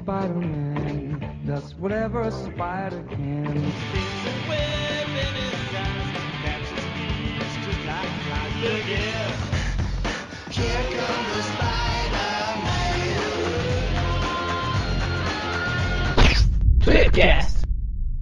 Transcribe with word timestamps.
Spider-Man 0.00 1.20
does 1.44 1.74
whatever 1.74 2.22
a 2.22 2.30
spider 2.30 3.04
can. 3.10 3.44
There's 3.44 3.54
a 3.54 4.48
web 4.48 5.08
in 5.10 5.34
his 5.36 5.74
eyes 5.76 6.08
that 6.14 6.32
catches 6.42 6.84
thieves 6.96 7.54
just 7.66 7.84
like 7.84 8.08
flies. 8.24 8.54
Look 8.62 8.84
here. 8.88 9.28
Here 10.48 10.84
comes 10.96 11.28
the 11.36 11.42
Spider-Man. 11.52 12.60
Tweepcast. 16.82 17.60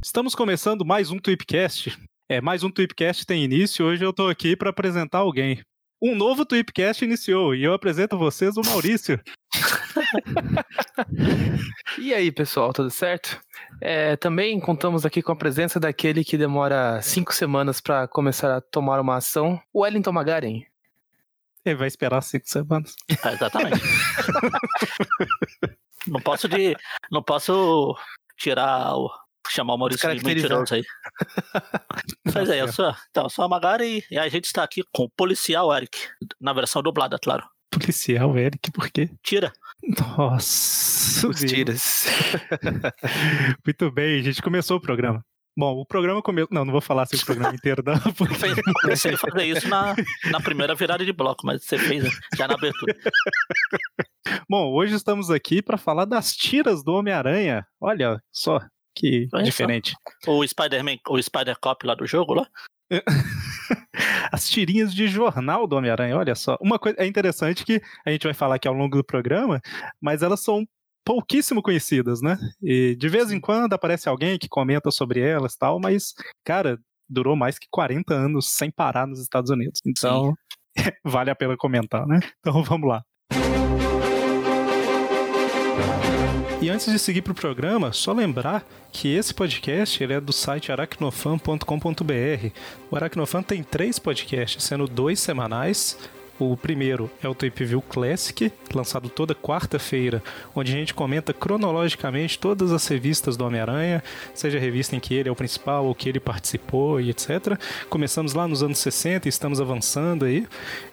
Estamos 0.04 0.34
começando 0.34 0.84
mais 0.84 1.12
um 1.12 1.18
Tweepcast. 1.20 1.96
É, 2.29 2.40
mais 2.40 2.64
um 2.64 2.70
Tweepcast 2.72 3.24
tem 3.24 3.45
início. 3.45 3.86
Hoje 3.86 4.04
eu 4.04 4.12
tô 4.12 4.26
aqui 4.26 4.56
para 4.56 4.70
apresentar 4.70 5.18
alguém. 5.18 5.62
Um 6.00 6.14
novo 6.14 6.46
Tweepcast 6.46 7.04
iniciou 7.04 7.54
e 7.54 7.64
eu 7.64 7.74
apresento 7.74 8.14
a 8.14 8.18
vocês 8.18 8.56
o 8.56 8.62
Maurício. 8.62 9.20
E 11.98 12.14
aí, 12.14 12.30
pessoal, 12.30 12.72
tudo 12.72 12.90
certo? 12.90 13.40
É, 13.80 14.16
também 14.16 14.61
contamos 14.61 15.04
aqui 15.04 15.20
com 15.20 15.32
a 15.32 15.36
presença 15.36 15.80
daquele 15.80 16.25
que 16.25 16.39
demora 16.39 17.03
cinco 17.03 17.34
semanas 17.34 17.80
para 17.80 18.06
começar 18.06 18.56
a 18.56 18.61
tomar 18.61 19.00
uma 19.00 19.16
ação, 19.16 19.61
o 19.72 19.80
Wellington 19.80 20.12
Magaren. 20.12 20.62
Ele 21.64 21.75
vai 21.75 21.89
esperar 21.89 22.22
cinco 22.22 22.48
semanas. 22.48 22.94
É, 23.25 23.32
exatamente. 23.32 23.80
não 26.06 26.20
posso 26.20 26.48
de. 26.48 26.76
Não 27.11 27.22
posso 27.22 27.96
tirar 28.36 28.94
o. 28.94 29.11
chamar 29.52 29.75
o 29.75 29.79
Maurício 29.79 30.14
de 30.14 30.25
mentiroso 30.25 30.75
aí. 30.75 30.84
Mas 32.34 32.48
é, 32.50 32.61
eu 32.61 32.72
sou, 32.72 32.94
então, 33.11 33.25
eu 33.25 33.30
sou 33.30 33.44
a 33.44 33.48
Magari 33.48 34.05
e 34.11 34.19
a 34.19 34.28
gente 34.28 34.44
está 34.47 34.62
aqui 34.62 34.83
com 34.92 35.05
o 35.05 35.11
policial 35.11 35.75
Eric, 35.75 35.98
na 36.41 36.52
versão 36.52 36.83
dublada, 36.83 37.19
claro. 37.19 37.44
Policial, 37.70 38.36
Eric, 38.36 38.70
por 38.72 38.91
quê? 38.91 39.11
Tira. 39.22 39.53
Nossa. 40.16 41.28
Os 41.28 41.41
tiras. 41.41 42.06
Muito 43.64 43.91
bem, 43.91 44.20
a 44.20 44.23
gente 44.23 44.41
começou 44.41 44.78
o 44.78 44.81
programa. 44.81 45.23
Bom, 45.56 45.75
o 45.80 45.84
programa 45.84 46.23
começou. 46.23 46.48
Não, 46.53 46.64
não 46.64 46.70
vou 46.70 46.80
falar 46.80 47.03
assim 47.03 47.17
o 47.17 47.25
programa 47.25 47.53
inteiro, 47.53 47.83
não. 47.84 47.98
porque- 48.14 48.62
Pensei 48.86 49.12
em 49.12 49.17
fazer 49.17 49.45
isso 49.45 49.69
na, 49.69 49.95
na 50.30 50.41
primeira 50.41 50.73
virada 50.75 51.05
de 51.05 51.12
bloco, 51.12 51.45
mas 51.45 51.64
você 51.64 51.77
fez 51.77 52.05
já 52.36 52.47
na 52.47 52.55
abertura. 52.55 52.97
Bom, 54.48 54.73
hoje 54.73 54.95
estamos 54.95 55.30
aqui 55.30 55.61
para 55.61 55.77
falar 55.77 56.05
das 56.05 56.34
tiras 56.36 56.84
do 56.84 56.92
Homem-Aranha. 56.92 57.67
Olha 57.80 58.23
só 58.33 58.61
que 58.99 59.29
Olha 59.33 59.45
só. 59.45 59.51
diferente. 59.51 59.95
O 60.27 60.47
Spider-Man, 60.47 60.97
o 61.09 61.23
Spider-Cop 61.23 61.87
lá 61.87 61.95
do 61.95 62.07
jogo 62.07 62.35
lá. 62.35 62.47
As 64.33 64.49
tirinhas 64.49 64.93
de 64.95 65.07
jornal 65.07 65.67
do 65.67 65.77
Homem-Aranha, 65.77 66.17
olha 66.17 66.35
só. 66.35 66.57
Uma 66.61 66.79
coisa 66.79 66.99
é 67.01 67.07
interessante 67.07 67.65
que 67.65 67.81
a 68.05 68.11
gente 68.11 68.25
vai 68.25 68.35
falar 68.35 68.57
aqui 68.57 68.67
ao 68.67 68.75
longo 68.75 68.97
do 68.97 69.05
programa, 69.05 69.61
mas 70.01 70.23
elas 70.23 70.41
são 70.41 70.67
pouquíssimo 71.05 71.63
conhecidas, 71.63 72.21
né? 72.21 72.37
E 72.63 72.97
de 72.97 73.09
vez 73.09 73.31
em 73.31 73.41
quando 73.41 73.73
aparece 73.73 74.09
alguém 74.09 74.39
que 74.39 74.49
comenta 74.49 74.91
sobre 74.91 75.21
elas 75.21 75.55
e 75.55 75.59
tal, 75.59 75.79
mas, 75.81 76.15
cara, 76.45 76.79
durou 77.09 77.37
mais 77.37 77.59
que 77.59 77.67
40 77.71 78.15
anos 78.15 78.47
sem 78.53 78.71
parar 78.71 79.07
nos 79.07 79.21
Estados 79.21 79.51
Unidos. 79.51 79.81
Então, 79.87 80.35
vale 81.05 81.31
a 81.31 81.37
pena 81.37 81.57
comentar, 81.57 82.07
né? 82.07 82.21
Então 82.41 82.63
vamos 82.63 82.89
lá. 82.89 83.03
E 86.61 86.69
antes 86.69 86.91
de 86.91 86.98
seguir 86.98 87.23
para 87.23 87.31
o 87.31 87.37
programa, 87.37 87.92
só 87.92 88.12
lembrar 88.12 88.67
que 88.91 89.14
esse 89.14 89.33
podcast 89.33 90.03
ele 90.03 90.12
é 90.12 90.20
do 90.20 90.33
site 90.33 90.73
aracnofan.com.br. 90.73 92.51
O 92.91 92.97
Aracnofan 92.97 93.45
tem 93.45 93.62
três 93.62 94.01
podcasts, 94.01 94.64
sendo 94.64 94.89
dois 94.89 95.20
semanais. 95.20 95.97
O 96.36 96.56
primeiro 96.56 97.09
é 97.23 97.29
o 97.29 97.34
Tape 97.34 97.64
View 97.64 97.81
Classic, 97.81 98.53
lançado 98.75 99.09
toda 99.09 99.36
quarta-feira, 99.36 100.20
onde 100.53 100.73
a 100.73 100.77
gente 100.77 100.95
comenta 100.95 101.33
cronologicamente 101.33 102.41
todas 102.41 102.73
as 102.73 102.86
revistas 102.89 103.36
do 103.36 103.45
Homem-Aranha, 103.45 104.03
seja 104.34 104.58
a 104.58 104.61
revista 104.61 104.96
em 104.96 105.01
que 105.01 105.14
ele 105.14 105.29
é 105.29 105.33
o 105.33 105.36
principal 105.36 105.86
ou 105.86 105.95
que 105.95 106.08
ele 106.08 106.19
participou 106.19 107.01
e 107.01 107.11
etc. 107.11 107.57
Começamos 107.89 108.35
lá 108.35 108.48
nos 108.48 108.64
anos 108.64 108.79
60 108.79 109.27
e 109.27 109.30
estamos 109.30 109.61
avançando 109.61 110.25
aí. 110.25 110.45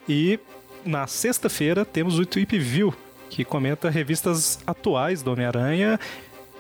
E 0.08 0.40
na 0.86 1.08
sexta-feira 1.08 1.84
temos 1.84 2.20
o 2.20 2.26
Tweep 2.26 2.58
View, 2.60 2.94
que 3.30 3.44
comenta 3.44 3.90
revistas 3.90 4.60
atuais 4.66 5.22
do 5.22 5.32
Homem-Aranha 5.32 6.00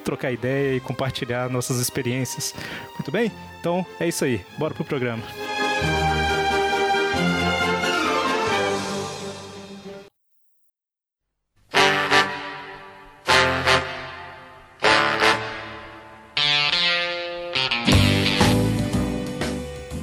trocar 0.00 0.32
ideia 0.32 0.76
e 0.76 0.80
compartilhar 0.80 1.48
nossas 1.48 1.78
experiências. 1.78 2.54
Muito 2.94 3.10
bem? 3.10 3.30
Então 3.60 3.84
é 3.98 4.08
isso 4.08 4.24
aí. 4.24 4.40
Bora 4.58 4.74
pro 4.74 4.84
programa. 4.84 5.22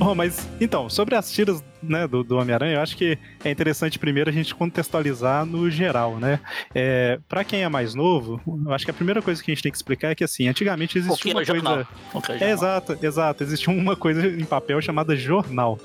Bom, 0.07 0.15
mas 0.15 0.47
então, 0.61 0.89
sobre 0.89 1.15
as 1.15 1.29
tiras 1.29 1.61
né, 1.83 2.07
do, 2.07 2.23
do 2.23 2.37
Homem-Aranha, 2.37 2.75
eu 2.75 2.81
acho 2.81 2.95
que 2.95 3.19
é 3.43 3.51
interessante 3.51 3.99
primeiro 3.99 4.29
a 4.29 4.33
gente 4.33 4.55
contextualizar 4.55 5.45
no 5.45 5.69
geral, 5.69 6.15
né? 6.15 6.39
É, 6.73 7.19
para 7.27 7.43
quem 7.43 7.63
é 7.63 7.67
mais 7.67 7.93
novo, 7.93 8.39
eu 8.65 8.71
acho 8.71 8.85
que 8.85 8.91
a 8.91 8.93
primeira 8.93 9.21
coisa 9.21 9.43
que 9.43 9.51
a 9.51 9.53
gente 9.53 9.63
tem 9.63 9.69
que 9.69 9.77
explicar 9.77 10.11
é 10.11 10.15
que 10.15 10.23
assim, 10.23 10.47
antigamente 10.47 10.97
existia 10.97 11.33
uma 11.33 12.21
coisa. 12.21 12.45
É 12.45 12.51
exato, 12.51 12.97
exato. 13.01 13.43
Existia 13.43 13.73
uma 13.73 13.97
coisa 13.97 14.25
em 14.25 14.45
papel 14.45 14.81
chamada 14.81 15.13
jornal. 15.13 15.77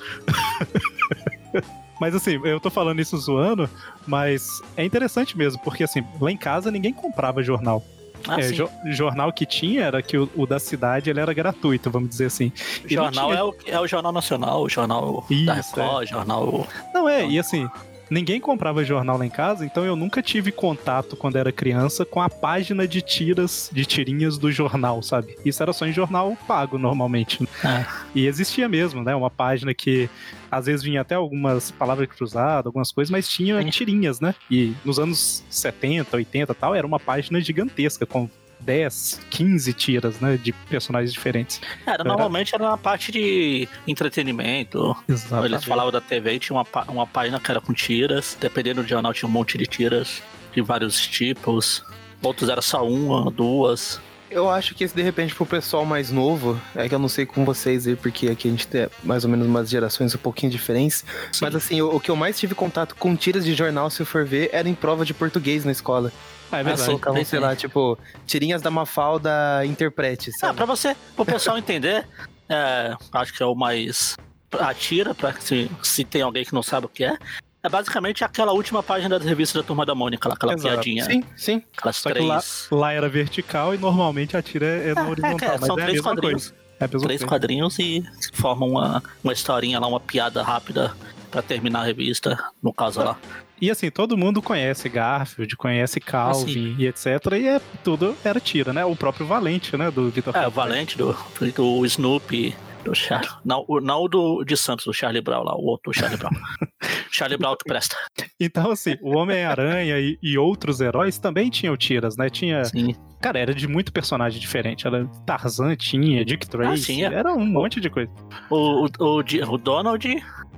Mas 2.00 2.14
assim, 2.14 2.40
eu 2.44 2.60
tô 2.60 2.70
falando 2.70 3.00
isso 3.00 3.16
zoando, 3.16 3.70
mas 4.06 4.60
é 4.76 4.84
interessante 4.84 5.38
mesmo, 5.38 5.62
porque 5.62 5.84
assim, 5.84 6.04
lá 6.20 6.32
em 6.32 6.36
casa 6.36 6.68
ninguém 6.68 6.92
comprava 6.92 7.42
jornal. 7.44 7.84
Ah, 8.28 8.40
É, 8.40 8.50
jo- 8.52 8.70
jornal 8.86 9.32
que 9.32 9.44
tinha 9.46 9.82
era 9.84 10.02
que 10.02 10.16
o, 10.16 10.28
o 10.36 10.46
da 10.46 10.58
cidade 10.58 11.10
ele 11.10 11.20
era 11.20 11.32
gratuito, 11.32 11.90
vamos 11.90 12.08
dizer 12.10 12.26
assim. 12.26 12.52
E 12.88 12.94
jornal 12.94 13.28
tinha- 13.28 13.38
é, 13.38 13.42
o, 13.44 13.54
é 13.66 13.80
o 13.80 13.86
Jornal 13.86 14.12
Nacional, 14.12 14.62
o 14.62 14.68
Jornal 14.68 15.24
da 15.46 15.58
Isso, 15.58 15.74
Record, 15.76 16.08
Jornal. 16.08 16.66
Não 16.94 17.08
é, 17.08 17.26
e 17.26 17.38
assim, 17.38 17.68
ninguém 18.12 18.40
comprava 18.40 18.84
jornal 18.84 19.16
lá 19.18 19.26
em 19.26 19.30
casa, 19.30 19.64
então 19.64 19.84
eu 19.84 19.96
nunca 19.96 20.22
tive 20.22 20.52
contato 20.52 21.16
quando 21.16 21.36
era 21.36 21.50
criança 21.50 22.04
com 22.04 22.20
a 22.20 22.28
página 22.28 22.86
de 22.86 23.00
tiras, 23.00 23.70
de 23.72 23.84
tirinhas 23.84 24.38
do 24.38 24.52
jornal, 24.52 25.02
sabe? 25.02 25.36
Isso 25.44 25.62
era 25.62 25.72
só 25.72 25.86
em 25.86 25.92
jornal 25.92 26.36
pago 26.46 26.78
normalmente. 26.78 27.42
É. 27.64 27.86
E 28.14 28.26
existia 28.26 28.68
mesmo, 28.68 29.02
né? 29.02 29.14
Uma 29.14 29.30
página 29.30 29.72
que 29.72 30.08
às 30.50 30.66
vezes 30.66 30.82
vinha 30.82 31.00
até 31.00 31.14
algumas 31.14 31.70
palavras 31.70 32.08
cruzadas, 32.08 32.66
algumas 32.66 32.92
coisas, 32.92 33.10
mas 33.10 33.26
tinha 33.28 33.62
tirinhas, 33.64 34.20
né? 34.20 34.34
E 34.50 34.74
nos 34.84 34.98
anos 34.98 35.42
70, 35.48 36.16
80 36.16 36.52
e 36.52 36.54
tal, 36.54 36.74
era 36.74 36.86
uma 36.86 37.00
página 37.00 37.40
gigantesca 37.40 38.04
com 38.04 38.28
10, 38.64 39.20
15 39.30 39.72
tiras, 39.72 40.20
né? 40.20 40.38
De 40.42 40.52
personagens 40.52 41.12
diferentes. 41.12 41.60
Era, 41.86 42.04
normalmente 42.04 42.54
era 42.54 42.68
na 42.68 42.76
parte 42.76 43.12
de 43.12 43.68
entretenimento. 43.86 44.96
Exato. 45.08 45.44
Eles 45.44 45.64
falavam 45.64 45.92
da 45.92 46.00
TV 46.00 46.34
e 46.34 46.38
tinha 46.38 46.56
uma, 46.56 46.66
uma 46.88 47.06
página 47.06 47.38
que 47.40 47.50
era 47.50 47.60
com 47.60 47.72
tiras. 47.72 48.36
Dependendo 48.40 48.82
do 48.82 48.88
jornal, 48.88 49.12
tinha 49.12 49.28
um 49.28 49.32
monte 49.32 49.58
de 49.58 49.66
tiras 49.66 50.22
de 50.52 50.60
vários 50.60 51.00
tipos. 51.06 51.84
Outros 52.22 52.48
era 52.48 52.62
só 52.62 52.86
uma, 52.86 53.30
duas. 53.30 54.00
Eu 54.32 54.48
acho 54.48 54.74
que 54.74 54.82
esse, 54.82 54.94
de 54.94 55.02
repente, 55.02 55.34
pro 55.34 55.44
pessoal 55.44 55.84
mais 55.84 56.10
novo, 56.10 56.58
é 56.74 56.88
que 56.88 56.94
eu 56.94 56.98
não 56.98 57.08
sei 57.08 57.26
com 57.26 57.44
vocês 57.44 57.86
aí, 57.86 57.94
porque 57.94 58.28
aqui 58.28 58.48
a 58.48 58.50
gente 58.50 58.66
tem 58.66 58.88
mais 59.04 59.24
ou 59.24 59.30
menos 59.30 59.46
umas 59.46 59.68
gerações 59.68 60.14
um 60.14 60.18
pouquinho 60.18 60.50
diferentes. 60.50 61.04
Sim. 61.30 61.44
Mas 61.44 61.54
assim, 61.54 61.82
o, 61.82 61.96
o 61.96 62.00
que 62.00 62.10
eu 62.10 62.16
mais 62.16 62.38
tive 62.38 62.54
contato 62.54 62.94
com 62.94 63.14
tiras 63.14 63.44
de 63.44 63.52
jornal, 63.52 63.90
se 63.90 64.00
eu 64.00 64.06
for 64.06 64.24
ver, 64.24 64.48
era 64.50 64.66
em 64.66 64.74
prova 64.74 65.04
de 65.04 65.12
português 65.12 65.66
na 65.66 65.72
escola. 65.72 66.10
Ah, 66.52 66.58
é 66.60 66.62
verdade. 66.62 66.86
colocavam, 66.86 67.14
tem 67.16 67.24
sei 67.24 67.38
lá, 67.40 67.56
tipo, 67.56 67.98
tirinhas 68.26 68.60
da 68.62 68.70
Mafalda 68.70 69.64
interprete, 69.64 70.30
Ah, 70.34 70.38
sabe? 70.38 70.56
pra 70.56 70.66
você, 70.66 70.94
pro 71.16 71.24
pessoal 71.24 71.56
entender, 71.58 72.06
é, 72.48 72.94
acho 73.12 73.32
que 73.32 73.42
é 73.42 73.46
o 73.46 73.54
mais. 73.54 74.14
A 74.60 74.74
tira, 74.74 75.14
pra 75.14 75.32
se, 75.40 75.70
se 75.82 76.04
tem 76.04 76.20
alguém 76.20 76.44
que 76.44 76.52
não 76.52 76.62
sabe 76.62 76.84
o 76.86 76.88
que 76.88 77.04
é. 77.04 77.16
É 77.64 77.68
basicamente 77.68 78.22
aquela 78.24 78.52
última 78.52 78.82
página 78.82 79.18
das 79.18 79.26
revistas 79.26 79.62
da 79.62 79.66
Turma 79.66 79.86
da 79.86 79.94
Mônica, 79.94 80.28
lá, 80.28 80.34
aquela 80.34 80.52
Exato. 80.54 80.74
piadinha. 80.74 81.04
Sim, 81.06 81.24
sim. 81.36 81.62
Aquelas 81.78 81.96
Só 81.96 82.10
três. 82.10 82.26
lá, 82.26 82.42
lá 82.76 82.92
era 82.92 83.08
vertical 83.08 83.72
e 83.74 83.78
normalmente 83.78 84.36
a 84.36 84.42
tira 84.42 84.66
é, 84.66 84.90
é 84.90 84.94
no 84.94 85.08
horizontal. 85.10 85.48
é, 85.48 85.58
mas 85.58 85.66
são 85.66 85.78
é 85.78 85.80
a 85.80 85.84
três 85.84 85.92
mesma 85.98 86.10
quadrinhos. 86.10 86.50
coisa. 86.50 86.62
É 86.80 86.84
a 86.84 86.88
mesma 86.88 87.06
três 87.06 87.20
coisa. 87.20 87.28
quadrinhos 87.28 87.78
e 87.78 88.04
formam 88.34 88.68
uma, 88.70 89.02
uma 89.24 89.32
historinha 89.32 89.78
lá, 89.80 89.86
uma 89.86 90.00
piada 90.00 90.42
rápida 90.42 90.92
pra 91.30 91.40
terminar 91.40 91.80
a 91.80 91.84
revista, 91.84 92.36
no 92.62 92.74
caso 92.74 93.00
lá. 93.02 93.16
E 93.62 93.70
assim, 93.70 93.90
todo 93.92 94.18
mundo 94.18 94.42
conhece 94.42 94.88
Garfield, 94.88 95.56
conhece 95.56 96.00
Calvin 96.00 96.74
e 96.76 96.86
etc. 96.88 97.06
E 97.40 97.46
é, 97.46 97.60
tudo 97.84 98.16
era 98.24 98.40
tira, 98.40 98.72
né? 98.72 98.84
O 98.84 98.96
próprio 98.96 99.24
Valente, 99.24 99.76
né? 99.76 99.88
Do 99.88 100.10
Vitor 100.10 100.36
É, 100.36 100.48
o. 100.48 100.50
Valente 100.50 100.98
do, 100.98 101.16
do 101.54 101.86
Snoopy, 101.86 102.56
do 102.84 102.92
Charlie. 102.92 103.30
Não, 103.44 103.64
o- 103.68 103.80
não 103.80 104.08
do 104.08 104.42
de 104.42 104.56
Santos, 104.56 104.84
do 104.84 104.92
Charlie 104.92 105.22
Brown 105.22 105.44
lá, 105.44 105.54
o 105.54 105.64
outro 105.64 105.92
Charlie 105.92 106.18
Brown. 106.18 106.32
Charlie 107.12 107.38
Brown 107.38 107.54
que 107.56 107.64
presta. 107.64 107.94
Então, 108.40 108.72
assim, 108.72 108.96
o 109.00 109.16
Homem-Aranha 109.16 110.00
e, 110.00 110.18
e 110.20 110.36
outros 110.36 110.80
heróis 110.80 111.18
também 111.20 111.48
tinham 111.48 111.76
tiras, 111.76 112.16
né? 112.16 112.28
Tinha. 112.28 112.64
Sim. 112.64 112.96
Cara, 113.20 113.38
era 113.38 113.54
de 113.54 113.68
muito 113.68 113.92
personagem 113.92 114.40
diferente. 114.40 114.88
Era 114.88 115.06
Tarzan, 115.24 115.76
tinha, 115.76 116.24
Dick 116.24 116.48
Tracy, 116.48 116.82
sim, 116.82 117.04
é. 117.04 117.06
era 117.14 117.32
um 117.32 117.46
monte 117.46 117.80
de 117.80 117.88
coisa. 117.88 118.10
O, 118.50 118.86
o, 118.86 118.88
o, 118.98 119.18
o 119.52 119.58
Donald, 119.58 120.04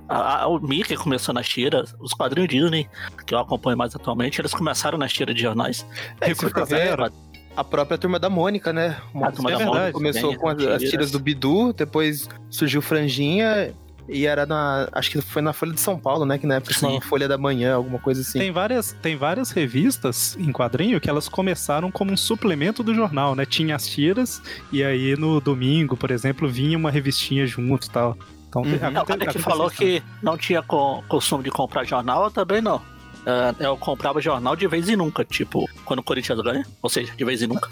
a- 0.07 0.43
a- 0.43 0.47
o 0.47 0.59
Mickey 0.59 0.95
começou 0.95 1.33
nas 1.33 1.47
tiras, 1.47 1.95
os 1.99 2.13
quadrinhos 2.13 2.49
Disney, 2.49 2.87
que 3.25 3.33
eu 3.33 3.39
acompanho 3.39 3.77
mais 3.77 3.95
atualmente, 3.95 4.39
eles 4.41 4.53
começaram 4.53 4.97
nas 4.97 5.11
tiras 5.13 5.35
de 5.35 5.41
jornais. 5.41 5.85
É, 6.21 6.95
a 7.55 7.63
própria 7.63 7.97
Turma 7.97 8.19
da 8.19 8.29
Mônica, 8.29 8.73
né? 8.73 8.97
A 9.23 9.31
Turma 9.31 9.51
da 9.51 9.65
Mônica 9.65 9.91
começou 9.93 10.21
também, 10.33 10.37
com 10.37 10.49
as, 10.49 10.57
tiras. 10.57 10.83
as 10.83 10.89
tiras 10.89 11.11
do 11.11 11.19
Bidu, 11.19 11.71
depois 11.73 12.27
surgiu 12.49 12.81
Franjinha 12.81 13.73
e 14.09 14.25
era 14.27 14.45
na. 14.45 14.87
Acho 14.91 15.09
que 15.09 15.21
foi 15.21 15.41
na 15.41 15.53
Folha 15.53 15.71
de 15.73 15.79
São 15.79 15.97
Paulo, 15.97 16.25
né? 16.25 16.37
Que 16.37 16.45
na 16.45 16.55
época 16.55 16.73
chamava 16.73 16.99
Folha 17.01 17.27
da 17.27 17.37
Manhã, 17.37 17.73
alguma 17.75 17.97
coisa 17.97 18.21
assim. 18.21 18.37
Tem 18.39 18.51
várias, 18.51 18.91
tem 19.01 19.15
várias 19.15 19.51
revistas 19.51 20.35
em 20.37 20.51
quadrinho 20.51 20.99
que 20.99 21.09
elas 21.09 21.29
começaram 21.29 21.89
como 21.89 22.11
um 22.11 22.17
suplemento 22.17 22.83
do 22.83 22.93
jornal, 22.93 23.35
né? 23.35 23.45
Tinha 23.45 23.75
as 23.75 23.87
tiras, 23.87 24.41
e 24.71 24.83
aí 24.83 25.15
no 25.15 25.39
domingo, 25.39 25.95
por 25.95 26.11
exemplo, 26.11 26.47
vinha 26.49 26.77
uma 26.77 26.91
revistinha 26.91 27.47
junto 27.47 27.87
e 27.87 27.89
tal. 27.89 28.17
Então, 28.55 28.61
Uhum. 28.63 28.79
tem- 28.79 28.91
Não, 28.91 29.01
o 29.01 29.05
cara 29.05 29.19
que 29.19 29.23
acontece 29.25 29.39
falou 29.43 29.69
que 29.69 30.01
não 30.23 30.37
tinha 30.37 30.61
co- 30.61 31.03
costume 31.09 31.43
de 31.43 31.51
comprar 31.51 31.83
jornal, 31.83 32.23
eu 32.25 32.31
também 32.31 32.61
não. 32.61 32.81
Ah, 33.27 33.53
eu 33.59 33.75
comprava 33.75 34.21
jornal 34.21 34.55
de 34.55 34.67
vez 34.67 34.87
em 34.87 34.95
nunca, 34.95 35.25
tipo, 35.25 35.67
quando 35.83 35.99
o 35.99 36.03
Corinthians 36.03 36.39
ganha, 36.41 36.65
ou 36.81 36.89
seja, 36.89 37.11
de 37.15 37.25
vez 37.25 37.41
em 37.41 37.47
nunca. 37.47 37.69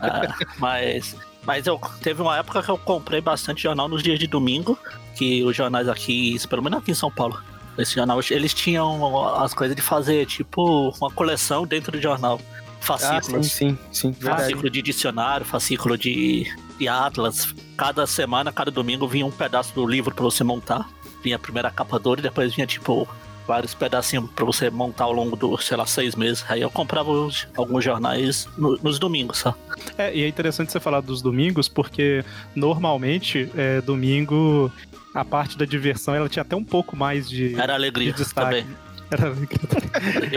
Ah, 0.00 0.34
mas 0.58 1.16
mas 1.44 1.64
eu 1.66 1.80
teve 2.02 2.20
uma 2.20 2.36
época 2.36 2.60
que 2.60 2.68
eu 2.68 2.76
comprei 2.76 3.20
bastante 3.20 3.62
jornal 3.62 3.88
nos 3.88 4.02
dias 4.02 4.18
de 4.18 4.26
domingo, 4.26 4.76
que 5.14 5.44
os 5.44 5.54
jornais 5.56 5.88
aqui, 5.88 6.36
pelo 6.48 6.60
menos 6.62 6.80
aqui 6.80 6.90
em 6.90 6.94
São 6.94 7.08
Paulo, 7.10 7.40
esse 7.78 7.94
jornal, 7.94 8.18
eles 8.30 8.52
tinham 8.52 9.36
as 9.36 9.54
coisas 9.54 9.76
de 9.76 9.80
fazer, 9.82 10.26
tipo, 10.26 10.90
uma 11.00 11.10
coleção 11.10 11.64
dentro 11.64 11.92
do 11.92 12.00
jornal. 12.02 12.40
Ah, 12.42 12.58
sim, 12.80 12.86
Fascículos. 12.86 13.46
sim, 13.52 13.78
sim, 13.92 14.12
fascículo 14.12 14.68
de 14.70 14.82
dicionário, 14.82 15.46
fascículo 15.46 15.96
de, 15.96 16.52
de 16.78 16.88
atlas. 16.88 17.54
Cada 17.76 18.06
semana, 18.06 18.52
cada 18.52 18.70
domingo 18.70 19.06
vinha 19.06 19.26
um 19.26 19.30
pedaço 19.30 19.74
do 19.74 19.86
livro 19.86 20.14
pra 20.14 20.24
você 20.24 20.42
montar. 20.44 20.88
Vinha 21.22 21.36
a 21.36 21.38
primeira 21.38 21.70
capa 21.70 21.98
dura 21.98 22.20
e 22.20 22.22
depois 22.22 22.54
vinha 22.54 22.66
tipo 22.66 23.08
vários 23.46 23.74
pedacinhos 23.74 24.28
pra 24.32 24.44
você 24.44 24.68
montar 24.70 25.04
ao 25.04 25.12
longo 25.12 25.36
do, 25.36 25.56
sei 25.58 25.76
lá, 25.76 25.86
seis 25.86 26.16
meses. 26.16 26.44
Aí 26.48 26.60
eu 26.60 26.70
comprava 26.70 27.10
os- 27.10 27.46
alguns 27.56 27.84
jornais 27.84 28.48
no- 28.58 28.76
nos 28.82 28.98
domingos, 28.98 29.38
só. 29.38 29.54
É, 29.96 30.14
e 30.16 30.22
é 30.24 30.28
interessante 30.28 30.72
você 30.72 30.80
falar 30.80 31.00
dos 31.00 31.22
domingos, 31.22 31.68
porque 31.68 32.24
normalmente, 32.54 33.48
é, 33.56 33.80
domingo, 33.80 34.70
a 35.14 35.24
parte 35.24 35.56
da 35.56 35.64
diversão, 35.64 36.14
ela 36.14 36.28
tinha 36.28 36.42
até 36.42 36.56
um 36.56 36.64
pouco 36.64 36.96
mais 36.96 37.28
de, 37.28 37.54
Era 37.54 37.66
de 37.66 37.72
alegria 37.72 38.12
destaque. 38.12 38.62
também. 38.62 38.76
Era 39.10 39.32
e 40.30 40.36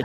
É. 0.00 0.04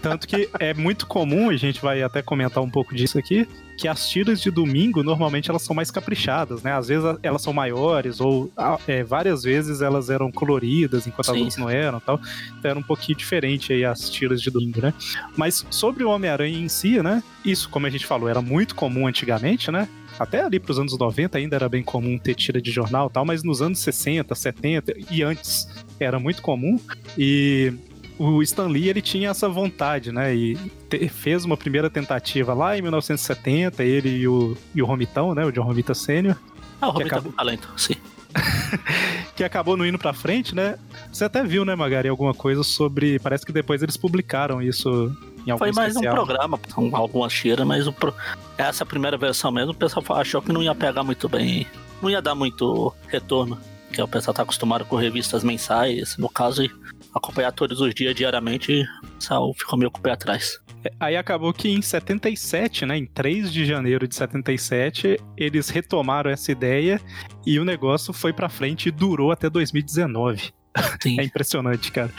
Tanto 0.00 0.26
que 0.28 0.48
é 0.58 0.74
muito 0.74 1.06
comum, 1.06 1.50
e 1.50 1.54
a 1.54 1.58
gente 1.58 1.80
vai 1.80 2.02
até 2.02 2.22
comentar 2.22 2.62
um 2.62 2.70
pouco 2.70 2.94
disso 2.94 3.18
aqui, 3.18 3.48
que 3.76 3.86
as 3.86 4.08
tiras 4.08 4.40
de 4.40 4.50
domingo, 4.50 5.02
normalmente, 5.02 5.48
elas 5.48 5.62
são 5.62 5.74
mais 5.74 5.90
caprichadas, 5.90 6.62
né? 6.62 6.72
Às 6.72 6.88
vezes 6.88 7.04
elas 7.22 7.42
são 7.42 7.52
maiores, 7.52 8.20
ou 8.20 8.50
é, 8.86 9.02
várias 9.04 9.42
vezes 9.42 9.80
elas 9.80 10.10
eram 10.10 10.30
coloridas, 10.32 11.06
enquanto 11.06 11.30
as 11.30 11.36
outras 11.36 11.56
não 11.56 11.70
eram 11.70 11.98
e 11.98 12.00
tal. 12.00 12.20
Então 12.58 12.70
era 12.70 12.78
um 12.78 12.82
pouquinho 12.82 13.16
diferente 13.16 13.72
aí 13.72 13.84
as 13.84 14.10
tiras 14.10 14.42
de 14.42 14.50
domingo, 14.50 14.80
né? 14.80 14.92
Mas 15.36 15.64
sobre 15.70 16.04
o 16.04 16.10
Homem-Aranha 16.10 16.58
em 16.58 16.68
si, 16.68 17.00
né? 17.02 17.22
Isso, 17.44 17.68
como 17.68 17.86
a 17.86 17.90
gente 17.90 18.04
falou, 18.04 18.28
era 18.28 18.42
muito 18.42 18.74
comum 18.74 19.06
antigamente, 19.06 19.70
né? 19.70 19.88
Até 20.18 20.42
ali 20.42 20.58
pros 20.58 20.78
anos 20.78 20.96
90 20.98 21.38
ainda 21.38 21.56
era 21.56 21.68
bem 21.68 21.82
comum 21.82 22.18
ter 22.18 22.34
tira 22.34 22.60
de 22.60 22.70
jornal 22.70 23.08
e 23.08 23.12
tal, 23.12 23.24
mas 23.24 23.42
nos 23.42 23.62
anos 23.62 23.78
60, 23.78 24.34
70 24.34 24.94
e 25.10 25.22
antes 25.22 25.68
era 26.00 26.18
muito 26.18 26.42
comum. 26.42 26.78
E 27.16 27.72
o 28.18 28.42
Stan 28.42 28.66
Lee 28.66 28.88
ele 28.88 29.00
tinha 29.00 29.30
essa 29.30 29.48
vontade, 29.48 30.10
né? 30.10 30.34
E 30.34 30.56
te- 30.90 31.08
fez 31.08 31.44
uma 31.44 31.56
primeira 31.56 31.88
tentativa 31.88 32.52
lá 32.52 32.76
em 32.76 32.82
1970, 32.82 33.84
ele 33.84 34.08
e 34.08 34.26
o, 34.28 34.56
e 34.74 34.82
o 34.82 34.86
Romitão, 34.86 35.34
né? 35.34 35.44
O 35.44 35.52
John 35.52 35.62
Romita 35.62 35.94
Sr., 35.94 36.36
Ah, 36.80 36.88
o 36.88 36.90
Robin 36.90 37.08
tá 37.08 37.16
acabou- 37.16 37.32
talento, 37.32 37.68
sim. 37.76 37.94
que 39.36 39.44
acabou 39.44 39.76
não 39.76 39.86
indo 39.86 39.98
pra 39.98 40.12
frente, 40.12 40.54
né? 40.54 40.76
Você 41.12 41.24
até 41.24 41.42
viu, 41.42 41.64
né, 41.64 41.74
Magari, 41.74 42.08
alguma 42.08 42.34
coisa 42.34 42.62
sobre. 42.62 43.18
Parece 43.18 43.46
que 43.46 43.52
depois 43.52 43.82
eles 43.82 43.96
publicaram 43.96 44.60
isso 44.60 45.16
Foi 45.56 45.72
mais 45.72 45.94
um 45.96 46.00
especial. 46.00 46.14
programa, 46.14 46.60
são 46.68 46.90
algumas 46.94 47.32
tiras, 47.32 47.66
mas 47.66 47.86
o 47.86 47.92
pro- 47.92 48.12
essa 48.58 48.84
primeira 48.84 49.16
versão 49.16 49.50
mesmo, 49.52 49.70
o 49.72 49.74
pessoal 49.74 50.04
achou 50.18 50.42
que 50.42 50.52
não 50.52 50.62
ia 50.62 50.74
pegar 50.74 51.02
muito 51.04 51.28
bem, 51.28 51.66
não 52.02 52.10
ia 52.10 52.20
dar 52.20 52.34
muito 52.34 52.92
retorno. 53.06 53.58
Que 53.92 54.02
o 54.02 54.06
pessoal 54.08 54.34
tá 54.34 54.42
acostumado 54.42 54.84
com 54.84 54.96
revistas 54.96 55.42
mensais, 55.42 56.18
no 56.18 56.28
caso, 56.28 56.62
e 56.62 56.70
acompanhar 57.14 57.52
todos 57.52 57.80
os 57.80 57.94
dias 57.94 58.14
diariamente, 58.14 58.82
o 59.02 59.06
pessoal 59.12 59.54
ficou 59.54 59.78
meio 59.78 59.90
com 59.90 59.98
o 59.98 60.02
pé 60.02 60.10
atrás. 60.10 60.58
Aí 61.00 61.16
acabou 61.16 61.52
que 61.54 61.70
em 61.70 61.80
77, 61.80 62.84
né, 62.84 62.98
em 62.98 63.06
3 63.06 63.50
de 63.50 63.64
janeiro 63.64 64.06
de 64.06 64.14
77, 64.14 65.18
eles 65.36 65.70
retomaram 65.70 66.30
essa 66.30 66.52
ideia 66.52 67.00
e 67.46 67.58
o 67.58 67.64
negócio 67.64 68.12
foi 68.12 68.32
pra 68.32 68.48
frente 68.50 68.88
e 68.88 68.92
durou 68.92 69.32
até 69.32 69.48
2019. 69.48 70.52
Sim. 71.00 71.20
É 71.20 71.24
impressionante, 71.24 71.92
cara. 71.92 72.10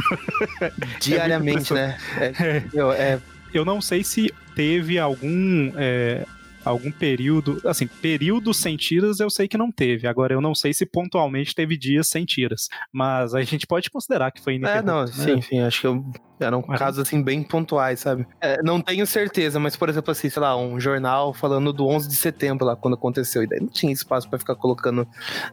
Diariamente, 1.00 1.72
né? 1.72 1.98
É, 2.18 2.62
meu, 2.72 2.92
é, 2.92 3.20
Eu 3.52 3.64
não 3.64 3.80
sei 3.80 4.02
se 4.04 4.32
teve 4.54 4.98
algum 4.98 5.72
é, 5.76 6.24
algum 6.64 6.90
período, 6.90 7.60
assim, 7.64 7.86
período 7.86 8.52
sem 8.52 8.76
tiras 8.76 9.20
eu 9.20 9.30
sei 9.30 9.46
que 9.46 9.56
não 9.56 9.70
teve. 9.70 10.06
Agora 10.06 10.34
eu 10.34 10.40
não 10.40 10.54
sei 10.54 10.74
se 10.74 10.84
pontualmente 10.84 11.54
teve 11.54 11.76
dias 11.76 12.08
sem 12.08 12.24
tiras, 12.24 12.68
mas 12.92 13.34
a 13.34 13.42
gente 13.42 13.66
pode 13.66 13.88
considerar 13.88 14.32
que 14.32 14.42
foi 14.42 14.54
é, 14.54 14.56
ininterrupto. 14.56 14.86
não, 14.86 15.04
né? 15.04 15.12
sim, 15.12 15.40
sim, 15.40 15.60
acho 15.60 15.80
que 15.80 15.86
eu 15.86 16.04
Eram 16.38 16.62
Mas- 16.66 16.78
casos, 16.78 17.00
assim, 17.00 17.22
bem 17.22 17.42
pontuais, 17.42 18.00
sabe? 18.00 18.26
É, 18.40 18.62
não 18.62 18.80
tenho 18.80 19.06
certeza, 19.06 19.58
mas, 19.58 19.74
por 19.76 19.88
exemplo, 19.88 20.10
assim, 20.10 20.28
sei 20.28 20.42
lá, 20.42 20.56
um 20.56 20.78
jornal 20.78 21.32
falando 21.32 21.72
do 21.72 21.86
11 21.86 22.08
de 22.08 22.14
setembro 22.16 22.66
lá, 22.66 22.76
quando 22.76 22.94
aconteceu. 22.94 23.42
E 23.42 23.46
daí 23.46 23.60
não 23.60 23.68
tinha 23.68 23.92
espaço 23.92 24.28
pra 24.28 24.38
ficar 24.38 24.54
colocando 24.54 25.06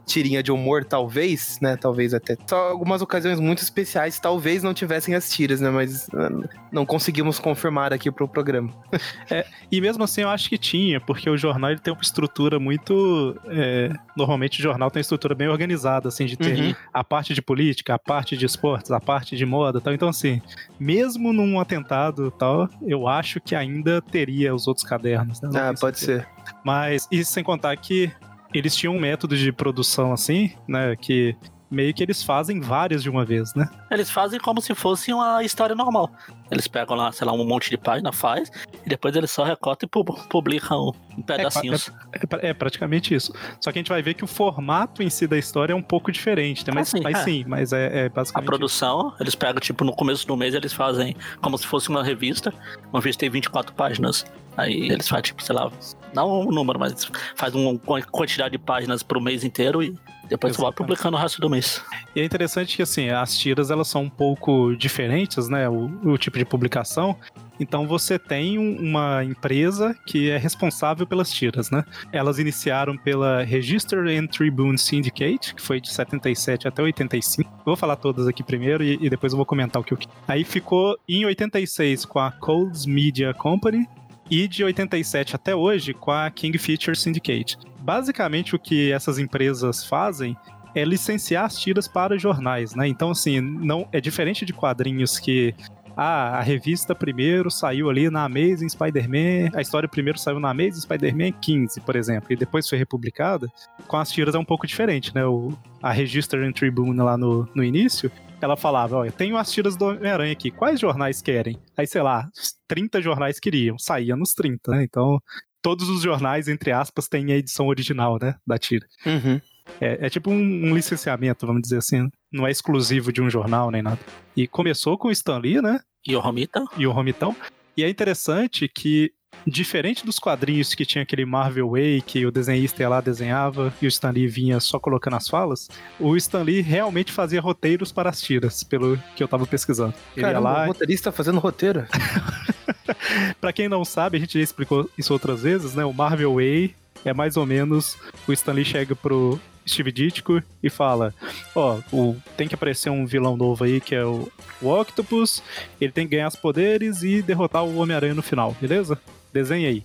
tirinha 0.06 0.44
de 0.44 0.52
humor, 0.52 0.84
talvez, 0.84 1.58
né? 1.62 1.78
Talvez 1.78 2.13
até. 2.13 2.36
Só 2.48 2.70
algumas 2.70 3.02
ocasiões 3.02 3.40
muito 3.40 3.60
especiais, 3.63 4.20
talvez 4.20 4.62
não 4.63 4.74
tivessem 4.74 5.16
as 5.16 5.30
tiras, 5.32 5.62
né? 5.62 5.70
Mas 5.70 6.10
ah, 6.13 6.30
não 6.72 6.86
conseguimos 6.86 7.40
confirmar 7.40 7.94
aqui 7.94 8.12
pro 8.12 8.28
programa. 8.28 8.70
E 9.72 9.82
mesmo 9.82 10.04
assim 10.04 10.22
eu 10.22 10.30
acho 10.30 10.50
que 10.50 10.58
tinha, 10.58 11.02
porque 11.02 11.28
o 11.28 11.36
jornal 11.36 11.72
ele 11.72 11.80
tem 11.80 11.92
uma 11.92 12.02
estrutura 12.02 12.60
muito. 12.60 13.36
é, 13.48 13.92
normalmente 14.16 14.60
o 14.60 14.62
jornal 14.63 14.92
tem 14.92 15.00
uma 15.00 15.02
estrutura 15.02 15.34
bem 15.34 15.48
organizada, 15.48 16.10
assim, 16.10 16.25
de 16.25 16.38
ter 16.38 16.54
Uhum. 16.60 16.75
a 16.94 17.04
parte 17.04 17.34
de 17.34 17.42
política, 17.42 17.96
a 17.96 18.00
parte 18.00 18.38
de 18.38 18.46
esportes, 18.46 18.92
a 18.92 19.00
parte 19.00 19.36
de 19.36 19.46
moda 19.46 19.80
e 19.80 19.82
tal. 19.82 19.92
Então, 19.94 20.08
assim, 20.10 20.42
mesmo 20.84 21.32
num 21.32 21.60
atentado 21.60 22.28
e 22.28 22.38
tal, 22.38 22.70
eu 22.82 23.08
acho 23.08 23.40
que 23.40 23.56
ainda 23.56 24.02
teria 24.02 24.54
os 24.54 24.68
outros 24.68 24.86
cadernos, 24.86 25.42
né? 25.42 25.50
Ah, 25.54 25.74
pode 25.80 25.98
certeza. 25.98 26.28
ser. 26.28 26.54
Mas, 26.63 27.08
e 27.10 27.24
sem 27.24 27.44
contar 27.44 27.75
que 27.78 28.12
eles 28.54 28.75
tinham 28.75 28.96
um 28.96 29.00
método 29.00 29.38
de 29.38 29.52
produção 29.52 30.12
assim, 30.12 30.52
né? 30.68 30.96
Que 30.96 31.36
meio 31.74 31.94
que 31.94 32.01
eles 32.03 32.22
fazem 32.24 32.62
várias 32.62 33.03
de 33.03 33.10
uma 33.10 33.25
vez, 33.25 33.53
né? 33.56 33.68
Eles 33.92 34.10
fazem 34.10 34.39
como 34.39 34.62
se 34.62 34.74
fosse 34.75 35.12
uma 35.12 35.44
história 35.44 35.75
normal. 35.75 36.10
Eles 36.51 36.68
pegam 36.68 36.96
lá, 36.96 37.12
sei 37.12 37.25
lá, 37.25 37.34
um 37.34 37.44
monte 37.46 37.70
de 37.70 37.77
página, 37.77 38.12
faz, 38.12 38.51
e 38.86 38.89
depois 38.89 39.15
eles 39.15 39.32
só 39.32 39.44
recortam 39.44 39.88
e 39.88 39.89
pu- 39.89 40.03
publicam 40.30 40.94
em 41.18 41.22
pedacinhos. 41.22 41.92
É, 42.12 42.25
pra- 42.25 42.39
é 42.42 42.53
praticamente 42.53 43.13
isso. 43.15 43.34
Só 43.60 43.72
que 43.72 43.80
a 43.80 43.82
gente 43.82 43.89
vai 43.89 44.01
ver 44.01 44.13
que 44.13 44.24
o 44.24 44.27
formato 44.27 45.01
em 45.01 45.10
si 45.10 45.25
da 45.27 45.38
história 45.38 45.74
é 45.74 45.75
um 45.75 45.82
pouco 45.82 46.12
diferente, 46.12 46.65
né? 46.68 46.72
Mas, 46.75 46.89
Ah, 46.94 46.98
sim, 46.98 47.03
mas 47.03 47.15
é. 47.18 47.24
sim, 47.24 47.46
mas 47.48 47.74
é, 47.74 48.03
é 48.03 48.06
A 48.06 48.10
basicamente. 48.10 48.46
produção, 48.48 49.13
eles 49.20 49.36
pegam, 49.36 49.60
tipo, 49.60 49.84
no 49.84 49.94
começo 49.94 50.25
do 50.27 50.38
mês 50.38 50.53
eles 50.53 50.72
fazem 50.74 51.15
como 51.42 51.58
se 51.58 51.65
fosse 51.65 51.89
uma 51.89 52.03
revista. 52.03 52.53
Uma 52.92 53.00
revista 53.00 53.22
tem 53.22 53.30
24 53.30 53.74
páginas. 53.74 54.25
Aí 54.56 54.92
eles 54.92 55.08
fazem, 55.08 55.24
tipo, 55.24 55.42
sei 55.42 55.56
lá, 55.56 55.72
não 56.13 56.42
um 56.42 56.51
número, 56.51 56.80
mas 56.80 57.10
faz 57.36 57.56
uma 57.56 57.77
quantidade 58.12 58.51
de 58.51 58.60
páginas 58.60 59.01
pro 59.01 59.20
mês 59.20 59.44
inteiro 59.44 59.82
e 59.82 59.98
depois 60.27 60.56
vai 60.56 60.68
Exatamente. 60.68 60.75
publicando 60.77 61.18
o 61.18 61.20
resto 61.20 61.39
do 61.42 61.50
mês. 61.50 61.82
E 62.15 62.22
é 62.22 62.25
interessante 62.25 62.75
que 62.75 62.82
assim, 62.82 63.10
as 63.10 63.38
tiras 63.38 63.70
elas 63.72 63.88
são 63.88 64.03
um 64.03 64.10
pouco 64.10 64.75
diferentes, 64.75 65.48
né? 65.50 65.68
O, 65.70 65.86
o 66.03 66.18
tipo 66.18 66.38
de 66.38 66.46
publicação. 66.46 67.15
Então 67.60 67.88
você 67.88 68.18
tem 68.18 68.58
um- 68.58 68.77
uma 68.82 69.24
empresa 69.24 69.96
que 70.08 70.30
é 70.30 70.38
responsável 70.38 71.06
pelas 71.06 71.32
tiras, 71.32 71.70
né? 71.70 71.84
Elas 72.12 72.39
iniciaram 72.39 72.98
pela 72.98 73.44
Register 73.44 74.00
and 74.08 74.27
Tribune 74.27 74.77
Syndicate, 74.77 75.53
que 75.53 75.62
foi 75.62 75.80
de 75.80 75.92
77 75.92 76.68
até 76.68 76.82
85. 76.82 77.50
Eu 77.51 77.58
vou 77.65 77.75
falar 77.75 77.96
todas 77.96 78.27
aqui 78.27 78.42
primeiro 78.44 78.84
e, 78.84 78.98
e 79.01 79.10
depois 79.10 79.34
eu 79.34 79.38
vou 79.38 79.46
comentar 79.46 79.82
o 79.82 79.86
que 79.86 79.94
eu. 79.94 80.00
Aí 80.27 80.44
ficou 80.44 80.98
em 81.08 81.25
86 81.25 82.06
com 82.06 82.20
a 82.20 82.32
Coles 82.32 82.86
Media 82.86 83.34
Company 83.34 83.88
e 84.30 84.48
de 84.48 84.63
87 84.63 85.36
até 85.36 85.56
hoje 85.56 85.94
com 85.94 86.12
a 86.12 86.30
King 86.30 86.58
Feature 86.58 86.96
Syndicate. 86.96 87.58
Basicamente 87.80 88.56
o 88.56 88.60
que 88.60 88.92
essas 88.92 89.20
empresas 89.20 89.84
fazem 89.86 90.38
é 90.75 90.84
licenciar 90.84 91.46
as 91.46 91.58
tiras 91.58 91.88
para 91.88 92.18
jornais, 92.18 92.74
né? 92.74 92.88
Então, 92.88 93.12
assim, 93.12 93.39
não 93.39 93.88
é 93.92 94.01
diferente 94.01 94.46
de 94.46 94.53
quadrinhos 94.53 95.20
que 95.20 95.53
ah, 95.96 96.39
a 96.39 96.42
revista 96.42 96.96
primeiro 96.96 97.51
saiu 97.51 97.89
ali 97.89 98.10
na 98.10 98.24
Amazing 98.24 98.70
Spider-Man, 98.70 99.51
a 99.56 99.62
história 99.62 99.88
primeiro 99.88 100.18
saiu 100.18 100.39
na 100.39 100.50
Amazing 100.50 100.82
Spider-Man 100.82 101.32
15, 101.34 101.82
por 101.82 101.96
exemplo, 101.96 102.32
e 102.32 102.36
depois 102.36 102.68
foi 102.68 102.77
republicada. 102.77 103.48
Com 103.88 103.98
as 103.98 104.12
tiras 104.12 104.34
é 104.34 104.39
um 104.39 104.46
pouco 104.46 104.65
diferente, 104.65 105.13
né? 105.13 105.24
O, 105.25 105.53
a 105.82 105.92
Register 105.92 106.44
and 106.44 106.53
Tribune 106.53 106.98
lá 106.98 107.15
no, 107.15 107.48
no 107.53 107.63
início, 107.63 108.12
ela 108.44 108.58
falava, 108.58 108.98
olha, 108.98 109.12
tenho 109.12 109.38
as 109.38 109.52
tiras 109.52 109.76
do 109.76 109.86
Homem-Aranha 109.86 110.34
aqui, 110.34 110.52
quais 110.52 110.80
jornais 110.80 111.22
querem? 111.22 111.58
Aí, 111.78 111.88
sei 111.88 112.02
lá, 112.02 112.30
30 112.68 113.02
jornais 113.02 113.40
queriam, 113.40 113.78
saía 113.78 114.16
nos 114.16 114.34
30, 114.34 114.72
né? 114.72 114.84
Então, 114.84 115.20
todos 115.62 115.90
os 115.90 116.02
jornais, 116.02 116.48
entre 116.48 116.72
aspas, 116.72 117.08
têm 117.08 117.32
a 117.32 117.38
edição 117.38 117.68
original, 117.68 118.18
né, 118.22 118.36
da 118.46 118.58
tira. 118.58 118.86
Uhum. 119.06 119.40
É, 119.80 120.08
é 120.08 120.10
tipo 120.10 120.30
um, 120.30 120.36
um 120.36 120.76
licenciamento, 120.76 121.48
vamos 121.48 121.62
dizer 121.62 121.78
assim. 121.78 122.10
Não 122.32 122.46
é 122.46 122.52
exclusivo 122.52 123.14
de 123.14 123.22
um 123.22 123.30
jornal 123.30 123.72
nem 123.72 123.82
nada. 123.82 124.00
E 124.36 124.48
começou 124.48 124.98
com 124.98 125.08
o 125.08 125.12
Stan 125.12 125.38
Lee, 125.38 125.62
né? 125.62 125.80
E 126.06 126.16
o 126.16 126.20
Romita, 126.20 126.66
E 126.78 126.86
o 126.86 126.92
Romitão. 126.92 127.36
E 127.78 127.84
é 127.84 127.90
interessante 127.90 128.68
que, 128.68 129.12
diferente 129.46 130.06
dos 130.06 130.20
quadrinhos 130.20 130.74
que 130.74 130.86
tinha 130.86 131.04
aquele 131.04 131.26
Marvel 131.26 131.70
Way, 131.72 132.02
que 132.02 132.26
o 132.26 132.32
desenhista 132.32 132.82
ia 132.82 132.90
lá, 132.90 133.02
desenhava 133.02 133.74
e 133.82 133.86
o 133.86 133.90
Stan 133.90 134.12
Lee 134.12 134.28
vinha 134.28 134.60
só 134.60 134.80
colocando 134.80 135.16
as 135.16 135.28
falas, 135.28 135.70
o 136.00 136.16
Stan 136.18 136.42
Lee 136.44 136.62
realmente 136.62 137.12
fazia 137.12 137.42
roteiros 137.42 137.92
para 137.92 138.10
as 138.10 138.22
tiras, 138.22 138.64
pelo 138.64 138.98
que 139.16 139.24
eu 139.24 139.28
tava 139.28 139.46
pesquisando. 139.46 139.94
Ele 140.16 140.26
ia 140.26 140.32
Caramba, 140.34 140.50
lá 140.52 140.64
o 140.64 140.68
roteirista 140.68 141.12
fazendo 141.12 141.40
roteiro. 141.40 141.86
Pra 143.40 143.54
quem 143.54 143.68
não 143.70 143.84
sabe, 143.86 144.18
a 144.18 144.20
gente 144.20 144.38
já 144.38 144.44
explicou 144.44 144.90
isso 144.98 145.14
outras 145.14 145.44
vezes, 145.44 145.74
né? 145.74 145.84
O 145.86 145.94
Marvel 145.94 146.36
Way 146.36 146.74
é 147.06 147.14
mais 147.14 147.38
ou 147.38 147.46
menos 147.46 147.98
o 148.28 148.34
Stan 148.34 148.54
Lee 148.54 148.66
chega 148.66 148.96
pro 148.96 149.40
Steve 149.68 149.92
Ditko 149.92 150.42
e 150.62 150.70
fala: 150.70 151.14
Ó, 151.56 151.80
o- 151.92 152.16
tem 152.38 152.48
que 152.48 152.56
aparecer 152.56 152.90
um 152.90 153.06
vilão 153.06 153.36
novo 153.38 153.64
aí 153.64 153.80
que 153.82 153.96
é 153.96 154.04
o, 154.06 154.30
o 154.62 154.70
Octopus, 154.70 155.44
ele 155.80 155.92
tem 155.92 156.08
que 156.08 156.16
ganhar 156.16 156.28
os 156.28 156.36
poderes 156.36 157.04
e 157.04 157.22
derrotar 157.22 157.64
o 157.64 157.78
Homem-Aranha 157.78 158.14
no 158.14 158.22
final, 158.24 158.56
beleza? 158.60 159.00
Desenha 159.34 159.68
aí. 159.70 159.84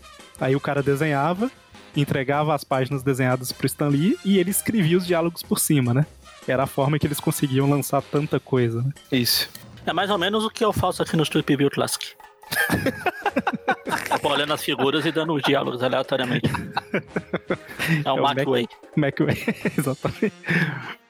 O 0.55 0.61
cara 0.61 0.83
desenhava, 0.83 1.50
entregava 1.97 2.55
as 2.55 2.62
páginas 2.62 3.02
desenhadas 3.02 3.50
pro 3.50 3.67
Stan 3.67 3.88
Lee 3.88 4.17
e 4.25 4.38
ele 4.38 4.50
escrevia 4.50 4.97
os 4.99 5.07
diálogos 5.07 5.43
por 5.43 5.59
cima, 5.59 5.93
né? 5.95 6.07
Era 6.47 6.62
a 6.64 6.67
forma 6.67 6.99
que 6.99 7.07
eles 7.07 7.19
conseguiam 7.21 7.69
lançar 7.69 8.00
tanta 8.02 8.38
coisa, 8.38 8.83
né? 8.83 8.90
Isso. 9.11 9.49
é 9.87 9.93
mais 9.93 10.11
ou 10.11 10.19
menos 10.19 10.45
o 10.45 10.50
que 10.50 10.64
eu 10.64 10.73
faço 10.73 11.02
aqui 11.02 11.17
no 11.17 11.23
Strip 11.23 11.57
View 11.57 11.71
Classic. 11.71 12.07
Olhando 14.23 14.52
as 14.52 14.62
figuras 14.62 15.05
e 15.07 15.12
dando 15.12 15.35
os 15.35 15.43
diálogos 15.43 15.83
aleatoriamente. 15.83 16.49
É 16.93 18.09
É 18.09 18.12
o 18.12 18.17
o 18.17 18.23
Mac 18.23 18.37
Mac- 18.37 18.47
Way. 18.49 18.69
McWay, 18.97 19.37
exatamente. 19.78 20.33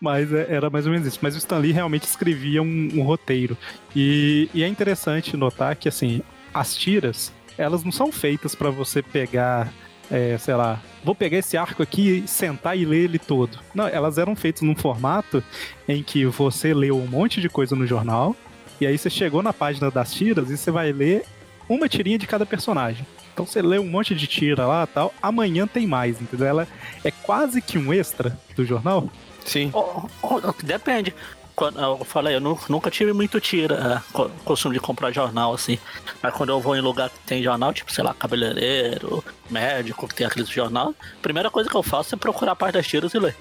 Mas 0.01 0.33
é- 0.33 0.47
era 0.53 0.71
mais 0.71 0.87
ou 0.87 0.93
menos 0.93 1.07
isso. 1.07 1.19
Mas 1.23 1.35
o 1.35 1.39
Stan 1.39 1.59
Lee 1.59 1.73
realmente 1.73 2.05
escrevia 2.05 2.63
um, 2.63 2.89
um 2.95 3.03
roteiro. 3.03 3.57
E, 3.97 4.49
e 4.55 4.63
é 4.63 4.69
interessante 4.69 5.37
notar 5.37 5.75
que, 5.77 5.89
assim, 5.89 6.23
as 6.53 6.77
tiras, 6.77 7.33
elas 7.59 7.85
não 7.85 7.93
são 7.93 8.11
feitas 8.13 8.55
pra 8.55 8.71
você 8.71 9.03
pegar, 9.03 9.73
é, 10.11 10.39
sei 10.39 10.55
lá, 10.55 10.81
vou 11.05 11.15
pegar 11.15 11.39
esse 11.39 11.57
arco 11.57 11.83
aqui, 11.83 12.23
sentar 12.27 12.79
e 12.79 12.85
ler 12.85 13.05
ele 13.05 13.19
todo. 13.19 13.59
Não, 13.75 13.87
elas 13.87 14.17
eram 14.17 14.37
feitas 14.37 14.63
num 14.63 14.77
formato 14.77 15.43
em 15.87 16.03
que 16.03 16.25
você 16.25 16.73
leu 16.73 16.97
um 16.97 17.07
monte 17.07 17.41
de 17.41 17.49
coisa 17.49 17.75
no 17.75 17.87
jornal, 17.87 18.35
e 18.81 18.87
aí 18.87 18.97
você 18.97 19.11
chegou 19.11 19.43
na 19.43 19.53
página 19.53 19.91
das 19.91 20.15
tiras 20.15 20.51
e 20.51 20.57
você 20.57 20.71
vai 20.71 20.93
ler 20.93 21.25
uma 21.69 21.89
tirinha 21.89 22.17
de 22.17 22.27
cada 22.27 22.47
personagem. 22.47 23.05
Então 23.35 23.45
você 23.45 23.61
lê 23.61 23.79
um 23.79 23.87
monte 23.87 24.15
de 24.15 24.27
tira 24.27 24.67
lá 24.67 24.87
tal, 24.87 25.13
amanhã 25.21 25.67
tem 25.67 25.87
mais, 25.87 26.21
entendeu? 26.21 26.47
Ela 26.47 26.69
é 27.05 27.11
quase 27.11 27.61
que 27.61 27.79
um 27.79 27.93
extra 27.93 28.39
do 28.57 28.65
jornal. 28.65 29.09
Sim. 29.45 29.71
Oh, 29.73 30.09
oh, 30.23 30.41
Depende. 30.63 31.15
Quando, 31.59 31.81
eu 31.81 32.05
falei, 32.05 32.37
eu 32.37 32.41
nu- 32.41 32.57
nunca 32.69 32.89
tive 32.89 33.13
muito 33.13 33.41
tira, 33.41 33.75
é, 34.07 34.13
co- 34.13 34.31
costume 34.45 34.75
de 34.75 34.81
comprar 34.81 35.11
jornal, 35.11 35.53
assim. 35.53 35.77
Mas 36.23 36.33
quando 36.33 36.51
eu 36.51 36.61
vou 36.61 36.77
em 36.77 36.81
lugar 36.81 37.11
que 37.11 37.19
tem 37.27 37.43
jornal, 37.43 37.73
tipo, 37.73 37.91
sei 37.93 38.05
lá, 38.05 38.15
cabeleireiro, 38.15 39.25
médico, 39.51 40.07
que 40.07 40.15
tem 40.15 40.25
aqueles 40.25 40.49
jornal, 40.49 40.95
a 41.01 41.21
primeira 41.21 41.51
coisa 41.51 41.69
que 41.69 41.75
eu 41.77 41.83
faço 41.83 42.15
é 42.15 42.19
procurar 42.19 42.53
a 42.53 42.57
parte 42.57 42.75
das 42.75 42.87
tiras 42.87 43.13
e 43.13 43.19
ler. 43.19 43.35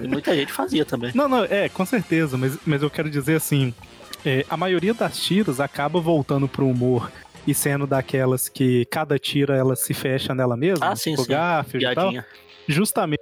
E 0.00 0.06
muita 0.06 0.32
gente 0.36 0.52
fazia 0.52 0.84
também. 0.84 1.10
Não, 1.12 1.28
não, 1.28 1.42
é, 1.44 1.68
com 1.68 1.84
certeza, 1.84 2.36
mas, 2.38 2.56
mas 2.64 2.82
eu 2.84 2.88
quero 2.88 3.10
dizer 3.10 3.34
assim, 3.34 3.74
é, 4.24 4.46
a 4.48 4.56
maioria 4.56 4.94
das 4.94 5.18
tiras 5.18 5.58
acaba 5.58 6.00
voltando 6.00 6.46
pro 6.46 6.68
humor 6.68 7.10
e 7.46 7.52
sendo 7.52 7.84
daquelas 7.84 8.48
que 8.48 8.84
cada 8.86 9.18
tira 9.18 9.56
ela 9.56 9.74
se 9.74 9.92
fecha 9.92 10.32
nela 10.36 10.56
mesma, 10.56 10.86
Ah, 10.86 10.94
sim, 10.94 11.10
tipo 11.16 11.24
sim. 11.24 11.32
E 11.32 11.34
tal, 11.34 11.64
Piadinha. 11.64 12.24
justamente 12.68 13.18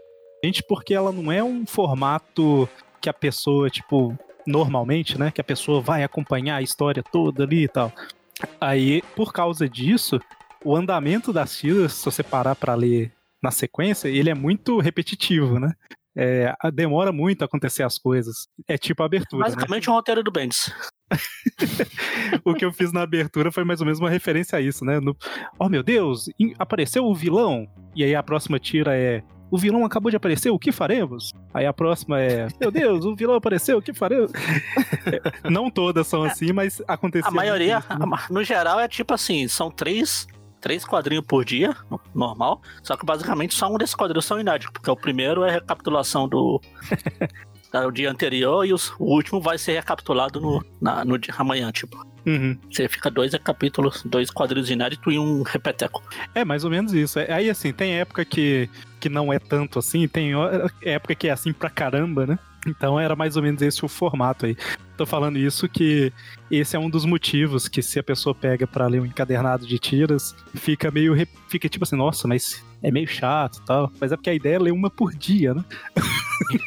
porque 0.69 0.93
ela 0.93 1.11
não 1.13 1.33
é 1.33 1.43
um 1.43 1.65
formato 1.67 2.69
que 3.01 3.09
a 3.09 3.13
pessoa, 3.13 3.71
tipo, 3.71 4.17
normalmente, 4.47 5.19
né, 5.19 5.31
que 5.31 5.41
a 5.41 5.45
pessoa 5.45 5.81
vai 5.81 6.03
acompanhar 6.03 6.57
a 6.57 6.63
história 6.63 7.03
toda 7.03 7.45
ali 7.45 7.65
e 7.65 7.69
tal. 7.69 7.93
Aí, 8.61 9.03
por 9.15 9.33
causa 9.33 9.69
disso, 9.69 10.21
o 10.65 10.77
andamento 10.77 11.33
das 11.33 11.57
tiras, 11.57 11.93
se 11.95 12.05
você 12.05 12.23
parar 12.23 12.55
pra 12.55 12.75
ler 12.75 13.13
na 13.43 13.51
sequência, 13.51 14.09
ele 14.09 14.31
é 14.31 14.35
muito 14.35 14.79
repetitivo, 14.79 15.59
né? 15.59 15.73
É, 16.21 16.53
demora 16.73 17.13
muito 17.13 17.43
a 17.43 17.45
acontecer 17.45 17.85
as 17.85 17.97
coisas. 17.97 18.49
É 18.67 18.77
tipo 18.77 19.03
a 19.05 19.07
abertura, 19.07 19.45
né? 19.45 19.55
Basicamente 19.55 19.89
um 19.89 19.93
roteiro 19.93 20.23
do 20.23 20.33
Bendis. 20.33 20.73
O 22.45 22.55
que 22.55 22.65
eu 22.65 22.73
fiz 22.73 22.93
na 22.93 23.03
abertura 23.03 23.51
foi 23.51 23.65
mais 23.65 23.81
ou 23.81 23.87
menos 23.87 23.99
uma 24.01 24.11
referência 24.11 24.59
a 24.59 24.61
isso, 24.61 24.85
né? 24.85 25.01
No, 25.01 25.17
oh 25.59 25.69
meu 25.69 25.83
Deus, 25.83 26.27
apareceu 26.59 27.05
o 27.05 27.15
vilão. 27.15 27.67
E 27.95 28.05
aí 28.05 28.15
a 28.15 28.23
próxima 28.23 28.59
tira 28.59 28.97
é. 28.97 29.23
O 29.51 29.57
vilão 29.59 29.85
acabou 29.85 30.11
de 30.11 30.17
aparecer, 30.17 30.51
o 30.51 30.59
que 30.59 30.71
faremos? 30.71 31.33
Aí 31.55 31.65
a 31.65 31.73
próxima 31.73 32.21
é. 32.21 32.49
Meu 32.61 32.71
Deus, 32.71 33.05
o 33.05 33.15
vilão 33.17 33.35
apareceu, 33.37 33.79
o 33.79 33.83
que 33.83 33.93
faremos? 33.95 34.31
É, 35.45 35.49
Não 35.49 35.71
todas 35.71 36.07
são 36.07 36.23
assim, 36.23 36.53
mas 36.53 36.83
aconteceu. 36.87 37.29
A 37.29 37.31
maioria, 37.35 37.83
muito 37.91 38.07
né? 38.11 38.19
no 38.31 38.45
geral, 38.45 38.79
é 38.79 38.87
tipo 38.87 39.15
assim, 39.15 39.49
são 39.49 39.71
três, 39.71 40.27
três 40.61 40.85
quadrinhos 40.85 41.25
por 41.27 41.45
dia, 41.47 41.75
no- 41.91 41.99
normal. 42.15 42.61
Só 42.83 42.95
que 42.97 43.07
basicamente 43.07 43.55
só 43.55 43.73
um 43.73 43.79
desses 43.79 43.95
quadrinhos 43.95 44.27
são 44.27 44.39
inéditos, 44.39 44.71
porque 44.73 44.91
o 44.91 44.97
primeiro 44.97 45.45
é 45.45 45.51
recapitulação 45.51 46.29
do. 46.29 46.61
do 47.73 47.91
dia 47.91 48.11
anterior 48.11 48.65
e 48.67 48.73
os- 48.73 48.91
o 48.99 49.05
último 49.05 49.41
vai 49.41 49.57
ser 49.59 49.73
recapitulado 49.75 50.41
no, 50.41 50.63
na- 50.81 51.05
no 51.05 51.19
dia, 51.19 51.33
amanhã, 51.39 51.71
tipo. 51.73 51.97
Uhum. 52.29 52.59
Você 52.71 52.87
fica 52.89 53.11
dois 53.11 53.33
capítulos, 53.39 54.03
dois 54.05 54.31
quadrinhos 54.31 54.69
inéditos 54.69 55.15
e 55.15 55.19
um 55.19 55.43
repeteco. 55.43 56.03
É 56.35 56.45
mais 56.45 56.63
ou 56.63 56.71
menos 56.71 56.93
isso. 56.93 57.19
É- 57.19 57.33
Aí, 57.33 57.49
assim, 57.49 57.73
tem 57.73 57.95
época 57.95 58.23
que, 58.25 58.69
que 59.01 59.09
não 59.09 59.33
é 59.33 59.39
tanto 59.39 59.79
assim, 59.79 60.07
tem 60.07 60.33
época 60.83 61.15
que 61.15 61.27
é 61.29 61.31
assim 61.31 61.53
pra 61.55 61.71
caramba, 61.71 62.27
né? 62.27 62.39
Então 62.67 63.01
era 63.01 63.17
mais 63.17 63.37
ou 63.37 63.43
menos 63.43 63.63
esse 63.63 63.83
o 63.85 63.89
formato 63.89 64.45
aí. 64.45 64.55
Tô 64.97 65.07
falando 65.07 65.39
isso 65.39 65.69
que 65.69 66.13
esse 66.51 66.77
é 66.77 66.79
um 66.79 66.91
dos 66.91 67.07
motivos 67.07 67.67
que 67.67 67.81
se 67.81 67.99
a 67.99 68.03
pessoa 68.03 68.35
pega 68.35 68.67
pra 68.67 68.87
ler 68.89 69.01
um 69.01 69.07
encadernado 69.07 69.67
de 69.67 69.79
tiras, 69.79 70.35
fica 70.55 70.91
meio. 70.91 71.15
re- 71.15 71.29
fica 71.49 71.67
tipo 71.69 71.85
assim, 71.85 71.97
nossa, 71.97 72.29
mas 72.29 72.63
é 72.83 72.91
meio 72.91 73.07
chato 73.09 73.61
e 73.63 73.65
tal. 73.65 73.91
Mas 73.99 74.13
é 74.13 74.17
porque 74.17 74.29
a 74.29 74.35
ideia 74.35 74.57
é 74.57 74.59
ler 74.59 74.73
uma 74.73 74.91
por 74.91 75.15
dia, 75.15 75.55
né? 75.55 75.65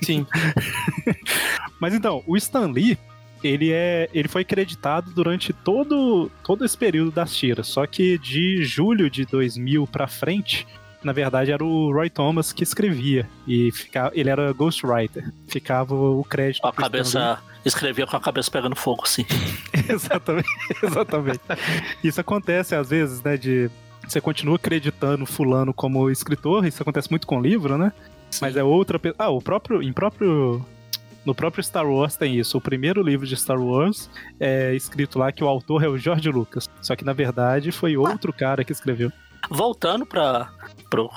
Sim. 0.03 0.25
Mas 1.79 1.93
então, 1.93 2.23
o 2.27 2.37
Stan 2.37 2.67
Lee, 2.67 2.97
ele, 3.43 3.71
é, 3.71 4.09
ele 4.13 4.27
foi 4.27 4.43
creditado 4.43 5.11
durante 5.11 5.51
todo, 5.53 6.29
todo 6.43 6.63
esse 6.65 6.77
período 6.77 7.11
das 7.11 7.35
tiras. 7.35 7.67
Só 7.67 7.85
que 7.87 8.17
de 8.17 8.63
julho 8.63 9.09
de 9.09 9.25
2000 9.25 9.87
pra 9.87 10.07
frente, 10.07 10.67
na 11.03 11.11
verdade 11.11 11.51
era 11.51 11.63
o 11.63 11.91
Roy 11.91 12.09
Thomas 12.09 12.51
que 12.53 12.63
escrevia. 12.63 13.27
E 13.47 13.71
ficava, 13.71 14.11
ele 14.13 14.29
era 14.29 14.51
ghostwriter. 14.53 15.31
Ficava 15.47 15.95
o 15.95 16.23
crédito. 16.23 16.61
Com 16.61 16.67
a 16.67 16.73
cabeça. 16.73 17.39
Escrevia 17.63 18.07
com 18.07 18.17
a 18.17 18.19
cabeça 18.19 18.49
pegando 18.49 18.75
fogo, 18.75 19.03
assim. 19.03 19.23
exatamente, 19.87 20.47
exatamente. 20.81 21.39
Isso 22.03 22.19
acontece 22.19 22.73
às 22.75 22.89
vezes, 22.89 23.21
né, 23.21 23.37
de 23.37 23.69
você 24.07 24.19
continua 24.19 24.55
acreditando 24.55 25.25
fulano 25.27 25.73
como 25.73 26.09
escritor, 26.09 26.65
isso 26.65 26.81
acontece 26.81 27.09
muito 27.11 27.27
com 27.27 27.39
livro, 27.39 27.77
né? 27.77 27.93
Mas 28.41 28.57
é 28.57 28.63
outra 28.63 28.97
pe- 28.97 29.13
Ah, 29.17 29.29
o 29.29 29.41
próprio 29.41 29.81
em 29.83 29.93
próprio 29.93 30.65
no 31.25 31.35
próprio 31.35 31.63
Star 31.63 31.85
Wars 31.87 32.15
tem 32.15 32.37
isso. 32.37 32.57
O 32.57 32.61
primeiro 32.61 33.01
livro 33.01 33.25
de 33.27 33.35
Star 33.35 33.59
Wars 33.61 34.09
é 34.39 34.73
escrito 34.75 35.19
lá 35.19 35.31
que 35.31 35.43
o 35.43 35.47
autor 35.47 35.83
é 35.83 35.87
o 35.87 35.97
George 35.97 36.29
Lucas. 36.29 36.69
Só 36.81 36.95
que 36.95 37.05
na 37.05 37.13
verdade 37.13 37.71
foi 37.71 37.95
outro 37.97 38.33
cara 38.33 38.63
que 38.63 38.71
escreveu. 38.71 39.11
Voltando 39.49 40.05
para 40.05 40.49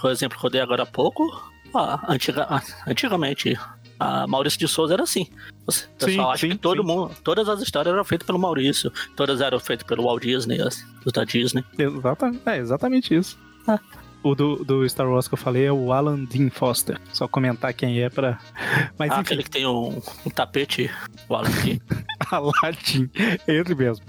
o 0.03 0.09
exemplo 0.09 0.39
que 0.39 0.47
eu 0.47 0.51
dei 0.51 0.61
agora 0.61 0.83
há 0.83 0.87
pouco, 0.87 1.31
ah, 1.75 2.01
antiga, 2.09 2.47
ah, 2.49 2.63
antigamente 2.87 3.59
a 3.99 4.27
Maurício 4.27 4.59
de 4.59 4.67
Souza 4.69 4.95
era 4.95 5.03
assim. 5.03 5.29
Você- 5.67 5.87
Sim, 5.99 6.21
acha 6.21 6.39
sim, 6.47 6.51
que 6.51 6.59
todo 6.59 6.83
sim. 6.83 6.87
mundo, 6.87 7.15
todas 7.23 7.49
as 7.49 7.61
histórias 7.63 7.93
eram 7.95 8.05
feitas 8.05 8.27
pelo 8.27 8.39
Maurício, 8.39 8.93
todas 9.17 9.41
eram 9.41 9.59
feitas 9.61 9.87
pelo 9.87 10.05
Walt 10.05 10.23
Disney, 10.23 10.61
as, 10.61 10.85
da 11.13 11.25
Disney. 11.25 11.65
Exatamente, 11.79 12.43
é 12.47 12.59
exatamente 12.59 13.15
isso. 13.15 13.39
Ah. 13.67 13.79
O 14.25 14.35
do, 14.35 14.65
do 14.65 14.89
Star 14.89 15.09
Wars 15.09 15.29
que 15.29 15.35
eu 15.35 15.39
falei 15.39 15.67
é 15.67 15.73
o 15.73 15.93
Alan 15.93 16.25
Dean 16.25 16.49
Foster. 16.51 16.99
Só 17.13 17.29
comentar 17.29 17.73
quem 17.75 18.01
é 18.01 18.09
pra. 18.09 18.39
Mas 18.99 19.11
Ah, 19.11 19.17
enfim, 19.17 19.21
aquele 19.21 19.43
que 19.43 19.51
tem 19.51 19.67
um, 19.67 20.01
um 20.25 20.31
tapete, 20.31 20.91
o 21.29 21.35
Alan 21.35 21.53
Key. 21.63 21.81
Aladdin, 22.33 23.11
ele 23.47 23.75
mesmo. 23.75 24.05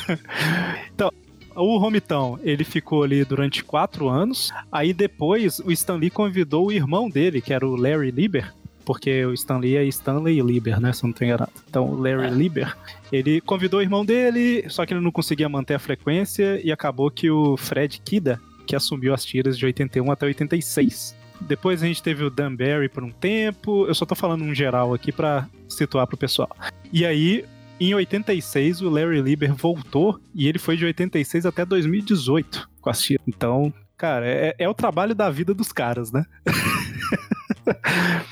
então, 0.92 1.12
o 1.54 1.78
Romitão, 1.78 2.38
ele 2.42 2.64
ficou 2.64 3.02
ali 3.02 3.24
durante 3.24 3.62
quatro 3.62 4.08
anos. 4.08 4.50
Aí 4.70 4.92
depois 4.92 5.60
o 5.60 5.70
Stan 5.70 5.94
Lee 5.96 6.10
convidou 6.10 6.66
o 6.66 6.72
irmão 6.72 7.08
dele, 7.08 7.40
que 7.40 7.52
era 7.52 7.66
o 7.66 7.76
Larry 7.76 8.10
Lieber, 8.10 8.52
porque 8.84 9.24
o 9.24 9.32
Stan 9.34 9.58
Lee 9.58 9.76
é 9.76 9.84
Stanley 9.84 10.40
Lieber, 10.42 10.80
né? 10.80 10.92
Se 10.92 11.04
eu 11.04 11.08
não 11.08 11.14
tô 11.14 11.24
enganado. 11.24 11.52
Então, 11.68 11.88
o 11.88 11.96
Larry 12.00 12.26
É. 12.26 12.30
Lieber, 12.30 12.76
ele 13.12 13.40
convidou 13.40 13.78
o 13.78 13.82
irmão 13.82 14.04
dele, 14.04 14.64
só 14.68 14.84
que 14.84 14.92
ele 14.92 15.00
não 15.00 15.12
conseguia 15.12 15.48
manter 15.48 15.74
a 15.74 15.78
frequência 15.78 16.60
e 16.64 16.72
acabou 16.72 17.10
que 17.10 17.30
o 17.30 17.56
Fred 17.56 18.00
Kida, 18.04 18.40
que 18.70 18.76
assumiu 18.76 19.12
as 19.12 19.24
tiras 19.24 19.58
de 19.58 19.66
81 19.66 20.12
até 20.12 20.26
86. 20.26 21.16
Depois 21.40 21.82
a 21.82 21.86
gente 21.86 22.00
teve 22.00 22.22
o 22.22 22.30
Dan 22.30 22.54
Barry 22.54 22.88
por 22.88 23.02
um 23.02 23.10
tempo. 23.10 23.84
Eu 23.86 23.94
só 23.96 24.06
tô 24.06 24.14
falando 24.14 24.44
um 24.44 24.54
geral 24.54 24.94
aqui 24.94 25.10
pra 25.10 25.48
situar 25.68 26.06
pro 26.06 26.16
pessoal. 26.16 26.48
E 26.92 27.04
aí, 27.04 27.44
em 27.80 27.92
86, 27.92 28.80
o 28.80 28.88
Larry 28.88 29.20
Lieber 29.20 29.52
voltou 29.52 30.20
e 30.32 30.46
ele 30.46 30.60
foi 30.60 30.76
de 30.76 30.84
86 30.84 31.46
até 31.46 31.64
2018 31.64 32.70
com 32.80 32.90
as 32.90 33.00
tiras. 33.00 33.26
Então, 33.26 33.74
cara, 33.96 34.28
é, 34.28 34.54
é 34.56 34.68
o 34.68 34.74
trabalho 34.74 35.16
da 35.16 35.28
vida 35.30 35.52
dos 35.52 35.72
caras, 35.72 36.12
né? 36.12 36.24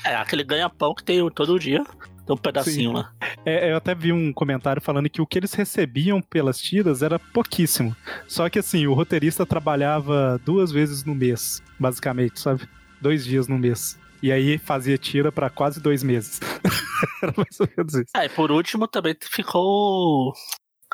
É, 0.03 0.15
aquele 0.15 0.43
ganha-pão 0.43 0.93
que 0.93 1.03
tem 1.03 1.29
todo 1.29 1.59
dia. 1.59 1.83
Tem 2.29 2.35
um 2.35 2.37
pedacinho 2.37 2.91
lá. 2.91 3.11
É, 3.43 3.71
eu 3.71 3.77
até 3.77 3.95
vi 3.95 4.13
um 4.13 4.31
comentário 4.31 4.79
falando 4.79 5.09
que 5.09 5.19
o 5.19 5.25
que 5.25 5.39
eles 5.39 5.51
recebiam 5.55 6.21
pelas 6.21 6.61
tiras 6.61 7.01
era 7.01 7.17
pouquíssimo. 7.17 7.95
Só 8.27 8.47
que 8.47 8.59
assim, 8.59 8.85
o 8.85 8.93
roteirista 8.93 9.47
trabalhava 9.47 10.39
duas 10.45 10.71
vezes 10.71 11.03
no 11.03 11.15
mês, 11.15 11.63
basicamente, 11.79 12.39
sabe? 12.39 12.69
Dois 13.01 13.25
dias 13.25 13.47
no 13.47 13.57
mês. 13.57 13.97
E 14.21 14.31
aí 14.31 14.59
fazia 14.59 14.95
tira 14.95 15.31
pra 15.31 15.49
quase 15.49 15.81
dois 15.81 16.03
meses. 16.03 16.39
era 17.23 17.33
mais 17.35 17.59
ou 17.59 17.67
menos 17.75 17.95
isso. 17.95 18.11
É, 18.15 18.25
e 18.25 18.29
por 18.29 18.51
último 18.51 18.87
também 18.87 19.15
ficou. 19.19 20.31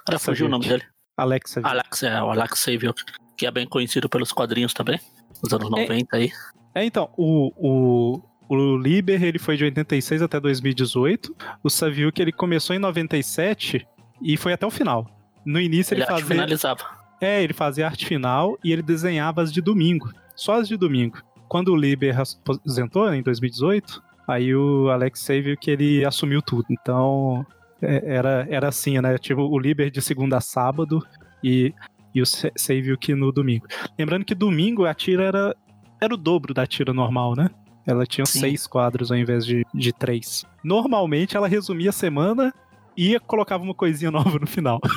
Cara, 0.06 0.18
fugiu 0.18 0.46
o 0.46 0.50
nome 0.50 0.70
dele. 0.70 0.84
Alexa. 1.18 1.60
Alex, 1.66 2.04
é, 2.04 2.22
o 2.22 2.30
Alex 2.30 2.60
Savior, 2.60 2.94
que 3.36 3.46
é 3.46 3.52
bem 3.52 3.68
conhecido 3.68 4.08
pelos 4.08 4.32
quadrinhos 4.32 4.74
também. 4.74 5.02
Nos 5.44 5.52
anos 5.52 5.70
90 5.70 6.16
aí. 6.16 6.32
É, 6.74 6.86
então, 6.86 7.10
o, 7.18 7.52
o, 7.58 8.22
o 8.50 8.78
Liber, 8.78 9.24
ele 9.24 9.40
foi 9.40 9.58
de 9.58 9.64
86 9.64 10.22
até 10.22 10.40
2018. 10.40 11.36
O 11.64 11.70
Saviuk, 11.70 12.20
ele 12.22 12.32
começou 12.32 12.76
em 12.76 12.80
97 12.80 13.86
e 14.22 14.38
foi 14.38 14.54
até 14.54 14.66
o 14.66 14.72
final. 14.72 15.08
No 15.46 15.60
início 15.60 15.94
ele, 15.94 16.02
Ele 16.02 16.08
fazia... 16.10 16.26
finalizava. 16.26 16.84
É, 17.22 17.42
ele 17.44 17.54
fazia 17.54 17.86
arte 17.86 18.06
final 18.06 18.58
e 18.64 18.72
ele 18.74 18.82
desenhava 18.82 19.42
as 19.42 19.52
de 19.52 19.62
domingo. 19.62 20.10
Só 20.36 20.60
as 20.60 20.68
de 20.68 20.76
domingo. 20.78 21.18
Quando 21.48 21.70
o 21.72 21.76
Liber 21.76 22.16
aposentou, 22.20 23.14
em 23.14 23.22
2018, 23.24 24.02
aí 24.28 24.54
o 24.56 24.90
Alex 24.90 25.20
Saviuk, 25.22 25.70
ele 25.70 26.04
assumiu 26.04 26.42
tudo. 26.42 26.66
Então, 26.70 27.46
é, 27.82 28.16
era, 28.16 28.48
era 28.50 28.68
assim, 28.68 29.00
né? 29.00 29.18
Tipo, 29.18 29.42
o 29.42 29.58
Liber 29.58 29.90
de 29.90 30.02
segunda 30.02 30.38
a 30.38 30.42
sábado 30.42 31.06
e, 31.44 31.74
e 32.14 32.22
o 32.22 32.26
Sa- 32.26 32.52
Saviuk 32.56 33.14
no 33.14 33.32
domingo. 33.32 33.66
Lembrando 33.98 34.26
que 34.26 34.36
domingo 34.36 34.86
a 34.86 34.94
tira 34.94 35.24
era, 35.24 35.56
era 36.02 36.14
o 36.14 36.18
dobro 36.18 36.54
da 36.54 36.66
tira 36.68 36.92
normal, 36.94 37.36
né? 37.36 37.50
Ela 37.86 38.06
tinha 38.06 38.26
Sim. 38.26 38.40
seis 38.40 38.68
quadros 38.68 39.12
ao 39.12 39.18
invés 39.18 39.46
de, 39.46 39.66
de 39.74 39.94
três. 39.94 40.46
Normalmente 40.64 41.38
ela 41.38 41.48
resumia 41.48 41.90
a 41.90 41.94
semana 41.94 42.54
e 42.98 43.20
colocava 43.20 43.64
uma 43.64 43.74
coisinha 43.74 44.12
nova 44.12 44.40
no 44.40 44.48
final. 44.48 44.80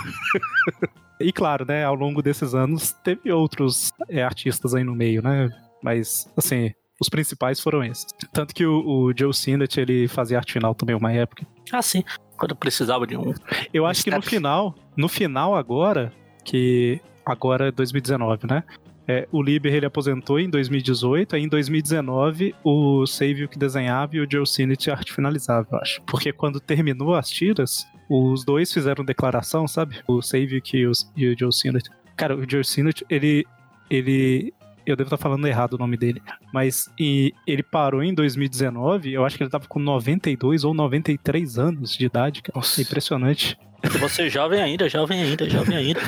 E 1.20 1.32
claro, 1.32 1.64
né, 1.66 1.84
ao 1.84 1.96
longo 1.96 2.22
desses 2.22 2.54
anos 2.54 2.92
teve 3.02 3.32
outros 3.32 3.92
é, 4.08 4.22
artistas 4.22 4.72
aí 4.72 4.84
no 4.84 4.94
meio, 4.94 5.20
né? 5.20 5.50
Mas, 5.82 6.30
assim, 6.36 6.72
os 7.00 7.08
principais 7.08 7.60
foram 7.60 7.82
esses. 7.84 8.06
Tanto 8.32 8.54
que 8.54 8.64
o, 8.64 8.86
o 8.86 9.12
Joe 9.16 9.34
Sinnott, 9.34 9.80
ele 9.80 10.08
fazia 10.08 10.38
arte 10.38 10.52
final 10.52 10.74
também 10.74 10.94
uma 10.94 11.12
época. 11.12 11.46
Ah, 11.72 11.82
sim. 11.82 12.04
Quando 12.36 12.54
precisava 12.54 13.06
de 13.06 13.16
um. 13.16 13.34
Eu 13.72 13.84
acho 13.84 14.04
que 14.04 14.10
no 14.10 14.22
final, 14.22 14.74
no 14.96 15.08
final 15.08 15.56
agora, 15.56 16.12
que 16.44 17.00
agora 17.26 17.68
é 17.68 17.72
2019, 17.72 18.46
né? 18.46 18.62
É, 19.10 19.26
o 19.32 19.42
Lieber 19.42 19.72
ele 19.74 19.86
aposentou 19.86 20.38
em 20.38 20.50
2018, 20.50 21.34
aí 21.34 21.42
em 21.42 21.48
2019 21.48 22.54
o 22.62 23.06
Save 23.06 23.48
que 23.48 23.58
desenhava 23.58 24.14
e 24.16 24.20
o 24.20 24.30
Joe 24.30 24.46
Sinnott 24.46 24.90
arte 24.90 25.14
finalizava, 25.14 25.66
eu 25.72 25.78
acho. 25.78 26.02
Porque 26.02 26.30
quando 26.30 26.60
terminou 26.60 27.14
as 27.14 27.30
tiras, 27.30 27.86
os 28.08 28.44
dois 28.44 28.70
fizeram 28.70 29.02
declaração, 29.02 29.66
sabe? 29.66 30.00
O 30.06 30.20
Save 30.20 30.62
e 30.74 30.86
o, 30.86 30.92
e 31.16 31.28
o 31.28 31.38
Joe 31.38 31.52
Sinnott. 31.52 31.88
Cara, 32.14 32.36
o 32.36 32.48
Joe 32.48 32.62
Sinnott, 32.62 33.02
ele, 33.08 33.46
ele 33.88 34.52
eu 34.84 34.94
devo 34.94 35.08
estar 35.08 35.16
falando 35.16 35.46
errado 35.46 35.74
o 35.74 35.78
nome 35.78 35.96
dele, 35.96 36.22
mas 36.52 36.90
e 36.98 37.32
ele 37.46 37.62
parou 37.62 38.02
em 38.02 38.12
2019, 38.12 39.12
eu 39.12 39.24
acho 39.24 39.38
que 39.38 39.42
ele 39.42 39.50
tava 39.50 39.66
com 39.66 39.78
92 39.78 40.64
ou 40.64 40.74
93 40.74 41.58
anos 41.58 41.96
de 41.96 42.04
idade, 42.04 42.42
cara. 42.42 42.56
Nossa. 42.56 42.82
Impressionante. 42.82 43.56
Se 43.90 43.96
você 43.98 44.26
é 44.26 44.28
jovem 44.28 44.60
ainda, 44.60 44.88
jovem 44.88 45.22
ainda, 45.22 45.48
jovem 45.48 45.76
ainda. 45.76 46.00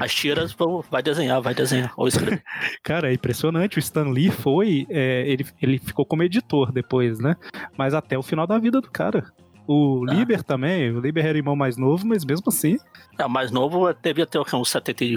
As 0.00 0.14
tiras 0.14 0.52
vão, 0.52 0.84
vai 0.90 1.02
desenhar, 1.02 1.40
vai 1.40 1.54
desenhar. 1.54 1.92
Ou 1.96 2.06
escrever. 2.06 2.42
Cara, 2.82 3.10
é 3.10 3.14
impressionante. 3.14 3.78
O 3.78 3.80
Stan 3.80 4.08
Lee 4.10 4.30
foi. 4.30 4.86
é, 4.90 5.24
ele, 5.26 5.46
ele 5.62 5.78
ficou 5.78 6.04
como 6.04 6.22
editor 6.22 6.70
depois, 6.70 7.18
né? 7.18 7.34
Mas 7.76 7.94
até 7.94 8.18
o 8.18 8.22
final 8.22 8.46
da 8.46 8.58
vida 8.58 8.80
do 8.80 8.90
cara. 8.90 9.24
O 9.66 10.04
Ah. 10.08 10.12
Lieber 10.14 10.42
também, 10.42 10.90
o 10.90 11.00
Lieber 11.00 11.24
era 11.24 11.38
irmão 11.38 11.56
mais 11.56 11.78
novo, 11.78 12.06
mas 12.06 12.22
mesmo 12.24 12.44
assim. 12.48 12.76
É, 13.18 13.24
o 13.24 13.30
mais 13.30 13.50
novo 13.50 13.90
devia 13.94 14.26
ter 14.26 14.38
uns 14.54 14.68
70, 14.70 15.04
e- 15.04 15.16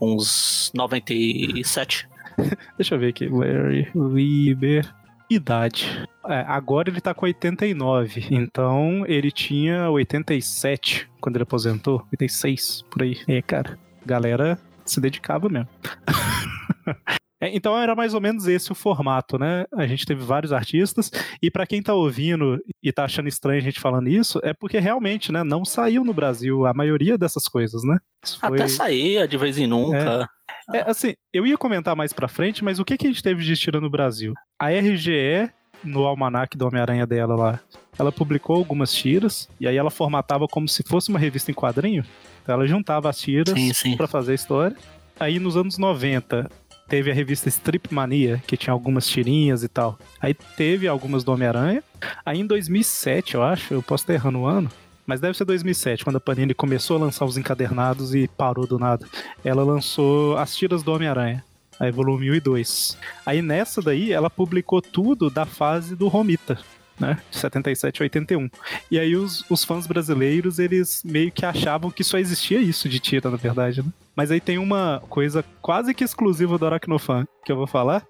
uns 0.00 0.72
97. 0.74 2.08
Deixa 2.76 2.94
eu 2.94 2.98
ver 2.98 3.08
aqui. 3.10 3.28
Larry 3.28 3.88
Lieber. 3.94 4.92
Idade. 5.28 6.06
É, 6.28 6.40
agora 6.46 6.88
ele 6.88 7.00
tá 7.00 7.12
com 7.14 7.26
89. 7.26 8.26
Então 8.30 9.04
ele 9.06 9.30
tinha 9.30 9.90
87 9.90 11.08
quando 11.20 11.36
ele 11.36 11.42
aposentou. 11.42 12.02
86, 12.12 12.84
por 12.90 13.02
aí. 13.02 13.18
É, 13.26 13.42
cara. 13.42 13.78
Galera 14.04 14.58
se 14.84 15.00
dedicava 15.00 15.48
mesmo. 15.48 15.68
É, 17.38 17.54
então 17.54 17.76
era 17.78 17.94
mais 17.94 18.14
ou 18.14 18.20
menos 18.20 18.46
esse 18.46 18.72
o 18.72 18.74
formato, 18.74 19.38
né? 19.38 19.66
A 19.74 19.86
gente 19.86 20.06
teve 20.06 20.24
vários 20.24 20.54
artistas 20.54 21.10
e 21.42 21.50
pra 21.50 21.66
quem 21.66 21.82
tá 21.82 21.92
ouvindo 21.92 22.58
e 22.82 22.90
tá 22.90 23.04
achando 23.04 23.28
estranho 23.28 23.58
a 23.60 23.62
gente 23.62 23.78
falando 23.78 24.08
isso, 24.08 24.40
é 24.42 24.54
porque 24.54 24.78
realmente, 24.78 25.30
né, 25.30 25.44
não 25.44 25.62
saiu 25.62 26.02
no 26.02 26.14
Brasil 26.14 26.64
a 26.64 26.72
maioria 26.72 27.18
dessas 27.18 27.46
coisas, 27.46 27.82
né? 27.84 27.98
Foi- 28.40 28.56
Até 28.58 28.68
saía 28.68 29.28
de 29.28 29.36
vez 29.36 29.58
em 29.58 29.66
nunca. 29.66 30.26
É, 30.72 30.90
assim, 30.90 31.14
eu 31.32 31.46
ia 31.46 31.56
comentar 31.56 31.94
mais 31.94 32.12
pra 32.12 32.28
frente, 32.28 32.64
mas 32.64 32.78
o 32.78 32.84
que, 32.84 32.96
que 32.96 33.06
a 33.06 33.10
gente 33.10 33.22
teve 33.22 33.44
de 33.44 33.56
tira 33.56 33.80
no 33.80 33.90
Brasil? 33.90 34.34
A 34.58 34.70
RGE 34.70 35.50
no 35.84 36.04
almanac 36.04 36.56
do 36.56 36.66
Homem-Aranha 36.66 37.06
dela 37.06 37.36
lá. 37.36 37.60
Ela 37.98 38.12
publicou 38.12 38.56
algumas 38.56 38.92
tiras 38.92 39.48
e 39.60 39.66
aí 39.66 39.76
ela 39.76 39.90
formatava 39.90 40.46
como 40.46 40.68
se 40.68 40.82
fosse 40.82 41.08
uma 41.08 41.18
revista 41.18 41.50
em 41.50 41.54
quadrinho. 41.54 42.04
Então 42.42 42.54
ela 42.54 42.66
juntava 42.66 43.08
as 43.08 43.18
tiras 43.18 43.54
pra 43.96 44.06
fazer 44.06 44.32
a 44.32 44.34
história. 44.34 44.76
Aí 45.18 45.38
nos 45.38 45.56
anos 45.56 45.78
90 45.78 46.50
teve 46.88 47.10
a 47.10 47.14
revista 47.14 47.48
Strip 47.48 47.92
Mania, 47.92 48.42
que 48.46 48.56
tinha 48.56 48.72
algumas 48.72 49.06
tirinhas 49.06 49.62
e 49.62 49.68
tal. 49.68 49.98
Aí 50.20 50.34
teve 50.34 50.86
algumas 50.86 51.24
do 51.24 51.32
Homem-Aranha. 51.32 51.82
Aí 52.24 52.40
em 52.40 52.46
2007, 52.46 53.34
eu 53.34 53.42
acho, 53.42 53.74
eu 53.74 53.82
posso 53.82 54.04
estar 54.04 54.14
errando 54.14 54.40
o 54.40 54.46
ano, 54.46 54.70
mas 55.06 55.20
deve 55.20 55.36
ser 55.36 55.44
2007, 55.44 56.04
quando 56.04 56.16
a 56.16 56.20
Panini 56.20 56.52
começou 56.52 56.96
a 56.96 57.00
lançar 57.00 57.24
os 57.24 57.38
encadernados 57.38 58.14
e 58.14 58.26
parou 58.26 58.66
do 58.66 58.78
nada. 58.78 59.06
Ela 59.44 59.62
lançou 59.62 60.36
as 60.36 60.54
tiras 60.54 60.82
do 60.82 60.92
Homem-Aranha. 60.92 61.44
Aí 61.78 61.90
volume 61.90 62.30
1 62.30 62.34
e 62.34 62.40
2. 62.40 62.98
Aí 63.24 63.42
nessa 63.42 63.82
daí, 63.82 64.12
ela 64.12 64.30
publicou 64.30 64.80
tudo 64.80 65.30
da 65.30 65.44
fase 65.44 65.94
do 65.94 66.08
Romita, 66.08 66.58
né? 66.98 67.18
De 67.30 67.36
77 67.36 68.02
a 68.02 68.04
81. 68.04 68.50
E 68.90 68.98
aí 68.98 69.14
os, 69.14 69.44
os 69.50 69.62
fãs 69.62 69.86
brasileiros, 69.86 70.58
eles 70.58 71.02
meio 71.04 71.30
que 71.30 71.44
achavam 71.44 71.90
que 71.90 72.02
só 72.02 72.18
existia 72.18 72.58
isso 72.58 72.88
de 72.88 72.98
tira, 72.98 73.30
na 73.30 73.36
verdade, 73.36 73.82
né? 73.82 73.90
Mas 74.14 74.30
aí 74.30 74.40
tem 74.40 74.56
uma 74.56 75.02
coisa 75.10 75.44
quase 75.60 75.92
que 75.92 76.02
exclusiva 76.02 76.56
do 76.56 76.66
Aracnofan, 76.66 77.26
que 77.44 77.52
eu 77.52 77.56
vou 77.56 77.66
falar, 77.66 78.06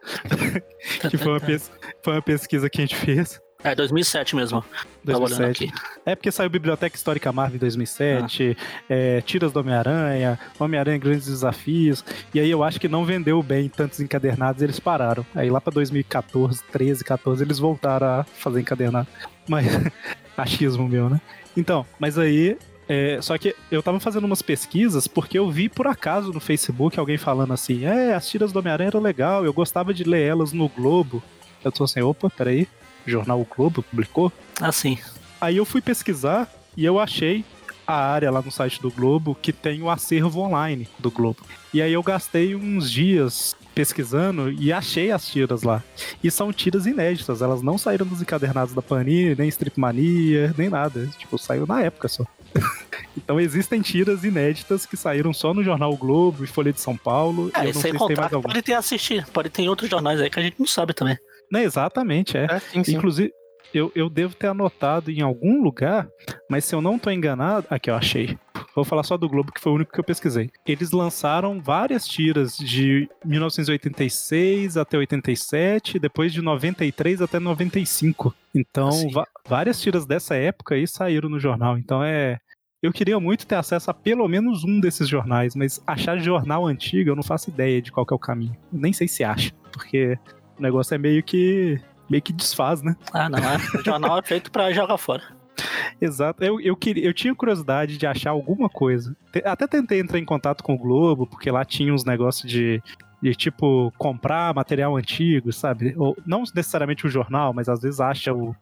que 1.10 1.18
foi 1.18 1.32
uma, 1.32 1.40
foi 2.02 2.14
uma 2.14 2.22
pesquisa 2.22 2.70
que 2.70 2.80
a 2.80 2.86
gente 2.86 2.96
fez. 2.96 3.40
É 3.66 3.74
2007 3.74 4.36
mesmo. 4.36 4.64
Tava 5.04 5.24
olhando 5.24 5.40
2007. 5.40 5.64
aqui. 5.64 6.00
É 6.06 6.14
porque 6.14 6.30
saiu 6.30 6.48
Biblioteca 6.48 6.94
Histórica 6.94 7.32
Marvel 7.32 7.56
em 7.56 7.58
2007, 7.58 8.56
é, 8.88 9.20
Tiras 9.22 9.50
do 9.50 9.58
Homem-Aranha, 9.58 10.38
Homem-Aranha 10.56 10.96
Grandes 10.98 11.26
Desafios, 11.26 12.04
e 12.32 12.38
aí 12.38 12.48
eu 12.48 12.62
acho 12.62 12.78
que 12.78 12.86
não 12.86 13.04
vendeu 13.04 13.42
bem 13.42 13.68
tantos 13.68 13.98
encadernados 13.98 14.62
eles 14.62 14.78
pararam. 14.78 15.26
Aí 15.34 15.50
lá 15.50 15.60
pra 15.60 15.72
2014, 15.72 16.62
13, 16.70 17.02
14 17.02 17.42
eles 17.42 17.58
voltaram 17.58 18.06
a 18.06 18.24
fazer 18.24 18.60
encadernado. 18.60 19.08
Mas, 19.48 19.66
achismo 20.38 20.88
meu, 20.88 21.10
né? 21.10 21.20
Então, 21.56 21.84
mas 21.98 22.16
aí. 22.18 22.56
é, 22.88 23.18
só 23.20 23.36
que 23.36 23.52
eu 23.68 23.82
tava 23.82 23.98
fazendo 23.98 24.26
umas 24.26 24.42
pesquisas 24.42 25.08
porque 25.08 25.36
eu 25.36 25.50
vi 25.50 25.68
por 25.68 25.88
acaso 25.88 26.32
no 26.32 26.38
Facebook 26.38 27.00
alguém 27.00 27.18
falando 27.18 27.52
assim: 27.52 27.84
é, 27.84 28.14
as 28.14 28.28
tiras 28.28 28.52
do 28.52 28.60
Homem-Aranha 28.60 28.90
eram 28.90 29.00
legal, 29.00 29.44
eu 29.44 29.52
gostava 29.52 29.92
de 29.92 30.04
ler 30.04 30.22
elas 30.22 30.52
no 30.52 30.68
Globo. 30.68 31.20
Eu 31.64 31.72
tô 31.72 31.82
assim, 31.82 32.00
opa, 32.00 32.30
peraí, 32.30 32.68
jornal 33.10 33.40
O 33.40 33.44
Globo 33.46 33.82
publicou? 33.82 34.32
Assim. 34.60 34.98
Aí 35.40 35.56
eu 35.56 35.64
fui 35.64 35.80
pesquisar 35.80 36.50
e 36.76 36.84
eu 36.84 36.98
achei 36.98 37.44
a 37.86 37.94
área 37.94 38.30
lá 38.30 38.42
no 38.42 38.50
site 38.50 38.80
do 38.82 38.90
Globo 38.90 39.36
que 39.40 39.52
tem 39.52 39.80
o 39.82 39.88
acervo 39.90 40.40
online 40.40 40.88
do 40.98 41.10
Globo. 41.10 41.38
E 41.72 41.80
aí 41.80 41.92
eu 41.92 42.02
gastei 42.02 42.54
uns 42.54 42.90
dias 42.90 43.54
pesquisando 43.74 44.50
e 44.50 44.72
achei 44.72 45.12
as 45.12 45.28
tiras 45.28 45.62
lá. 45.62 45.82
E 46.24 46.30
são 46.30 46.52
tiras 46.52 46.86
inéditas, 46.86 47.42
elas 47.42 47.62
não 47.62 47.76
saíram 47.76 48.06
dos 48.06 48.22
encadernados 48.22 48.74
da 48.74 48.80
Panini, 48.82 49.34
nem 49.36 49.48
Strip 49.48 49.78
Mania, 49.78 50.54
nem 50.56 50.68
nada. 50.70 51.06
Tipo, 51.18 51.38
saiu 51.38 51.66
na 51.66 51.82
época 51.82 52.08
só. 52.08 52.24
então 53.16 53.38
existem 53.38 53.82
tiras 53.82 54.24
inéditas 54.24 54.86
que 54.86 54.96
saíram 54.96 55.32
só 55.34 55.52
no 55.52 55.62
jornal 55.62 55.92
O 55.92 55.96
Globo 55.96 56.42
e 56.42 56.46
Folha 56.46 56.72
de 56.72 56.80
São 56.80 56.96
Paulo. 56.96 57.52
e 57.54 57.58
É, 57.58 57.66
eu 57.66 57.70
e 57.70 57.74
não 57.74 57.80
sem 57.80 57.90
sei 57.92 58.00
se 58.00 58.06
tem 58.06 58.16
mais 58.16 58.32
algum. 58.32 58.48
pode 58.48 58.62
ter 58.62 58.72
assistido, 58.72 59.26
pode 59.30 59.50
ter 59.50 59.68
outros 59.68 59.90
jornais 59.90 60.20
aí 60.20 60.30
que 60.30 60.40
a 60.40 60.42
gente 60.42 60.56
não 60.58 60.66
sabe 60.66 60.94
também. 60.94 61.18
Não, 61.50 61.60
exatamente, 61.60 62.36
é. 62.36 62.44
É, 62.50 62.58
sim, 62.58 62.84
sim. 62.84 62.96
Inclusive, 62.96 63.32
eu, 63.74 63.90
eu 63.94 64.08
devo 64.08 64.34
ter 64.34 64.46
anotado 64.48 65.10
em 65.10 65.20
algum 65.20 65.62
lugar, 65.62 66.08
mas 66.48 66.64
se 66.64 66.74
eu 66.74 66.80
não 66.80 66.98
tô 66.98 67.10
enganado. 67.10 67.66
Aqui, 67.68 67.90
eu 67.90 67.94
achei. 67.94 68.38
Vou 68.74 68.84
falar 68.84 69.02
só 69.02 69.16
do 69.16 69.28
Globo, 69.28 69.52
que 69.52 69.60
foi 69.60 69.72
o 69.72 69.74
único 69.74 69.92
que 69.92 70.00
eu 70.00 70.04
pesquisei. 70.04 70.50
Eles 70.66 70.90
lançaram 70.92 71.60
várias 71.60 72.06
tiras 72.06 72.56
de 72.56 73.08
1986 73.24 74.76
até 74.76 74.98
87, 74.98 75.98
depois 75.98 76.32
de 76.32 76.42
93 76.42 77.22
até 77.22 77.38
95. 77.38 78.34
Então, 78.54 78.88
Assim. 78.88 79.10
várias 79.48 79.80
tiras 79.80 80.06
dessa 80.06 80.34
época 80.36 80.74
aí 80.74 80.86
saíram 80.86 81.28
no 81.28 81.40
jornal. 81.40 81.78
Então 81.78 82.02
é. 82.02 82.38
Eu 82.82 82.92
queria 82.92 83.18
muito 83.18 83.46
ter 83.46 83.54
acesso 83.54 83.90
a 83.90 83.94
pelo 83.94 84.28
menos 84.28 84.62
um 84.62 84.78
desses 84.78 85.08
jornais, 85.08 85.56
mas 85.56 85.82
achar 85.86 86.18
jornal 86.18 86.66
antigo 86.66 87.10
eu 87.10 87.16
não 87.16 87.22
faço 87.22 87.48
ideia 87.50 87.80
de 87.80 87.90
qual 87.90 88.06
é 88.08 88.14
o 88.14 88.18
caminho. 88.18 88.54
Nem 88.70 88.92
sei 88.92 89.08
se 89.08 89.24
acha, 89.24 89.50
porque 89.72 90.18
o 90.58 90.62
negócio 90.62 90.94
é 90.94 90.98
meio 90.98 91.22
que 91.22 91.80
meio 92.08 92.22
que 92.22 92.32
desfaz, 92.32 92.82
né? 92.82 92.96
Ah, 93.12 93.28
não, 93.28 93.38
é. 93.38 93.56
O 93.78 93.84
jornal 93.84 94.18
é 94.18 94.22
feito 94.22 94.50
pra 94.50 94.72
jogar 94.72 94.96
fora. 94.96 95.22
Exato. 96.00 96.44
Eu, 96.44 96.60
eu, 96.60 96.76
queria, 96.76 97.04
eu 97.04 97.14
tinha 97.14 97.34
curiosidade 97.34 97.96
de 97.96 98.06
achar 98.06 98.30
alguma 98.30 98.68
coisa. 98.68 99.16
Até 99.44 99.66
tentei 99.66 100.00
entrar 100.00 100.18
em 100.18 100.24
contato 100.24 100.62
com 100.62 100.74
o 100.74 100.78
Globo, 100.78 101.26
porque 101.26 101.50
lá 101.50 101.64
tinha 101.64 101.92
uns 101.92 102.04
negócios 102.04 102.50
de, 102.50 102.82
de 103.22 103.34
tipo, 103.34 103.92
comprar 103.98 104.54
material 104.54 104.96
antigo, 104.96 105.52
sabe? 105.52 105.94
Ou, 105.96 106.16
não 106.26 106.42
necessariamente 106.54 107.06
o 107.06 107.10
jornal, 107.10 107.52
mas 107.52 107.68
às 107.68 107.80
vezes 107.80 108.00
acha 108.00 108.32
o. 108.32 108.54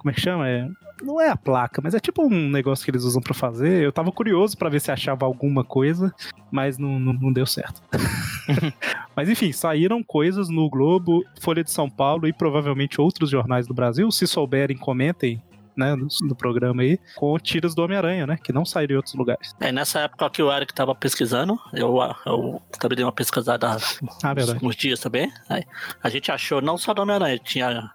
Como 0.00 0.10
é 0.10 0.14
que 0.14 0.20
chama? 0.22 0.48
É, 0.48 0.66
não 1.02 1.20
é 1.20 1.28
a 1.28 1.36
placa, 1.36 1.82
mas 1.84 1.92
é 1.92 2.00
tipo 2.00 2.24
um 2.24 2.48
negócio 2.48 2.82
que 2.82 2.90
eles 2.90 3.04
usam 3.04 3.20
pra 3.20 3.34
fazer. 3.34 3.82
Eu 3.82 3.92
tava 3.92 4.10
curioso 4.10 4.56
pra 4.56 4.70
ver 4.70 4.80
se 4.80 4.90
achava 4.90 5.26
alguma 5.26 5.62
coisa, 5.62 6.10
mas 6.50 6.78
não, 6.78 6.98
não, 6.98 7.12
não 7.12 7.30
deu 7.30 7.44
certo. 7.44 7.82
mas 9.14 9.28
enfim, 9.28 9.52
saíram 9.52 10.02
coisas 10.02 10.48
no 10.48 10.70
Globo, 10.70 11.22
Folha 11.38 11.62
de 11.62 11.70
São 11.70 11.90
Paulo 11.90 12.26
e 12.26 12.32
provavelmente 12.32 12.98
outros 12.98 13.28
jornais 13.28 13.66
do 13.66 13.74
Brasil. 13.74 14.10
Se 14.10 14.26
souberem, 14.26 14.74
comentem 14.74 15.42
né, 15.76 15.94
no, 15.94 16.08
no 16.22 16.34
programa 16.34 16.80
aí, 16.80 16.98
com 17.14 17.38
tiras 17.38 17.74
do 17.74 17.82
Homem-Aranha, 17.82 18.26
né? 18.26 18.38
Que 18.42 18.54
não 18.54 18.64
saíram 18.64 18.94
em 18.94 18.96
outros 18.96 19.14
lugares. 19.14 19.54
É, 19.60 19.70
nessa 19.70 20.00
época 20.00 20.30
que 20.30 20.42
o 20.42 20.50
Eric 20.50 20.72
tava 20.72 20.94
pesquisando, 20.94 21.58
eu, 21.74 21.98
eu 22.24 22.62
também 22.78 22.96
dei 22.96 23.04
uma 23.04 23.12
pesquisada 23.12 23.76
Ah, 24.22 24.34
verdade. 24.34 24.64
uns 24.64 24.76
dias 24.76 24.98
também. 24.98 25.30
Aí, 25.46 25.62
a 26.02 26.08
gente 26.08 26.32
achou 26.32 26.62
não 26.62 26.78
só 26.78 26.94
do 26.94 27.02
Homem-Aranha, 27.02 27.38
tinha 27.38 27.90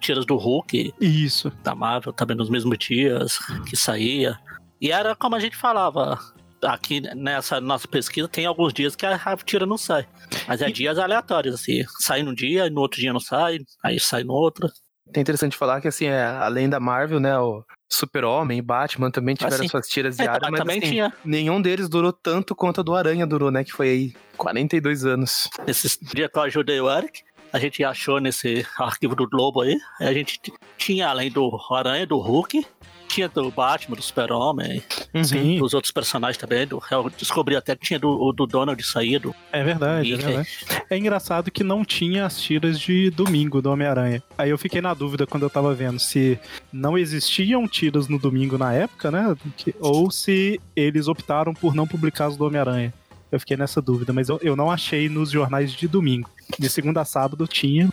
tiras 0.00 0.24
do 0.26 0.36
Hulk, 0.36 0.94
Isso. 1.00 1.50
da 1.62 1.74
Marvel, 1.74 2.12
também 2.12 2.36
nos 2.36 2.48
mesmos 2.50 2.76
dias 2.78 3.38
que 3.68 3.76
saía. 3.76 4.38
E 4.80 4.90
era 4.90 5.14
como 5.14 5.36
a 5.36 5.40
gente 5.40 5.56
falava. 5.56 6.18
Aqui 6.64 7.00
nessa 7.16 7.60
nossa 7.60 7.88
pesquisa 7.88 8.28
tem 8.28 8.46
alguns 8.46 8.72
dias 8.72 8.94
que 8.94 9.04
a 9.04 9.18
tira 9.44 9.66
não 9.66 9.76
sai. 9.76 10.06
Mas 10.46 10.62
é 10.62 10.68
E- 10.68 10.72
dias 10.72 10.96
aleatórios, 10.96 11.56
assim. 11.56 11.82
Sai 11.98 12.22
num 12.22 12.32
dia, 12.34 12.70
no 12.70 12.80
outro 12.80 13.00
dia 13.00 13.12
não 13.12 13.18
sai, 13.18 13.58
aí 13.84 13.98
sai 13.98 14.22
no 14.22 14.32
outro. 14.32 14.68
É 15.14 15.20
interessante 15.20 15.56
falar 15.56 15.80
que, 15.80 15.88
assim, 15.88 16.06
é, 16.06 16.22
além 16.24 16.68
da 16.70 16.78
Marvel, 16.80 17.18
né, 17.20 17.36
o 17.38 17.64
Super-Homem 17.90 18.58
e 18.58 18.62
Batman 18.62 19.10
também 19.10 19.34
tiveram 19.34 19.56
Assim. 19.56 19.68
suas 19.68 19.86
tiras 19.88 20.18
É, 20.18 20.22
diárias, 20.22 20.50
mas 20.50 20.60
também 20.60 20.78
assim, 20.78 20.88
tinha 20.88 21.12
nenhum 21.24 21.60
deles 21.60 21.88
durou 21.88 22.12
tanto 22.12 22.54
quanto 22.54 22.80
a 22.80 22.84
do 22.84 22.94
Aranha 22.94 23.26
durou, 23.26 23.50
né, 23.50 23.62
que 23.64 23.72
foi 23.72 23.88
aí 23.90 24.14
42 24.38 25.04
anos. 25.04 25.50
Esses 25.66 25.98
dias 26.14 26.30
que 26.32 26.38
eu 26.38 26.42
ajudei 26.44 26.80
o 26.80 26.90
Eric, 26.90 27.22
a 27.52 27.58
gente 27.58 27.84
achou 27.84 28.20
nesse 28.20 28.66
arquivo 28.78 29.14
do 29.14 29.28
Globo 29.28 29.62
aí, 29.62 29.78
a 30.00 30.12
gente 30.12 30.40
tinha 30.76 31.08
além 31.08 31.30
do 31.30 31.50
Aranha, 31.70 32.06
do 32.06 32.18
Hulk, 32.18 32.64
tinha 33.08 33.28
do 33.28 33.50
Batman, 33.50 33.96
do 33.96 34.02
Super-Homem, 34.02 34.82
Uhum. 35.14 35.58
Dos 35.58 35.74
outros 35.74 35.92
personagens 35.92 36.38
também. 36.38 36.66
Do, 36.66 36.82
eu 36.90 37.10
descobri 37.10 37.54
até 37.54 37.76
que 37.76 37.86
tinha 37.86 37.98
do, 37.98 38.32
do 38.32 38.46
Donald 38.46 38.82
saído. 38.82 39.34
é 39.52 39.62
verdade, 39.62 40.14
é 40.14 40.16
verdade. 40.16 40.48
É 40.88 40.96
engraçado 40.96 41.50
que 41.50 41.62
não 41.62 41.84
tinha 41.84 42.24
as 42.24 42.40
tiras 42.40 42.80
de 42.80 43.10
domingo 43.10 43.60
do 43.60 43.70
Homem-Aranha. 43.70 44.22
Aí 44.38 44.48
eu 44.48 44.56
fiquei 44.56 44.80
na 44.80 44.94
dúvida 44.94 45.26
quando 45.26 45.42
eu 45.42 45.50
tava 45.50 45.74
vendo 45.74 45.98
se 45.98 46.38
não 46.72 46.96
existiam 46.96 47.68
tiras 47.68 48.08
no 48.08 48.18
domingo 48.18 48.56
na 48.56 48.72
época, 48.72 49.10
né? 49.10 49.36
ou 49.80 50.10
se 50.10 50.58
eles 50.74 51.08
optaram 51.08 51.52
por 51.52 51.74
não 51.74 51.86
publicar 51.86 52.26
as 52.26 52.36
do 52.36 52.46
Homem-Aranha. 52.46 52.94
Eu 53.32 53.40
fiquei 53.40 53.56
nessa 53.56 53.80
dúvida, 53.80 54.12
mas 54.12 54.28
eu, 54.28 54.38
eu 54.42 54.54
não 54.54 54.70
achei 54.70 55.08
nos 55.08 55.30
jornais 55.30 55.72
de 55.72 55.88
domingo. 55.88 56.30
De 56.58 56.68
segunda 56.68 57.00
a 57.00 57.04
sábado 57.04 57.46
tinha. 57.46 57.88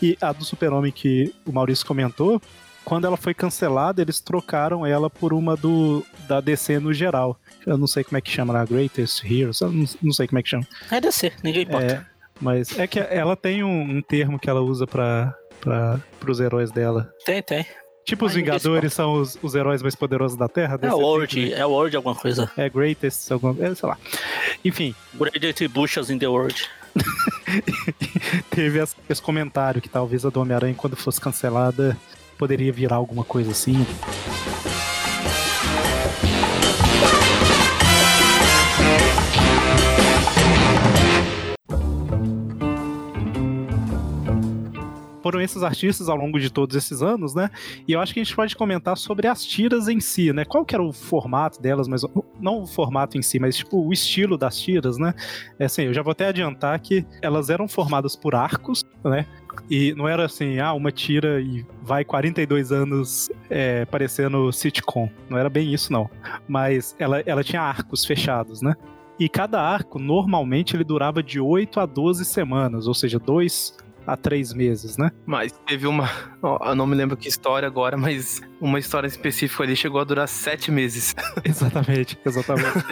E 0.00 0.16
a 0.20 0.32
do 0.32 0.44
Super-Homem 0.44 0.92
que 0.92 1.34
o 1.44 1.50
Maurício 1.50 1.84
comentou, 1.84 2.40
quando 2.84 3.04
ela 3.04 3.16
foi 3.16 3.34
cancelada, 3.34 4.00
eles 4.00 4.20
trocaram 4.20 4.86
ela 4.86 5.10
por 5.10 5.34
uma 5.34 5.56
do 5.56 6.06
da 6.28 6.40
DC 6.40 6.78
no 6.78 6.94
geral. 6.94 7.36
Eu 7.66 7.76
não 7.76 7.88
sei 7.88 8.04
como 8.04 8.16
é 8.16 8.20
que 8.20 8.30
chama 8.30 8.52
lá, 8.52 8.64
Greatest 8.64 9.24
Heroes, 9.24 9.60
eu 9.60 9.72
não, 9.72 9.84
não 10.00 10.12
sei 10.12 10.28
como 10.28 10.38
é 10.38 10.42
que 10.42 10.48
chama. 10.48 10.66
É 10.88 11.00
DC, 11.00 11.32
ninguém 11.42 11.64
importa. 11.64 11.84
É, 11.84 12.06
mas 12.40 12.78
é 12.78 12.86
que 12.86 13.00
ela 13.00 13.34
tem 13.34 13.64
um, 13.64 13.96
um 13.96 14.00
termo 14.00 14.38
que 14.38 14.48
ela 14.48 14.60
usa 14.60 14.86
pra, 14.86 15.34
pra, 15.60 16.00
pros 16.20 16.38
heróis 16.38 16.70
dela. 16.70 17.12
Tem, 17.24 17.42
tem. 17.42 17.66
Tipo, 18.06 18.26
os 18.26 18.34
Vingadores 18.34 18.92
são 18.92 19.14
os, 19.14 19.36
os 19.42 19.56
heróis 19.56 19.82
mais 19.82 19.96
poderosos 19.96 20.38
da 20.38 20.48
Terra. 20.48 20.78
É 20.80 20.94
o 20.94 20.98
Word, 20.98 21.34
também. 21.34 21.52
é 21.52 21.66
o 21.66 21.70
Word 21.70 21.96
alguma 21.96 22.14
coisa. 22.14 22.48
É 22.56 22.68
Greatest, 22.68 23.32
alguma, 23.32 23.56
é, 23.66 23.74
sei 23.74 23.88
lá. 23.88 23.98
Enfim, 24.64 24.94
Greatest 25.12 25.66
Bushas 25.66 26.08
in 26.08 26.16
the 26.16 26.28
World. 26.28 26.70
teve 28.48 28.78
esse, 28.78 28.94
esse 29.10 29.20
comentário 29.20 29.82
que 29.82 29.88
talvez 29.88 30.24
a 30.24 30.30
do 30.30 30.40
Homem-Aranha, 30.40 30.74
quando 30.74 30.94
fosse 30.94 31.20
cancelada, 31.20 31.96
poderia 32.38 32.72
virar 32.72 32.94
alguma 32.94 33.24
coisa 33.24 33.50
assim. 33.50 33.84
Foram 45.26 45.40
esses 45.40 45.64
artistas 45.64 46.08
ao 46.08 46.16
longo 46.16 46.38
de 46.38 46.48
todos 46.52 46.76
esses 46.76 47.02
anos, 47.02 47.34
né? 47.34 47.50
E 47.88 47.92
eu 47.92 48.00
acho 48.00 48.14
que 48.14 48.20
a 48.20 48.22
gente 48.22 48.36
pode 48.36 48.54
comentar 48.54 48.96
sobre 48.96 49.26
as 49.26 49.44
tiras 49.44 49.88
em 49.88 49.98
si, 49.98 50.32
né? 50.32 50.44
Qual 50.44 50.64
que 50.64 50.72
era 50.72 50.84
o 50.84 50.92
formato 50.92 51.60
delas, 51.60 51.88
mas 51.88 52.02
não 52.40 52.62
o 52.62 52.66
formato 52.66 53.18
em 53.18 53.22
si, 53.22 53.40
mas 53.40 53.56
tipo 53.56 53.84
o 53.84 53.92
estilo 53.92 54.38
das 54.38 54.56
tiras, 54.56 54.98
né? 54.98 55.12
É 55.58 55.64
assim, 55.64 55.82
eu 55.82 55.92
já 55.92 56.00
vou 56.00 56.12
até 56.12 56.28
adiantar 56.28 56.78
que 56.78 57.04
elas 57.20 57.50
eram 57.50 57.66
formadas 57.66 58.14
por 58.14 58.36
arcos, 58.36 58.84
né? 59.04 59.26
E 59.68 59.92
não 59.94 60.06
era 60.06 60.26
assim, 60.26 60.60
ah, 60.60 60.72
uma 60.72 60.92
tira 60.92 61.40
e 61.40 61.66
vai 61.82 62.04
42 62.04 62.70
anos 62.70 63.28
é, 63.50 63.84
parecendo 63.84 64.52
sitcom. 64.52 65.10
Não 65.28 65.36
era 65.36 65.50
bem 65.50 65.74
isso, 65.74 65.92
não. 65.92 66.08
Mas 66.46 66.94
ela, 67.00 67.20
ela 67.26 67.42
tinha 67.42 67.62
arcos 67.62 68.04
fechados, 68.04 68.62
né? 68.62 68.76
E 69.18 69.28
cada 69.28 69.60
arco, 69.60 69.98
normalmente, 69.98 70.76
ele 70.76 70.84
durava 70.84 71.20
de 71.20 71.40
8 71.40 71.80
a 71.80 71.86
12 71.86 72.24
semanas, 72.24 72.86
ou 72.86 72.94
seja, 72.94 73.18
dois 73.18 73.76
a 74.06 74.16
três 74.16 74.52
meses, 74.52 74.96
né? 74.96 75.10
Mas 75.24 75.52
teve 75.66 75.86
uma. 75.86 76.08
Eu 76.42 76.74
não 76.74 76.86
me 76.86 76.94
lembro 76.94 77.16
que 77.16 77.28
história 77.28 77.66
agora, 77.66 77.96
mas 77.96 78.40
uma 78.60 78.78
história 78.78 79.06
específica 79.06 79.64
ali 79.64 79.74
chegou 79.74 80.00
a 80.00 80.04
durar 80.04 80.28
sete 80.28 80.70
meses. 80.70 81.14
Exatamente, 81.44 82.18
exatamente. 82.24 82.84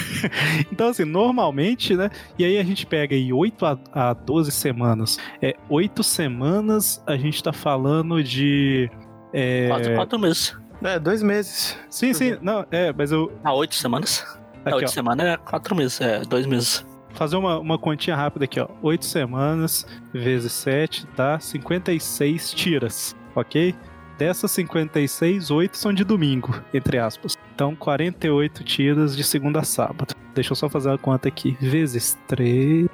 então, 0.72 0.88
assim, 0.88 1.04
normalmente, 1.04 1.96
né? 1.96 2.10
E 2.38 2.44
aí 2.44 2.58
a 2.58 2.64
gente 2.64 2.86
pega 2.86 3.14
aí 3.14 3.32
8 3.32 3.66
a, 3.66 3.78
a 3.92 4.12
12 4.12 4.50
semanas. 4.50 5.18
É, 5.42 5.54
8 5.68 6.02
semanas 6.02 7.02
a 7.06 7.16
gente 7.16 7.42
tá 7.42 7.52
falando 7.52 8.22
de. 8.22 8.90
É... 9.32 9.68
Quatro, 9.68 9.94
quatro 9.94 10.18
meses. 10.18 10.56
É, 10.82 10.98
dois 10.98 11.22
meses. 11.22 11.76
Sim, 11.88 12.12
sim, 12.12 12.36
não, 12.42 12.66
é, 12.70 12.92
mas 12.92 13.10
eu. 13.10 13.32
Ah, 13.42 13.54
oito 13.54 13.74
semanas? 13.74 14.24
é, 14.64 14.68
Aqui, 14.68 14.76
oito 14.76 14.88
ó, 14.88 14.92
semanas 14.92 15.26
é 15.26 15.36
quatro 15.38 15.74
meses, 15.74 16.00
é 16.00 16.20
dois 16.20 16.46
meses. 16.46 16.84
Fazer 17.14 17.36
uma, 17.36 17.58
uma 17.58 17.78
continha 17.78 18.16
rápida 18.16 18.44
aqui, 18.44 18.60
ó. 18.60 18.68
8 18.82 19.04
semanas 19.04 19.86
vezes 20.12 20.52
7 20.52 21.06
dá 21.16 21.38
56 21.38 22.52
tiras, 22.52 23.16
ok? 23.34 23.74
Dessas 24.18 24.50
56, 24.52 25.50
8 25.50 25.76
são 25.76 25.92
de 25.92 26.04
domingo, 26.04 26.54
entre 26.72 26.98
aspas. 26.98 27.36
Então, 27.54 27.74
48 27.74 28.62
tiras 28.62 29.16
de 29.16 29.24
segunda 29.24 29.60
a 29.60 29.64
sábado. 29.64 30.14
Deixa 30.34 30.52
eu 30.52 30.56
só 30.56 30.68
fazer 30.68 30.90
a 30.90 30.98
conta 30.98 31.28
aqui. 31.28 31.56
Vezes 31.60 32.16
3. 32.28 32.88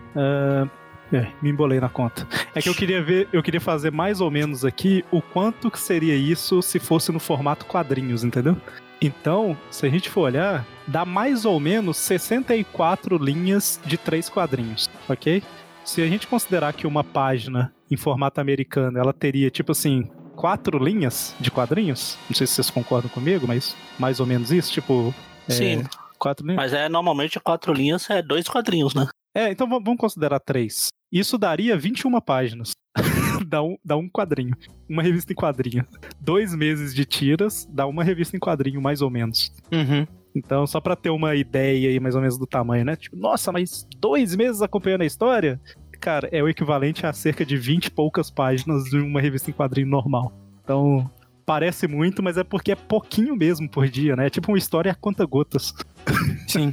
é, 1.13 1.27
me 1.43 1.51
embolei 1.51 1.81
na 1.81 1.89
conta. 1.89 2.27
É 2.55 2.63
que 2.63 2.69
eu 2.69 2.75
queria 2.75 3.03
ver, 3.03 3.29
eu 3.33 3.43
queria 3.43 3.61
fazer 3.61 3.91
mais 3.91 4.21
ou 4.21 4.31
menos 4.31 4.65
aqui 4.65 5.05
o 5.11 5.21
quanto 5.21 5.71
que 5.71 5.79
seria 5.79 6.15
isso 6.15 6.63
se 6.63 6.79
fosse 6.79 7.13
no 7.13 7.21
formato 7.21 7.67
quadrinhos, 7.67 8.25
entendeu? 8.25 8.57
Então, 9.01 9.57
se 9.71 9.87
a 9.87 9.89
gente 9.89 10.09
for 10.11 10.23
olhar, 10.23 10.67
dá 10.91 11.05
mais 11.05 11.45
ou 11.45 11.59
menos 11.61 11.97
64 11.99 13.17
linhas 13.17 13.81
de 13.87 13.97
três 13.97 14.29
quadrinhos, 14.29 14.91
ok? 15.09 15.43
Se 15.85 16.03
a 16.03 16.07
gente 16.07 16.27
considerar 16.27 16.73
que 16.73 16.87
uma 16.87 17.05
página 17.05 17.73
em 17.91 17.97
formato 17.97 18.41
americano, 18.41 18.99
ela 18.99 19.13
teria 19.13 19.51
tipo 19.51 19.73
assim, 19.73 20.11
quatro 20.37 20.83
linhas 20.83 21.35
de 21.41 21.51
quadrinhos, 21.51 22.19
não 22.29 22.37
sei 22.37 22.47
se 22.47 22.55
vocês 22.55 22.71
concordam 22.71 23.11
comigo, 23.11 23.47
mas 23.47 23.77
mais 23.99 24.21
ou 24.21 24.27
menos 24.27 24.51
isso, 24.51 24.73
tipo, 24.73 25.15
é, 25.49 25.53
Sim, 25.53 25.85
quatro 26.19 26.45
linhas. 26.45 26.57
mas 26.57 26.73
é 26.73 26.89
normalmente 26.89 27.39
quatro 27.41 27.73
linhas 27.73 28.09
é 28.11 28.21
dois 28.21 28.49
quadrinhos, 28.49 28.95
né? 28.95 29.07
É, 29.35 29.51
então 29.51 29.69
vamos 29.69 29.85
vamos 29.85 30.01
considerar 30.01 30.41
três. 30.41 30.89
Isso 31.13 31.39
daria 31.39 31.77
21 31.77 32.21
páginas. 32.21 32.73
dá, 33.47 33.63
um, 33.63 33.77
dá 33.85 33.97
um 33.97 34.09
quadrinho. 34.09 34.57
Uma 34.89 35.03
revista 35.03 35.33
em 35.33 35.37
quadrinho. 35.37 35.87
Dois 36.21 36.55
meses 36.55 36.93
de 36.93 37.05
tiras 37.05 37.65
dá 37.71 37.87
uma 37.87 38.03
revista 38.03 38.37
em 38.37 38.41
quadrinho, 38.41 38.81
mais 38.81 39.03
ou 39.03 39.11
menos. 39.11 39.53
Uhum. 39.73 40.07
Então, 40.35 40.67
só 40.67 40.81
pra 40.81 40.95
ter 40.95 41.11
uma 41.11 41.35
ideia 41.35 41.89
aí, 41.91 41.99
mais 42.01 42.15
ou 42.15 42.21
menos, 42.21 42.39
do 42.39 42.47
tamanho, 42.47 42.85
né? 42.85 42.97
Tipo, 42.97 43.17
nossa, 43.17 43.51
mas 43.51 43.87
dois 43.99 44.37
meses 44.37 44.63
acompanhando 44.63 45.03
a 45.03 45.07
história? 45.07 45.61
Cara, 46.01 46.29
é 46.33 46.43
o 46.43 46.49
equivalente 46.49 47.05
a 47.05 47.13
cerca 47.13 47.45
de 47.45 47.57
20 47.57 47.87
e 47.87 47.91
poucas 47.91 48.31
páginas 48.31 48.85
de 48.85 48.97
uma 48.99 49.21
revista 49.21 49.51
em 49.51 49.53
quadrinho 49.53 49.89
normal. 49.89 50.33
Então, 50.65 51.11
parece 51.45 51.89
muito, 51.89 52.23
mas 52.23 52.39
é 52.39 52.45
porque 52.45 52.73
é 52.73 52.77
pouquinho 52.77 53.35
mesmo 53.37 53.69
por 53.69 53.89
dia, 53.89 54.15
né? 54.17 54.27
É 54.27 54.31
tipo 54.31 54.51
uma 54.53 54.57
história 54.59 54.93
a 54.93 54.95
conta 54.95 55.27
gotas. 55.27 55.75
Sim. 56.47 56.73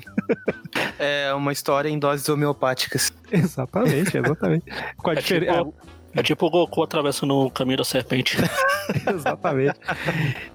é 1.00 1.34
uma 1.34 1.52
história 1.52 1.89
em 1.89 1.98
doses 2.00 2.30
homeopáticas. 2.30 3.12
Exatamente, 3.32 4.15
exatamente. 4.17 4.65
Com 4.98 5.10
a 5.10 5.13
É 5.13 5.15
diferença. 5.17 5.58
tipo, 5.58 5.74
é 6.17 6.23
tipo 6.23 6.47
o 6.47 6.49
Goku 6.49 6.82
atravessando 6.82 7.36
o 7.36 7.51
caminho 7.51 7.77
da 7.77 7.84
serpente. 7.84 8.38
Exatamente. 9.08 9.80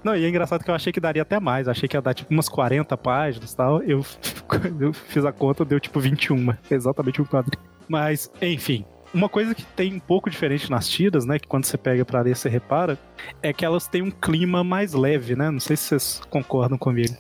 Não, 0.02 0.16
e 0.16 0.24
é 0.24 0.28
engraçado 0.28 0.64
que 0.64 0.70
eu 0.70 0.74
achei 0.74 0.92
que 0.92 0.98
daria 0.98 1.22
até 1.22 1.38
mais. 1.38 1.68
Eu 1.68 1.70
achei 1.70 1.88
que 1.88 1.96
ia 1.96 2.02
dar 2.02 2.14
tipo 2.14 2.32
umas 2.32 2.48
40 2.48 2.96
páginas 2.96 3.52
e 3.52 3.56
tal. 3.56 3.80
Eu, 3.82 4.04
eu 4.80 4.92
fiz 4.92 5.24
a 5.24 5.30
conta, 5.30 5.64
deu 5.64 5.78
tipo 5.78 6.00
21. 6.00 6.54
Exatamente 6.68 7.22
um 7.22 7.24
quadrinho. 7.24 7.62
Mas, 7.88 8.28
enfim. 8.42 8.84
Uma 9.14 9.28
coisa 9.28 9.54
que 9.54 9.62
tem 9.62 9.94
um 9.94 10.00
pouco 10.00 10.28
diferente 10.28 10.70
nas 10.70 10.88
tiras, 10.88 11.24
né? 11.24 11.38
Que 11.38 11.46
quando 11.46 11.64
você 11.64 11.76
pega 11.76 12.04
pra 12.04 12.22
ler, 12.22 12.34
você 12.34 12.48
repara, 12.48 12.98
é 13.42 13.52
que 13.52 13.64
elas 13.64 13.86
têm 13.86 14.02
um 14.02 14.10
clima 14.10 14.64
mais 14.64 14.94
leve, 14.94 15.36
né? 15.36 15.50
Não 15.50 15.60
sei 15.60 15.76
se 15.76 15.84
vocês 15.84 16.22
concordam 16.30 16.78
comigo. 16.78 17.14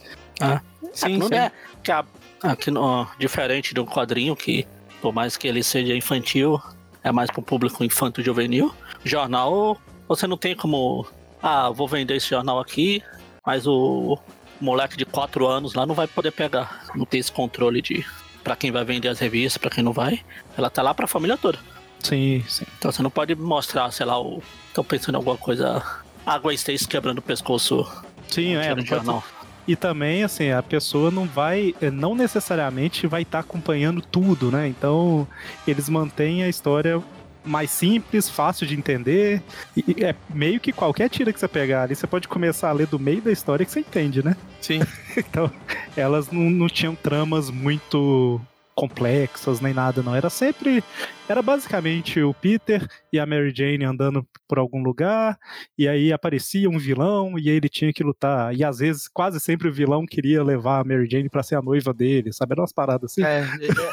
Sim, 0.92 1.18
não 1.18 1.28
sim. 1.28 1.34
é 1.34 1.52
que 1.82 1.92
a, 1.92 2.04
aqui 2.42 2.70
no, 2.70 3.06
diferente 3.18 3.74
de 3.74 3.80
um 3.80 3.86
quadrinho 3.86 4.34
que, 4.34 4.66
por 5.00 5.12
mais 5.12 5.36
que 5.36 5.46
ele 5.46 5.62
seja 5.62 5.94
infantil, 5.94 6.60
é 7.02 7.12
mais 7.12 7.30
pro 7.30 7.42
público 7.42 7.84
infanto 7.84 8.22
juvenil. 8.22 8.74
Jornal, 9.04 9.80
você 10.08 10.26
não 10.26 10.36
tem 10.36 10.54
como. 10.54 11.06
Ah, 11.42 11.70
vou 11.70 11.88
vender 11.88 12.16
esse 12.16 12.28
jornal 12.28 12.60
aqui, 12.60 13.02
mas 13.44 13.66
o 13.66 14.18
moleque 14.60 14.96
de 14.96 15.04
4 15.04 15.46
anos 15.46 15.74
lá 15.74 15.84
não 15.84 15.94
vai 15.94 16.06
poder 16.06 16.30
pegar. 16.30 16.84
Não 16.94 17.04
tem 17.04 17.18
esse 17.18 17.32
controle 17.32 17.82
de 17.82 18.04
pra 18.44 18.56
quem 18.56 18.70
vai 18.70 18.84
vender 18.84 19.08
as 19.08 19.18
revistas, 19.18 19.58
pra 19.58 19.70
quem 19.70 19.82
não 19.82 19.92
vai. 19.92 20.20
Ela 20.56 20.70
tá 20.70 20.82
lá 20.82 20.94
pra 20.94 21.06
família 21.06 21.36
toda. 21.36 21.58
Sim, 22.00 22.44
sim. 22.48 22.64
Então 22.78 22.90
você 22.90 23.02
não 23.02 23.10
pode 23.10 23.34
mostrar, 23.34 23.90
sei 23.90 24.06
lá, 24.06 24.20
o. 24.20 24.42
Tô 24.74 24.82
pensando 24.82 25.14
em 25.14 25.18
alguma 25.18 25.36
coisa. 25.36 25.82
A 26.24 26.38
Gwen 26.38 26.54
Stacy 26.54 26.86
quebrando 26.86 27.18
o 27.18 27.22
pescoço. 27.22 27.84
Sim, 28.28 28.54
é. 28.54 28.68
Não 28.68 28.82
de 28.82 28.88
pode 28.88 29.04
jornal. 29.04 29.24
E 29.66 29.76
também, 29.76 30.24
assim, 30.24 30.50
a 30.50 30.62
pessoa 30.62 31.10
não 31.10 31.26
vai, 31.26 31.74
eh, 31.80 31.90
não 31.90 32.14
necessariamente 32.14 33.06
vai 33.06 33.22
estar 33.22 33.40
acompanhando 33.40 34.00
tudo, 34.00 34.50
né? 34.50 34.66
Então, 34.66 35.26
eles 35.66 35.88
mantêm 35.88 36.42
a 36.42 36.48
história 36.48 37.00
mais 37.44 37.70
simples, 37.70 38.28
fácil 38.28 38.66
de 38.66 38.74
entender. 38.74 39.42
E 39.76 39.84
e 39.96 40.04
é 40.04 40.14
meio 40.32 40.60
que 40.60 40.72
qualquer 40.72 41.08
tira 41.08 41.32
que 41.32 41.40
você 41.40 41.48
pegar 41.48 41.82
ali, 41.82 41.94
você 41.94 42.06
pode 42.06 42.28
começar 42.28 42.70
a 42.70 42.72
ler 42.72 42.86
do 42.86 42.98
meio 42.98 43.20
da 43.20 43.32
história 43.32 43.64
que 43.64 43.72
você 43.72 43.80
entende, 43.80 44.24
né? 44.24 44.36
Sim. 44.60 44.80
Então, 45.14 45.50
elas 45.94 46.30
não, 46.30 46.48
não 46.48 46.68
tinham 46.68 46.94
tramas 46.94 47.50
muito 47.50 48.40
complexas 48.74 49.60
nem 49.60 49.74
nada, 49.74 50.02
não. 50.02 50.14
Era 50.14 50.30
sempre. 50.30 50.82
Era 51.28 51.40
basicamente 51.40 52.20
o 52.20 52.34
Peter 52.34 52.86
e 53.12 53.18
a 53.18 53.24
Mary 53.24 53.52
Jane 53.54 53.84
andando 53.84 54.26
por 54.46 54.58
algum 54.58 54.82
lugar, 54.82 55.38
e 55.78 55.88
aí 55.88 56.12
aparecia 56.12 56.68
um 56.68 56.78
vilão, 56.78 57.38
e 57.38 57.48
ele 57.48 57.70
tinha 57.70 57.92
que 57.92 58.02
lutar. 58.02 58.54
E 58.54 58.62
às 58.62 58.80
vezes, 58.80 59.08
quase 59.08 59.40
sempre 59.40 59.68
o 59.68 59.72
vilão 59.72 60.04
queria 60.04 60.42
levar 60.42 60.80
a 60.80 60.84
Mary 60.84 61.08
Jane 61.10 61.30
pra 61.30 61.42
ser 61.42 61.56
a 61.56 61.62
noiva 61.62 61.94
dele, 61.94 62.32
sabe? 62.32 62.52
Eram 62.52 62.62
umas 62.62 62.72
paradas 62.72 63.12
assim. 63.12 63.24
É, 63.24 63.46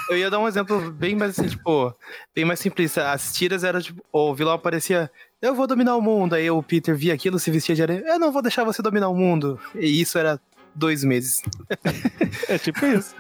eu 0.10 0.18
ia 0.18 0.30
dar 0.30 0.40
um 0.40 0.48
exemplo 0.48 0.92
bem 0.92 1.16
mais 1.16 1.40
assim, 1.40 1.48
tipo, 1.48 1.94
bem 2.36 2.44
mais 2.44 2.60
simplista. 2.60 3.12
As 3.12 3.32
tiras 3.34 3.64
eram 3.64 3.80
tipo, 3.80 4.04
o 4.12 4.36
vilão 4.36 4.54
aparecia, 4.54 5.10
eu 5.42 5.56
vou 5.56 5.66
dominar 5.66 5.96
o 5.96 6.02
mundo. 6.02 6.34
Aí 6.34 6.50
o 6.52 6.62
Peter 6.62 6.96
via 6.96 7.14
aquilo, 7.14 7.40
se 7.40 7.52
vestia 7.52 7.76
de 7.76 7.82
areia, 7.82 8.04
eu 8.06 8.20
não 8.20 8.32
vou 8.32 8.42
deixar 8.42 8.66
você 8.66 8.82
dominar 8.82 9.08
o 9.08 9.16
mundo. 9.16 9.58
E 9.76 10.02
isso 10.02 10.18
era 10.18 10.42
dois 10.80 11.04
meses. 11.04 11.44
É 12.48 12.58
tipo 12.58 12.84
isso. 12.86 13.14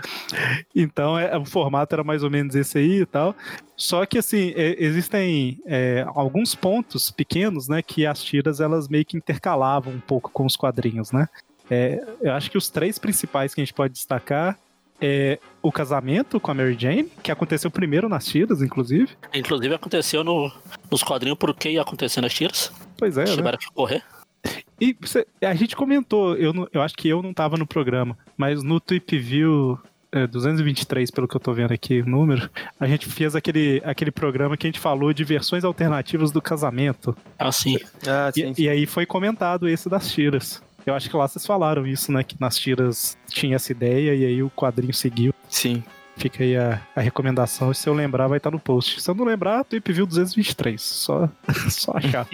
Então, 0.75 1.19
é, 1.19 1.37
o 1.37 1.45
formato 1.45 1.93
era 1.93 2.03
mais 2.03 2.23
ou 2.23 2.29
menos 2.29 2.55
esse 2.55 2.79
aí 2.79 3.01
e 3.01 3.05
tal. 3.05 3.35
Só 3.75 4.05
que, 4.05 4.17
assim, 4.17 4.53
é, 4.55 4.75
existem 4.83 5.61
é, 5.65 6.03
alguns 6.15 6.55
pontos 6.55 7.11
pequenos, 7.11 7.67
né, 7.67 7.81
que 7.81 8.05
as 8.05 8.23
tiras, 8.23 8.59
elas 8.59 8.87
meio 8.87 9.05
que 9.05 9.17
intercalavam 9.17 9.93
um 9.93 9.99
pouco 9.99 10.31
com 10.31 10.45
os 10.45 10.55
quadrinhos, 10.55 11.11
né? 11.11 11.27
É, 11.69 12.03
eu 12.21 12.33
acho 12.33 12.49
que 12.49 12.57
os 12.57 12.69
três 12.69 12.97
principais 12.97 13.53
que 13.53 13.61
a 13.61 13.63
gente 13.63 13.73
pode 13.73 13.93
destacar 13.93 14.57
é 14.99 15.39
o 15.61 15.71
casamento 15.71 16.39
com 16.39 16.51
a 16.51 16.53
Mary 16.53 16.75
Jane, 16.77 17.11
que 17.23 17.31
aconteceu 17.31 17.69
primeiro 17.71 18.09
nas 18.09 18.25
tiras, 18.25 18.61
inclusive. 18.61 19.09
Inclusive 19.33 19.75
aconteceu 19.75 20.23
no, 20.23 20.51
nos 20.89 21.03
quadrinhos 21.03 21.37
porque 21.37 21.69
ia 21.69 21.81
acontecer 21.81 22.21
nas 22.21 22.33
tiras. 22.33 22.71
Pois 22.97 23.17
é, 23.17 23.25
né? 23.25 23.35
Tiveram 23.35 23.57
que 23.57 23.67
correr. 23.71 24.03
E 24.79 24.95
você- 24.99 25.27
a 25.41 25.53
gente 25.53 25.75
comentou, 25.75 26.35
eu, 26.37 26.53
não- 26.53 26.67
eu 26.71 26.81
acho 26.81 26.95
que 26.95 27.07
eu 27.09 27.21
não 27.21 27.33
tava 27.33 27.57
no 27.57 27.67
programa, 27.67 28.17
mas 28.37 28.63
no 28.63 28.79
Tweep 28.79 29.17
View 29.17 29.77
é, 30.11 30.25
223, 30.25 31.11
pelo 31.11 31.27
que 31.27 31.35
eu 31.35 31.39
tô 31.39 31.53
vendo 31.53 31.71
aqui, 31.71 32.01
o 32.01 32.05
número, 32.09 32.49
a 32.79 32.87
gente 32.87 33.05
fez 33.05 33.35
aquele, 33.35 33.79
aquele 33.85 34.09
programa 34.09 34.57
que 34.57 34.65
a 34.65 34.69
gente 34.69 34.79
falou 34.79 35.13
de 35.13 35.23
versões 35.23 35.63
alternativas 35.63 36.31
do 36.31 36.41
casamento. 36.41 37.15
Assim. 37.37 37.77
Ah, 38.07 38.31
E, 38.35 38.63
e 38.63 38.69
aí 38.69 38.85
foi 38.87 39.05
comentado 39.05 39.67
esse 39.69 39.87
das 39.87 40.11
tiras. 40.11 40.63
Eu 40.85 40.95
acho 40.95 41.07
que 41.09 41.15
lá 41.15 41.27
vocês 41.27 41.45
falaram 41.45 41.85
isso, 41.85 42.11
né? 42.11 42.23
Que 42.23 42.35
nas 42.39 42.57
tiras 42.57 43.15
tinha 43.27 43.55
essa 43.57 43.71
ideia 43.71 44.15
e 44.15 44.25
aí 44.25 44.41
o 44.41 44.49
quadrinho 44.49 44.93
seguiu. 44.93 45.31
Sim. 45.47 45.83
Fica 46.17 46.43
aí 46.43 46.57
a, 46.57 46.81
a 46.95 47.01
recomendação. 47.01 47.71
Se 47.73 47.87
eu 47.87 47.93
lembrar, 47.93 48.27
vai 48.27 48.37
estar 48.37 48.49
no 48.49 48.59
post. 48.59 48.99
Se 48.99 49.09
eu 49.11 49.13
não 49.13 49.25
lembrar, 49.25 49.63
Tweep 49.63 49.91
View 49.93 50.07
223. 50.07 50.81
Só, 50.81 51.29
só 51.69 51.91
achar. 51.95 52.27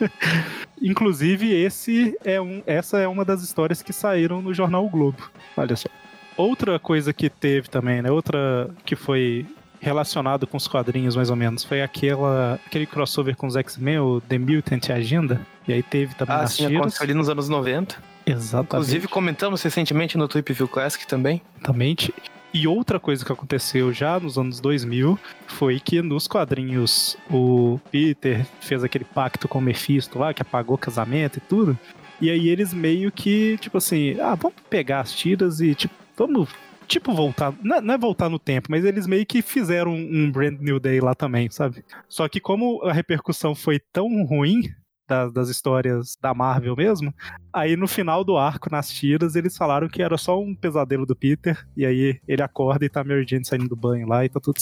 Inclusive, 0.80 1.52
esse 1.52 2.16
é 2.24 2.40
um, 2.40 2.62
essa 2.66 2.98
é 2.98 3.08
uma 3.08 3.24
das 3.24 3.42
histórias 3.42 3.82
que 3.82 3.92
saíram 3.92 4.40
no 4.40 4.54
jornal 4.54 4.84
O 4.84 4.88
Globo. 4.88 5.30
Olha 5.56 5.74
só. 5.76 5.88
Outra 6.36 6.78
coisa 6.78 7.12
que 7.12 7.28
teve 7.28 7.68
também, 7.68 8.00
né? 8.00 8.10
Outra 8.10 8.70
que 8.84 8.94
foi 8.94 9.44
relacionado 9.80 10.46
com 10.46 10.56
os 10.56 10.66
quadrinhos, 10.68 11.14
mais 11.16 11.30
ou 11.30 11.36
menos, 11.36 11.64
foi 11.64 11.82
aquela, 11.82 12.58
aquele 12.66 12.86
crossover 12.86 13.36
com 13.36 13.46
os 13.46 13.56
X-Men, 13.56 13.98
o 14.00 14.20
The 14.20 14.38
Mutant 14.38 14.90
Agenda. 14.90 15.40
E 15.66 15.72
aí 15.72 15.82
teve 15.82 16.14
também 16.14 16.34
Ah, 16.36 16.42
nas 16.42 16.52
sim, 16.52 16.66
tiras. 16.66 16.76
aconteceu 16.80 17.04
ali 17.04 17.14
nos 17.14 17.28
anos 17.28 17.48
90. 17.48 17.96
Exatamente. 18.26 18.66
Inclusive, 18.66 19.08
comentamos 19.08 19.62
recentemente 19.62 20.18
no 20.18 20.26
Tweep 20.28 20.52
View 20.52 20.68
Classic 20.68 21.06
também. 21.06 21.40
Exatamente. 21.56 22.12
E 22.52 22.66
outra 22.66 22.98
coisa 22.98 23.24
que 23.24 23.32
aconteceu 23.32 23.92
já 23.92 24.18
nos 24.18 24.38
anos 24.38 24.58
2000 24.60 25.18
foi 25.46 25.78
que 25.78 26.00
nos 26.00 26.26
quadrinhos 26.26 27.16
o 27.30 27.78
Peter 27.90 28.46
fez 28.60 28.82
aquele 28.82 29.04
pacto 29.04 29.46
com 29.46 29.58
o 29.58 29.62
Mephisto 29.62 30.18
lá, 30.18 30.32
que 30.32 30.40
apagou 30.40 30.76
o 30.76 30.78
casamento 30.78 31.36
e 31.36 31.40
tudo. 31.40 31.78
E 32.20 32.30
aí 32.30 32.48
eles 32.48 32.72
meio 32.72 33.12
que, 33.12 33.58
tipo 33.58 33.78
assim, 33.78 34.18
ah, 34.20 34.34
vamos 34.34 34.56
pegar 34.68 35.00
as 35.00 35.12
tiras 35.12 35.60
e, 35.60 35.74
tipo, 35.74 35.94
vamos, 36.16 36.48
tipo, 36.86 37.12
voltar. 37.14 37.54
Não 37.62 37.76
é, 37.76 37.94
é 37.94 37.98
voltar 37.98 38.28
no 38.28 38.38
tempo, 38.38 38.68
mas 38.70 38.84
eles 38.84 39.06
meio 39.06 39.24
que 39.24 39.40
fizeram 39.40 39.94
um 39.94 40.30
Brand 40.30 40.58
New 40.58 40.80
Day 40.80 41.00
lá 41.00 41.14
também, 41.14 41.48
sabe? 41.50 41.84
Só 42.08 42.28
que 42.28 42.40
como 42.40 42.82
a 42.82 42.92
repercussão 42.92 43.54
foi 43.54 43.78
tão 43.78 44.24
ruim, 44.24 44.62
das, 45.08 45.32
das 45.32 45.48
histórias 45.48 46.16
da 46.20 46.34
Marvel 46.34 46.76
mesmo. 46.76 47.12
Aí 47.52 47.76
no 47.76 47.88
final 47.88 48.22
do 48.22 48.36
arco, 48.36 48.70
nas 48.70 48.90
tiras, 48.90 49.34
eles 49.34 49.56
falaram 49.56 49.88
que 49.88 50.02
era 50.02 50.16
só 50.16 50.38
um 50.38 50.54
pesadelo 50.54 51.06
do 51.06 51.16
Peter. 51.16 51.66
E 51.76 51.84
aí 51.86 52.20
ele 52.28 52.42
acorda 52.42 52.84
e 52.84 52.88
tá 52.88 53.02
Mary 53.02 53.26
Jane 53.28 53.44
saindo 53.44 53.68
do 53.68 53.76
banho 53.76 54.06
lá 54.06 54.24
e 54.24 54.28
tá 54.28 54.38
tudo. 54.38 54.60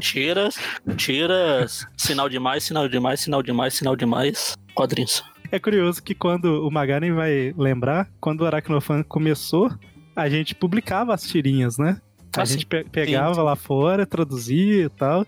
Tiras, 0.00 0.56
tiras, 0.96 1.86
sinal 1.96 2.28
demais, 2.28 2.64
sinal 2.64 2.88
demais, 2.88 3.20
sinal 3.20 3.42
demais, 3.42 3.74
sinal 3.74 3.94
demais. 3.94 4.54
Quadrinhos. 4.74 5.22
É 5.52 5.58
curioso 5.60 6.02
que 6.02 6.16
quando 6.16 6.66
o 6.66 6.70
Magaren 6.70 7.12
vai 7.12 7.54
lembrar, 7.56 8.10
quando 8.20 8.40
o 8.40 8.46
Aracnofan 8.46 9.04
começou, 9.04 9.70
a 10.16 10.28
gente 10.28 10.52
publicava 10.52 11.14
as 11.14 11.22
tirinhas, 11.22 11.78
né? 11.78 12.00
A 12.36 12.44
gente 12.44 12.60
sim. 12.60 12.66
pe- 12.66 12.84
pegava 12.84 13.42
lá 13.42 13.56
fora, 13.56 14.06
traduzia 14.06 14.84
e 14.84 14.88
tal. 14.88 15.26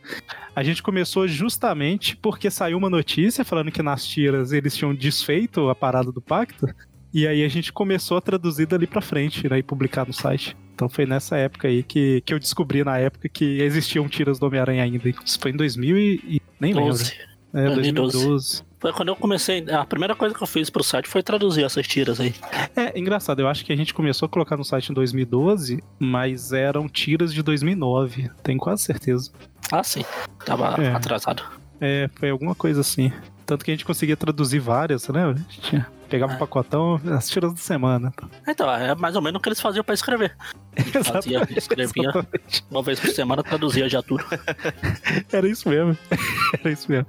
A 0.55 0.63
gente 0.63 0.83
começou 0.83 1.29
justamente 1.29 2.17
porque 2.17 2.51
saiu 2.51 2.79
uma 2.79 2.91
notícia 2.91 3.45
falando 3.45 3.71
que 3.71 3.83
nas 3.83 4.05
tiras 4.07 4.53
eles 4.53 4.77
tinham 4.77 4.95
desfeito 4.95 5.69
a 5.69 5.75
parada 5.75 6.11
do 6.11 6.21
pacto. 6.21 6.67
E 7.13 7.27
aí 7.27 7.45
a 7.45 7.49
gente 7.49 7.73
começou 7.73 8.17
a 8.17 8.21
traduzir 8.21 8.67
dali 8.67 8.87
pra 8.87 9.01
frente, 9.01 9.49
né? 9.49 9.59
E 9.59 9.63
publicar 9.63 10.07
no 10.07 10.13
site. 10.13 10.57
Então 10.75 10.89
foi 10.89 11.07
nessa 11.07 11.37
época 11.37 11.69
aí 11.69 11.83
que, 11.83 12.21
que 12.21 12.35
eu 12.35 12.39
descobri 12.39 12.85
na 12.85 12.99
época 12.99 13.29
que 13.29 13.63
existiam 13.63 14.07
tiras 14.09 14.39
do 14.39 14.47
Homem-Aranha 14.47 14.83
ainda. 14.85 15.09
Isso 15.25 15.39
foi 15.41 15.51
em 15.51 15.57
2000 15.57 15.97
e... 15.97 16.21
e 16.27 16.43
nem 16.61 16.75
lembro. 16.75 16.91
12. 16.91 17.13
É, 17.55 17.65
2012. 17.71 18.13
2012. 18.13 18.63
Foi 18.87 18.93
quando 18.93 19.09
eu 19.09 19.17
comecei. 19.17 19.65
A 19.69 19.85
primeira 19.85 20.15
coisa 20.15 20.33
que 20.33 20.41
eu 20.41 20.47
fiz 20.47 20.71
pro 20.71 20.85
site 20.85 21.09
foi 21.09 21.21
traduzir 21.21 21.65
essas 21.65 21.85
tiras 21.89 22.21
aí. 22.21 22.33
É 22.77 22.97
engraçado, 22.97 23.41
eu 23.41 23.49
acho 23.49 23.65
que 23.65 23.73
a 23.73 23.77
gente 23.77 23.93
começou 23.93 24.27
a 24.27 24.29
colocar 24.29 24.57
no 24.57 24.65
site 24.65 24.91
em 24.91 24.95
2012, 24.95 25.83
mas 25.99 26.53
eram 26.53 26.89
tiras 26.89 27.35
de 27.35 27.43
2009, 27.43 28.31
tenho 28.45 28.61
quase 28.61 28.85
certeza. 28.85 29.33
Ah, 29.73 29.83
sim. 29.83 30.05
Tava 30.45 30.81
É. 30.81 30.95
atrasado. 30.95 31.43
É, 31.81 32.09
foi 32.15 32.31
alguma 32.31 32.55
coisa 32.55 32.81
assim. 32.81 33.11
Tanto 33.45 33.65
que 33.65 33.73
a 33.73 33.75
gente 33.75 33.85
conseguia 33.85 34.17
traduzir 34.17 34.61
várias, 34.61 35.03
você 35.03 35.11
lembra? 35.11 35.35
A 35.35 35.39
gente 35.39 35.61
tinha- 35.63 35.87
pegava 36.09 36.33
um 36.33 36.37
É. 36.37 36.39
pacotão, 36.39 37.01
as 37.17 37.29
tiras 37.29 37.53
da 37.53 37.59
semana. 37.59 38.13
Então, 38.47 38.71
é 38.73 38.95
mais 38.95 39.17
ou 39.17 39.23
menos 39.23 39.41
o 39.41 39.43
que 39.43 39.49
eles 39.49 39.61
faziam 39.61 39.83
pra 39.83 39.95
escrever. 39.95 40.37
Fazia, 41.05 41.43
escrevia. 41.57 42.11
exatamente. 42.11 42.65
Uma 42.71 42.83
vez 42.85 43.01
por 43.01 43.11
semana 43.11 43.43
traduzia 43.43 43.89
já 43.89 44.01
tudo. 44.01 44.25
Era 45.33 45.49
isso 45.49 45.69
mesmo. 45.69 45.97
Era 46.63 46.71
isso 46.73 46.89
mesmo. 46.91 47.07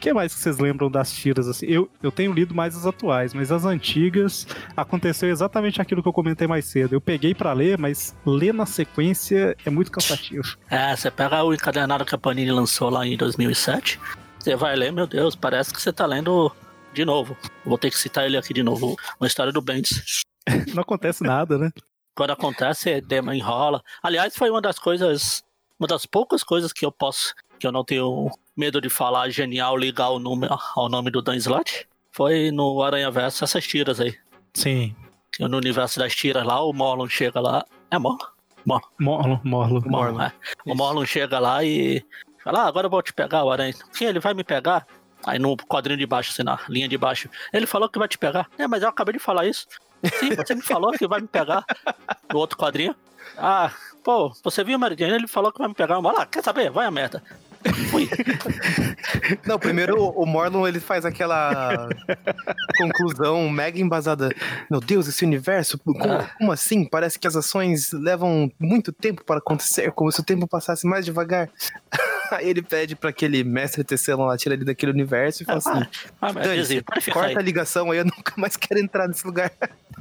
O 0.00 0.02
que 0.02 0.14
mais 0.14 0.32
que 0.32 0.40
vocês 0.40 0.58
lembram 0.58 0.90
das 0.90 1.12
tiras 1.12 1.46
assim? 1.46 1.66
Eu, 1.66 1.86
eu 2.02 2.10
tenho 2.10 2.32
lido 2.32 2.54
mais 2.54 2.74
as 2.74 2.86
atuais, 2.86 3.34
mas 3.34 3.52
as 3.52 3.66
antigas 3.66 4.46
aconteceu 4.74 5.28
exatamente 5.28 5.78
aquilo 5.78 6.02
que 6.02 6.08
eu 6.08 6.12
comentei 6.12 6.46
mais 6.46 6.64
cedo. 6.64 6.94
Eu 6.94 7.02
peguei 7.02 7.34
pra 7.34 7.52
ler, 7.52 7.76
mas 7.76 8.16
ler 8.24 8.54
na 8.54 8.64
sequência 8.64 9.54
é 9.62 9.68
muito 9.68 9.92
cansativo. 9.92 10.56
É, 10.70 10.96
você 10.96 11.10
pega 11.10 11.44
o 11.44 11.52
encadernado 11.52 12.06
que 12.06 12.14
a 12.14 12.18
Panini 12.18 12.50
lançou 12.50 12.88
lá 12.88 13.06
em 13.06 13.14
2007, 13.14 14.00
você 14.38 14.56
vai 14.56 14.74
ler, 14.74 14.90
meu 14.90 15.06
Deus, 15.06 15.36
parece 15.36 15.70
que 15.70 15.82
você 15.82 15.92
tá 15.92 16.06
lendo 16.06 16.50
de 16.94 17.04
novo. 17.04 17.36
Vou 17.62 17.76
ter 17.76 17.90
que 17.90 17.98
citar 17.98 18.24
ele 18.24 18.38
aqui 18.38 18.54
de 18.54 18.62
novo. 18.62 18.96
Uma 19.20 19.26
história 19.26 19.52
do 19.52 19.60
Bendis. 19.60 20.22
Não 20.74 20.80
acontece 20.80 21.22
nada, 21.22 21.58
né? 21.58 21.70
Quando 22.16 22.30
acontece, 22.30 23.04
enrola. 23.34 23.82
Aliás, 24.02 24.34
foi 24.34 24.48
uma 24.48 24.62
das 24.62 24.78
coisas, 24.78 25.42
uma 25.78 25.86
das 25.86 26.06
poucas 26.06 26.42
coisas 26.42 26.72
que 26.72 26.86
eu 26.86 26.90
posso, 26.90 27.34
que 27.58 27.66
eu 27.66 27.72
não 27.72 27.84
tenho 27.84 28.30
medo 28.60 28.80
de 28.80 28.90
falar 28.90 29.30
genial, 29.30 29.74
ligar 29.76 30.10
o 30.10 30.18
nome, 30.18 30.46
ao 30.76 30.88
nome 30.88 31.10
do 31.10 31.22
Dan 31.22 31.36
Slott. 31.36 31.88
Foi 32.12 32.50
no 32.50 32.82
Aranha 32.82 33.10
Verso 33.10 33.42
essas 33.42 33.66
tiras 33.66 33.98
aí. 33.98 34.14
Sim. 34.52 34.94
Que 35.32 35.46
No 35.48 35.56
universo 35.56 35.98
das 35.98 36.14
tiras 36.14 36.44
lá, 36.44 36.62
o 36.62 36.72
Morlon 36.72 37.08
chega 37.08 37.40
lá. 37.40 37.64
É 37.90 37.98
Morlon? 37.98 38.26
Morlon, 38.66 39.38
Morlon. 39.42 39.80
Morlon, 39.86 40.20
é. 40.20 40.32
O 40.66 40.74
Morlon 40.74 41.06
chega 41.06 41.38
lá 41.38 41.64
e 41.64 42.04
fala, 42.44 42.64
ah, 42.64 42.66
agora 42.66 42.86
eu 42.86 42.90
vou 42.90 43.02
te 43.02 43.12
pegar, 43.12 43.44
o 43.44 43.50
Aranha. 43.50 43.74
Sim, 43.92 44.04
ele 44.04 44.20
vai 44.20 44.34
me 44.34 44.44
pegar. 44.44 44.86
Aí 45.24 45.38
no 45.38 45.56
quadrinho 45.56 45.98
de 45.98 46.06
baixo, 46.06 46.32
assim, 46.32 46.42
na 46.42 46.58
linha 46.68 46.88
de 46.88 46.98
baixo. 46.98 47.30
Ele 47.52 47.66
falou 47.66 47.88
que 47.88 47.98
vai 47.98 48.08
te 48.08 48.18
pegar. 48.18 48.50
É, 48.58 48.66
mas 48.66 48.82
eu 48.82 48.88
acabei 48.88 49.14
de 49.14 49.18
falar 49.18 49.46
isso. 49.46 49.66
Sim, 50.18 50.34
você 50.34 50.54
me 50.54 50.62
falou 50.62 50.92
que 50.92 51.06
vai 51.06 51.20
me 51.20 51.28
pegar. 51.28 51.64
No 52.30 52.38
outro 52.38 52.58
quadrinho. 52.58 52.94
Ah, 53.38 53.70
pô, 54.04 54.32
você 54.42 54.62
viu 54.64 54.76
o 54.76 54.80
Mary 54.80 54.96
Jane? 54.98 55.14
Ele 55.14 55.28
falou 55.28 55.52
que 55.52 55.58
vai 55.58 55.68
me 55.68 55.74
pegar. 55.74 56.00
Vai 56.00 56.14
lá, 56.14 56.26
quer 56.26 56.42
saber? 56.42 56.70
Vai 56.70 56.86
a 56.86 56.90
merda. 56.90 57.22
Não, 59.46 59.58
primeiro 59.58 60.02
o 60.02 60.24
Morlon 60.26 60.66
ele 60.66 60.80
faz 60.80 61.04
aquela 61.04 61.88
conclusão 62.78 63.48
mega 63.50 63.78
embasada. 63.78 64.30
Meu 64.70 64.80
Deus, 64.80 65.06
esse 65.08 65.24
universo, 65.24 65.78
como, 65.78 66.04
Ah. 66.12 66.30
como 66.38 66.52
assim? 66.52 66.84
Parece 66.84 67.18
que 67.18 67.26
as 67.26 67.36
ações 67.36 67.92
levam 67.92 68.50
muito 68.58 68.92
tempo 68.92 69.24
para 69.24 69.38
acontecer, 69.38 69.92
como 69.92 70.10
se 70.10 70.20
o 70.20 70.24
tempo 70.24 70.46
passasse 70.46 70.86
mais 70.86 71.04
devagar. 71.04 71.48
Aí 72.32 72.48
ele 72.48 72.62
pede 72.62 72.94
pra 72.94 73.10
aquele 73.10 73.42
mestre 73.42 73.82
Tecelon 73.82 74.26
lá 74.26 74.36
tirar 74.38 74.54
ele 74.54 74.64
daquele 74.64 74.92
universo 74.92 75.42
e 75.42 75.46
fala 75.46 75.58
assim: 75.58 75.82
Ah, 76.22 76.28
ficar 76.32 76.50
aí. 76.52 77.12
corta 77.12 77.38
a 77.40 77.42
ligação 77.42 77.90
aí, 77.90 77.98
eu 77.98 78.04
nunca 78.04 78.32
mais 78.36 78.56
quero 78.56 78.78
entrar 78.78 79.08
nesse 79.08 79.26
lugar. 79.26 79.50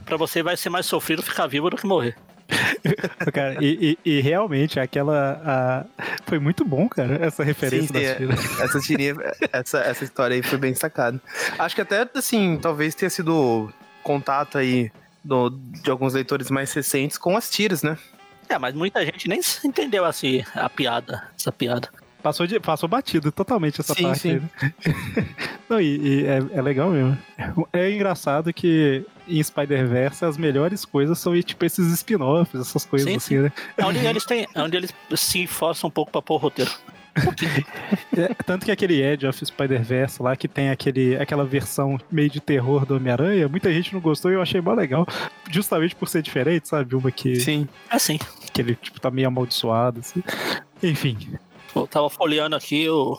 Pra 0.05 0.15
você 0.15 0.43
vai 0.43 0.55
ser 0.55 0.69
mais 0.69 0.85
sofrido 0.85 1.23
ficar 1.23 1.47
vivo 1.47 1.71
do 1.71 1.75
que 1.77 1.87
morrer. 1.87 2.15
Cara, 3.33 3.57
e, 3.63 3.97
e- 4.05 4.17
e 4.17 4.21
realmente 4.21 4.79
aquela. 4.79 5.41
a- 5.45 5.85
Foi 6.25 6.39
muito 6.39 6.65
bom, 6.65 6.87
cara, 6.89 7.23
essa 7.25 7.43
referência 7.43 7.87
Sim, 7.87 7.93
das 7.93 8.03
sim, 8.03 8.07
é. 8.09 8.15
tiras. 8.15 8.59
Essa 8.61 8.79
tirinha, 8.79 9.15
essa, 9.51 9.79
essa 9.79 10.03
história 10.03 10.35
aí 10.35 10.41
foi 10.43 10.57
bem 10.57 10.73
sacada. 10.73 11.21
Acho 11.57 11.75
que 11.75 11.81
até, 11.81 12.07
assim, 12.15 12.57
talvez 12.61 12.95
tenha 12.95 13.09
sido 13.09 13.71
contato 14.03 14.57
aí 14.57 14.91
do- 15.23 15.49
de 15.49 15.89
alguns 15.91 16.13
leitores 16.13 16.49
mais 16.49 16.71
recentes 16.73 17.17
com 17.17 17.35
as 17.37 17.49
tiras, 17.49 17.83
né? 17.83 17.97
É, 18.47 18.57
mas 18.57 18.73
muita 18.73 19.03
gente 19.05 19.27
nem 19.27 19.39
entendeu 19.63 20.03
assim 20.05 20.43
a 20.55 20.67
piada, 20.69 21.23
essa 21.37 21.51
piada. 21.51 21.87
Passou, 22.23 22.45
de- 22.47 22.59
passou 22.59 22.89
batido 22.89 23.31
totalmente 23.31 23.79
essa 23.79 23.93
Sim, 23.93 24.03
parte. 24.03 24.19
sim. 24.19 24.33
né? 24.39 24.73
Não, 25.69 25.79
e, 25.79 25.97
e 25.97 26.25
é, 26.25 26.39
é 26.57 26.61
legal 26.61 26.89
mesmo. 26.89 27.17
É 27.71 27.91
engraçado 27.91 28.51
que 28.51 29.05
em 29.29 29.43
Spider-Verse 29.43 30.25
as 30.25 30.37
melhores 30.37 30.85
coisas 30.85 31.19
são 31.19 31.39
tipo 31.41 31.63
esses 31.65 31.91
spin-offs, 31.93 32.59
essas 32.59 32.85
coisas 32.85 33.09
Sim, 33.09 33.15
assim, 33.17 33.37
né? 33.39 33.51
É 33.77 33.85
onde 33.85 33.99
eles 33.99 34.25
têm, 34.25 34.47
é 34.53 34.61
onde 34.61 34.77
eles 34.77 34.93
se 35.15 35.47
forçam 35.47 35.87
um 35.87 35.91
pouco 35.91 36.11
pra 36.11 36.21
pôr 36.21 36.35
o 36.35 36.37
roteiro. 36.37 36.71
É, 38.17 38.33
tanto 38.43 38.65
que 38.65 38.71
aquele 38.71 39.01
Edge 39.01 39.25
of 39.25 39.45
Spider-Verse 39.45 40.21
lá, 40.21 40.35
que 40.35 40.47
tem 40.47 40.69
aquele, 40.69 41.15
aquela 41.15 41.45
versão 41.45 41.97
meio 42.11 42.29
de 42.29 42.39
terror 42.39 42.85
do 42.85 42.95
Homem-Aranha, 42.95 43.47
muita 43.47 43.71
gente 43.71 43.93
não 43.93 44.01
gostou 44.01 44.31
e 44.31 44.33
eu 44.33 44.41
achei 44.41 44.59
mó 44.59 44.73
legal. 44.73 45.07
Justamente 45.49 45.95
por 45.95 46.07
ser 46.07 46.21
diferente, 46.21 46.67
sabe? 46.67 46.95
Uma 46.95 47.11
que, 47.11 47.37
Sim. 47.37 47.67
Assim, 47.89 48.17
que 48.51 48.61
ele 48.61 48.75
tipo, 48.75 48.99
tá 48.99 49.09
meio 49.09 49.27
amaldiçoado, 49.27 49.99
assim. 49.99 50.23
Enfim. 50.81 51.17
eu 51.75 51.87
tava 51.87 52.09
folheando 52.09 52.55
aqui, 52.55 52.89
o, 52.89 53.17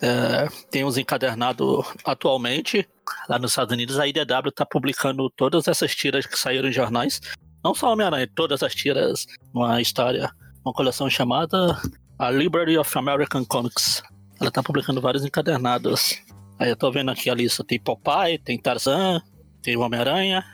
é, 0.00 0.48
tem 0.70 0.84
uns 0.84 0.96
encadernados 0.96 1.84
atualmente, 2.04 2.88
lá 3.28 3.38
nos 3.38 3.52
Estados 3.52 3.72
Unidos, 3.72 3.98
a 3.98 4.06
IDW 4.06 4.52
tá 4.54 4.66
publicando 4.66 5.28
todas 5.30 5.68
essas 5.68 5.94
tiras 5.94 6.26
que 6.26 6.38
saíram 6.38 6.68
em 6.68 6.72
jornais. 6.72 7.20
Não 7.64 7.74
só 7.74 7.92
Homem-Aranha, 7.92 8.28
todas 8.34 8.62
as 8.62 8.74
tiras, 8.74 9.26
uma 9.52 9.80
história, 9.80 10.30
uma 10.64 10.72
coleção 10.72 11.10
chamada 11.10 11.80
A 12.18 12.30
Library 12.30 12.78
of 12.78 12.96
American 12.96 13.44
Comics. 13.44 14.02
Ela 14.40 14.50
tá 14.50 14.62
publicando 14.62 15.00
vários 15.00 15.24
encadernados. 15.24 16.22
Aí 16.58 16.70
eu 16.70 16.76
tô 16.76 16.90
vendo 16.90 17.10
aqui 17.10 17.30
a 17.30 17.34
lista, 17.34 17.64
tem 17.64 17.78
Popeye, 17.78 18.38
tem 18.38 18.60
Tarzan, 18.60 19.20
tem 19.62 19.76
o 19.76 19.80
Homem-Aranha, 19.80 20.44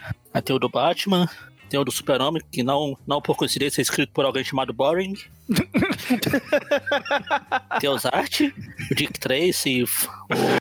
tem 0.45 0.57
o 0.57 0.59
do 0.59 0.69
Batman, 0.69 1.29
tem 1.75 1.81
o 1.81 1.85
do 1.85 1.91
Super-Homem, 1.91 2.41
que 2.53 2.63
não, 2.63 2.97
não 3.05 3.21
por 3.21 3.37
coincidência 3.37 3.81
é 3.81 3.83
escrito 3.83 4.13
por 4.13 4.25
alguém 4.25 4.45
chamado 4.45 4.73
Boring. 4.73 5.15
tem 7.81 7.91
os 7.91 8.07
Art, 8.07 8.43
o 8.43 8.95
Dick 8.95 9.19
Tracy, 9.19 9.83
o 9.83 9.87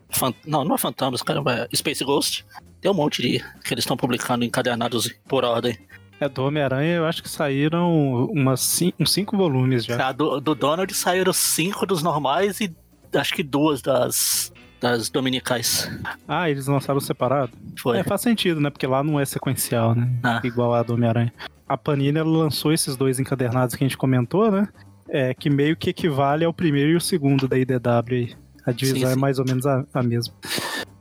Fan- 0.09 0.33
não, 0.43 0.65
não 0.65 0.73
é 0.73 0.77
Fantasmas, 0.79 1.21
caramba, 1.21 1.67
é 1.71 1.75
Space 1.75 2.03
Ghost. 2.03 2.43
Tem 2.81 2.89
um 2.89 2.95
monte 2.95 3.21
de 3.21 3.37
que 3.63 3.75
eles 3.75 3.83
estão 3.83 3.95
publicando 3.95 4.43
encadernados 4.43 5.07
por 5.27 5.45
ordem. 5.45 5.77
É 6.19 6.27
do 6.27 6.45
Homem-Aranha, 6.45 6.95
eu 6.95 7.05
acho 7.05 7.21
que 7.21 7.29
saíram 7.29 8.25
umas 8.31 8.81
uns 8.99 9.11
cinco 9.11 9.37
volumes 9.37 9.85
já. 9.85 10.07
A 10.07 10.11
do, 10.11 10.39
do 10.39 10.55
Donald 10.55 10.91
saíram 10.95 11.31
cinco 11.31 11.85
dos 11.85 12.01
normais 12.01 12.59
e 12.59 12.75
acho 13.13 13.35
que 13.35 13.43
duas 13.43 13.83
das, 13.83 14.51
das 14.83 15.09
dominicais. 15.09 15.89
Ah, 16.27 16.49
eles 16.49 16.67
lançaram 16.67 16.99
separado? 16.99 17.53
Foi. 17.79 17.97
É, 17.97 18.03
faz 18.03 18.21
sentido, 18.21 18.59
né? 18.59 18.69
Porque 18.69 18.85
lá 18.85 19.01
não 19.01 19.17
é 19.19 19.25
sequencial, 19.25 19.95
né? 19.95 20.09
Ah. 20.21 20.41
Igual 20.43 20.73
a 20.73 20.83
do 20.83 20.93
Homem-Aranha. 20.93 21.33
A 21.67 21.77
Panini 21.77 22.21
lançou 22.21 22.73
esses 22.73 22.97
dois 22.97 23.19
encadernados 23.19 23.75
que 23.75 23.83
a 23.83 23.87
gente 23.87 23.97
comentou, 23.97 24.51
né? 24.51 24.67
É, 25.07 25.33
que 25.33 25.49
meio 25.49 25.77
que 25.77 25.89
equivale 25.89 26.43
ao 26.43 26.53
primeiro 26.53 26.91
e 26.91 26.95
o 26.95 27.01
segundo 27.01 27.47
da 27.47 27.57
IDW 27.57 27.79
aí. 28.11 28.35
A 28.65 28.71
divisão 28.71 28.99
Sim, 28.99 29.05
é 29.05 29.13
sim. 29.13 29.19
mais 29.19 29.39
ou 29.39 29.45
menos 29.45 29.65
a, 29.65 29.85
a 29.93 30.03
mesma. 30.03 30.33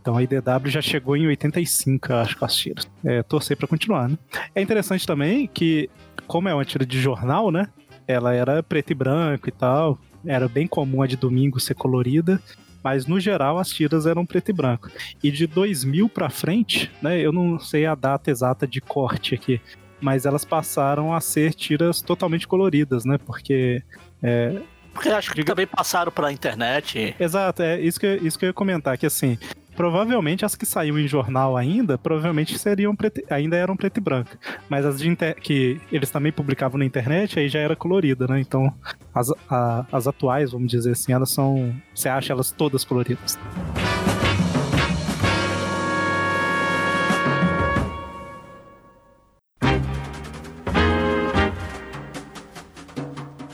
Então 0.01 0.17
a 0.17 0.23
IDW 0.23 0.67
já 0.67 0.81
chegou 0.81 1.17
em 1.17 1.27
85, 1.27 2.13
eu 2.13 2.17
acho, 2.17 2.37
com 2.37 2.45
as 2.45 2.55
tiras. 2.55 2.89
É, 3.05 3.23
torcer 3.23 3.57
pra 3.57 3.69
continuar, 3.69 4.09
né? 4.09 4.19
É 4.55 4.63
interessante 4.63 5.07
também 5.07 5.49
que 5.53 5.89
como 6.27 6.49
é 6.49 6.55
uma 6.55 6.65
tira 6.65 6.87
de 6.87 7.01
jornal, 7.01 7.51
né? 7.51 7.69
Ela 8.07 8.35
era 8.35 8.63
preto 8.63 8.91
e 8.91 8.95
branco 8.95 9.49
e 9.49 9.53
tal. 9.53 9.99
Era 10.25 10.49
bem 10.49 10.67
comum 10.67 11.03
a 11.03 11.07
de 11.07 11.17
domingo 11.17 11.61
ser 11.61 11.75
colorida. 11.75 12.41
Mas 12.83 13.07
no 13.07 13.21
geral 13.21 13.59
as 13.59 13.69
tiras 13.71 14.07
eram 14.07 14.27
preto 14.27 14.49
e 14.51 14.53
branco. 14.53 14.91
E 15.23 15.31
de 15.31 15.47
2000 15.47 16.09
pra 16.09 16.29
frente, 16.29 16.91
né? 17.01 17.21
Eu 17.21 17.33
não 17.33 17.59
sei 17.59 17.87
a 17.87 17.95
data 17.95 18.31
exata 18.31 18.67
de 18.67 18.81
corte 18.81 19.35
aqui. 19.35 19.61
Mas 20.01 20.27
elas 20.27 20.45
passaram 20.45 21.15
a 21.15 21.21
ser 21.21 21.55
tiras 21.55 22.03
totalmente 22.03 22.49
coloridas, 22.49 23.05
né? 23.05 23.19
Porque 23.19 23.83
é, 24.23 24.61
Porque 24.93 25.09
acho 25.09 25.33
que 25.33 25.45
também 25.45 25.67
passaram 25.67 26.11
pela 26.11 26.33
internet. 26.33 27.15
Exato, 27.21 27.63
é 27.63 27.81
isso 27.81 28.01
que, 28.01 28.07
eu- 28.07 28.27
isso 28.27 28.37
que 28.39 28.45
eu 28.45 28.49
ia 28.49 28.53
comentar, 28.53 28.99
que 28.99 29.07
assim, 29.07 29.39
provavelmente 29.77 30.45
as 30.45 30.55
que 30.55 30.65
saíam 30.67 30.99
em 30.99 31.07
jornal 31.09 31.57
ainda, 31.57 31.97
provavelmente 31.99 32.59
seriam 32.59 32.95
preto- 32.95 33.23
ainda 33.31 33.57
eram 33.57 33.77
preto 33.77 33.99
e 33.99 34.01
branco. 34.01 34.31
Mas 34.69 34.85
as 34.85 35.01
inter- 35.03 35.37
que 35.41 35.81
eles 35.91 36.11
também 36.11 36.33
publicavam 36.33 36.79
na 36.79 36.85
internet, 36.85 37.39
aí 37.39 37.49
já 37.49 37.59
era 37.61 37.75
colorida, 37.77 38.27
né? 38.27 38.41
Então, 38.41 38.73
as, 39.15 39.31
a- 39.49 39.87
as 39.91 40.07
atuais, 40.07 40.53
vamos 40.53 40.71
dizer 40.71 40.93
assim, 40.93 41.13
elas 41.13 41.31
são. 41.31 41.75
Você 41.95 42.09
acha 42.09 42.33
elas 42.33 42.51
todas 42.51 42.85
coloridas. 42.85 43.39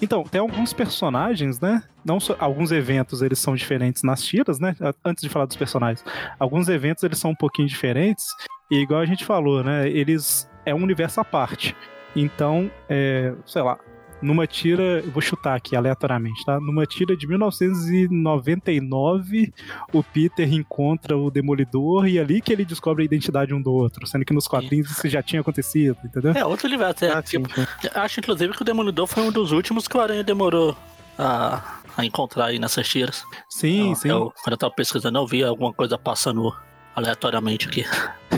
Então, 0.00 0.22
tem 0.24 0.40
alguns 0.40 0.72
personagens, 0.72 1.60
né? 1.60 1.82
Não 2.04 2.20
só, 2.20 2.36
alguns 2.38 2.70
eventos 2.70 3.20
eles 3.20 3.38
são 3.38 3.54
diferentes 3.54 4.02
nas 4.02 4.22
tiras, 4.22 4.60
né? 4.60 4.74
Antes 5.04 5.22
de 5.22 5.28
falar 5.28 5.46
dos 5.46 5.56
personagens, 5.56 6.04
alguns 6.38 6.68
eventos 6.68 7.02
eles 7.02 7.18
são 7.18 7.32
um 7.32 7.34
pouquinho 7.34 7.68
diferentes 7.68 8.26
e 8.70 8.76
igual 8.76 9.00
a 9.00 9.06
gente 9.06 9.24
falou, 9.24 9.64
né? 9.64 9.88
Eles 9.88 10.48
é 10.64 10.74
um 10.74 10.82
universo 10.82 11.20
à 11.20 11.24
parte. 11.24 11.76
Então, 12.14 12.70
é, 12.88 13.34
sei 13.44 13.62
lá, 13.62 13.78
numa 14.20 14.46
tira, 14.46 15.00
eu 15.04 15.10
vou 15.10 15.22
chutar 15.22 15.56
aqui 15.56 15.76
aleatoriamente, 15.76 16.44
tá? 16.44 16.58
Numa 16.60 16.84
tira 16.86 17.16
de 17.16 17.26
1999, 17.26 19.52
o 19.92 20.02
Peter 20.02 20.52
encontra 20.52 21.16
o 21.16 21.30
Demolidor 21.30 22.06
e 22.08 22.18
é 22.18 22.20
ali 22.20 22.40
que 22.40 22.52
ele 22.52 22.64
descobre 22.64 23.02
a 23.02 23.06
identidade 23.06 23.54
um 23.54 23.62
do 23.62 23.72
outro, 23.72 24.06
sendo 24.06 24.24
que 24.24 24.34
nos 24.34 24.48
quadrinhos 24.48 24.90
isso 24.90 25.08
já 25.08 25.22
tinha 25.22 25.40
acontecido, 25.40 25.96
entendeu? 26.04 26.32
É 26.32 26.44
outro 26.44 26.66
universo. 26.66 27.04
É, 27.04 27.12
Ah, 27.12 27.22
tipo, 27.22 27.48
sim. 27.54 27.66
acho 27.94 28.20
inclusive 28.20 28.52
que 28.54 28.62
o 28.62 28.64
Demolidor 28.64 29.06
foi 29.06 29.22
um 29.22 29.32
dos 29.32 29.52
últimos 29.52 29.86
que 29.88 29.96
o 29.96 30.00
Aranha 30.00 30.22
demorou 30.24 30.76
a, 31.18 31.78
a 31.96 32.04
encontrar 32.04 32.46
aí 32.46 32.58
nessas 32.58 32.88
tiras. 32.88 33.22
Sim, 33.48 33.94
sim. 33.94 34.08
Eu, 34.08 34.32
quando 34.42 34.52
eu 34.52 34.58
tava 34.58 34.72
pesquisando, 34.74 35.18
eu 35.18 35.26
vi 35.26 35.42
alguma 35.44 35.72
coisa 35.72 35.96
passando 35.98 36.52
aleatoriamente 36.94 37.68
aqui. 37.68 37.84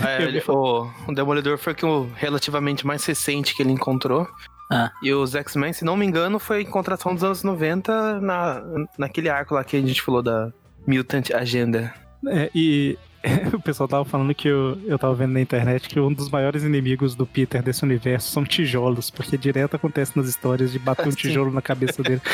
É, 0.06 0.22
ele- 0.24 0.42
o, 0.48 0.88
o 1.08 1.14
Demolidor 1.14 1.56
foi 1.58 1.74
que 1.74 1.84
o 1.86 2.08
relativamente 2.14 2.86
mais 2.86 3.04
recente 3.04 3.54
que 3.54 3.62
ele 3.62 3.72
encontrou. 3.72 4.26
Ah. 4.70 4.92
E 5.02 5.12
os 5.12 5.34
X-Men, 5.34 5.72
se 5.72 5.84
não 5.84 5.96
me 5.96 6.06
engano, 6.06 6.38
foi 6.38 6.62
encontração 6.62 7.12
dos 7.12 7.24
anos 7.24 7.42
90 7.42 8.20
na, 8.20 8.62
naquele 8.96 9.28
arco 9.28 9.54
lá 9.54 9.64
que 9.64 9.76
a 9.76 9.80
gente 9.80 10.00
falou 10.00 10.22
da 10.22 10.52
Mutant 10.86 11.32
Agenda. 11.32 11.92
É, 12.28 12.50
e 12.54 12.96
o 13.52 13.60
pessoal 13.60 13.88
tava 13.88 14.04
falando 14.04 14.34
que 14.34 14.48
eu, 14.48 14.78
eu 14.86 14.98
tava 14.98 15.14
vendo 15.14 15.32
na 15.32 15.40
internet 15.40 15.88
que 15.88 15.98
um 16.00 16.12
dos 16.12 16.30
maiores 16.30 16.62
inimigos 16.62 17.14
do 17.14 17.26
Peter 17.26 17.62
desse 17.62 17.82
universo 17.82 18.30
são 18.30 18.44
tijolos, 18.44 19.10
porque 19.10 19.36
direto 19.36 19.74
acontece 19.74 20.16
nas 20.16 20.28
histórias 20.28 20.72
de 20.72 20.78
bater 20.78 21.08
um 21.08 21.12
tijolo 21.12 21.50
na 21.50 21.60
cabeça 21.62 22.02
dele. 22.02 22.22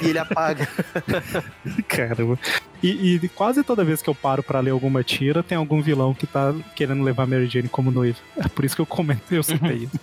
E 0.00 0.10
ele 0.10 0.18
apaga. 0.20 0.68
Caramba. 1.88 2.38
E, 2.80 3.16
e 3.16 3.28
quase 3.30 3.64
toda 3.64 3.84
vez 3.84 4.00
que 4.00 4.08
eu 4.08 4.14
paro 4.14 4.44
pra 4.44 4.60
ler 4.60 4.70
alguma 4.70 5.02
tira, 5.02 5.42
tem 5.42 5.58
algum 5.58 5.82
vilão 5.82 6.14
que 6.14 6.24
tá 6.24 6.54
querendo 6.76 7.02
levar 7.02 7.26
Mary 7.26 7.48
Jane 7.48 7.68
como 7.68 7.90
noiva. 7.90 8.16
É 8.36 8.46
por 8.46 8.64
isso 8.64 8.76
que 8.76 8.80
eu 8.80 8.86
comento, 8.86 9.34
eu 9.34 9.42
citei 9.42 9.88
isso. 9.92 9.98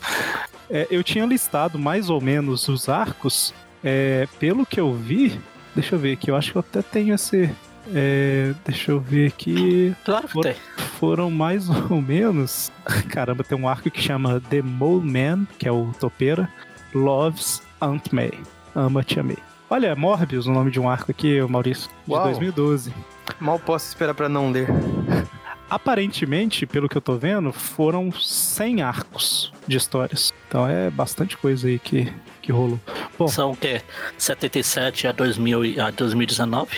É, 0.70 0.88
eu 0.90 1.04
tinha 1.04 1.26
listado 1.26 1.78
mais 1.78 2.10
ou 2.10 2.20
menos 2.22 2.68
os 2.68 2.90
arcos. 2.90 3.54
é, 3.84 4.28
pelo 4.40 4.66
que 4.66 4.80
eu 4.80 4.94
vi, 4.94 5.40
deixa 5.76 5.96
eu 5.96 6.00
ver 6.00 6.14
aqui, 6.14 6.32
eu 6.32 6.36
acho 6.36 6.52
que 6.52 6.58
eu 6.58 6.60
até 6.62 6.82
tenho 6.82 7.14
esse. 7.14 7.50
é, 7.94 8.54
deixa 8.66 8.92
eu 8.92 9.00
ver 9.00 9.28
aqui. 9.28 9.96
Claro 10.04 10.28
que 10.28 10.34
For- 10.34 10.44
tem. 10.44 10.56
Foram 11.00 11.30
mais 11.30 11.70
ou 11.92 12.02
menos. 12.02 12.72
Caramba, 13.10 13.44
tem 13.44 13.58
um 13.58 13.68
arco 13.68 13.92
que 13.92 14.02
chama 14.02 14.42
The 14.50 14.62
Mole 14.62 15.06
Man, 15.10 15.46
que 15.60 15.68
é 15.68 15.72
o 15.72 15.92
topeira. 16.00 16.50
Loves 16.94 17.62
Aunt 17.80 18.12
May. 18.12 18.32
Ama 18.74 19.04
Tia 19.04 19.22
May. 19.22 19.38
Olha, 19.70 19.96
Morbius, 19.96 20.48
o 20.48 20.52
nome 20.52 20.72
de 20.72 20.80
um 20.80 20.88
arco 20.90 21.12
aqui, 21.12 21.42
Maurício, 21.42 21.90
de 22.08 22.12
Uau. 22.14 22.24
2012. 22.26 22.94
Mal 23.40 23.60
posso 23.60 23.88
esperar 23.88 24.14
pra 24.14 24.30
não 24.30 24.52
ler. 24.52 24.68
Aparentemente, 25.70 26.66
pelo 26.66 26.88
que 26.88 26.96
eu 26.98 27.02
tô 27.02 27.18
vendo, 27.18 27.52
foram 27.52 28.12
100 28.12 28.82
arcos 28.82 29.52
de 29.68 29.78
histórias. 29.78 30.34
Então 30.48 30.68
é 30.68 30.90
bastante 30.90 31.36
coisa 31.38 31.68
aí 31.68 31.80
que, 31.80 32.12
que 32.42 32.52
rolou. 32.52 32.80
Bom, 33.18 33.28
São 33.28 33.52
o 33.52 33.58
quê? 33.58 33.82
77 34.18 35.08
a, 35.08 35.12
2000, 35.12 35.66
e- 35.66 35.80
a 35.80 35.90
2019? 35.90 36.70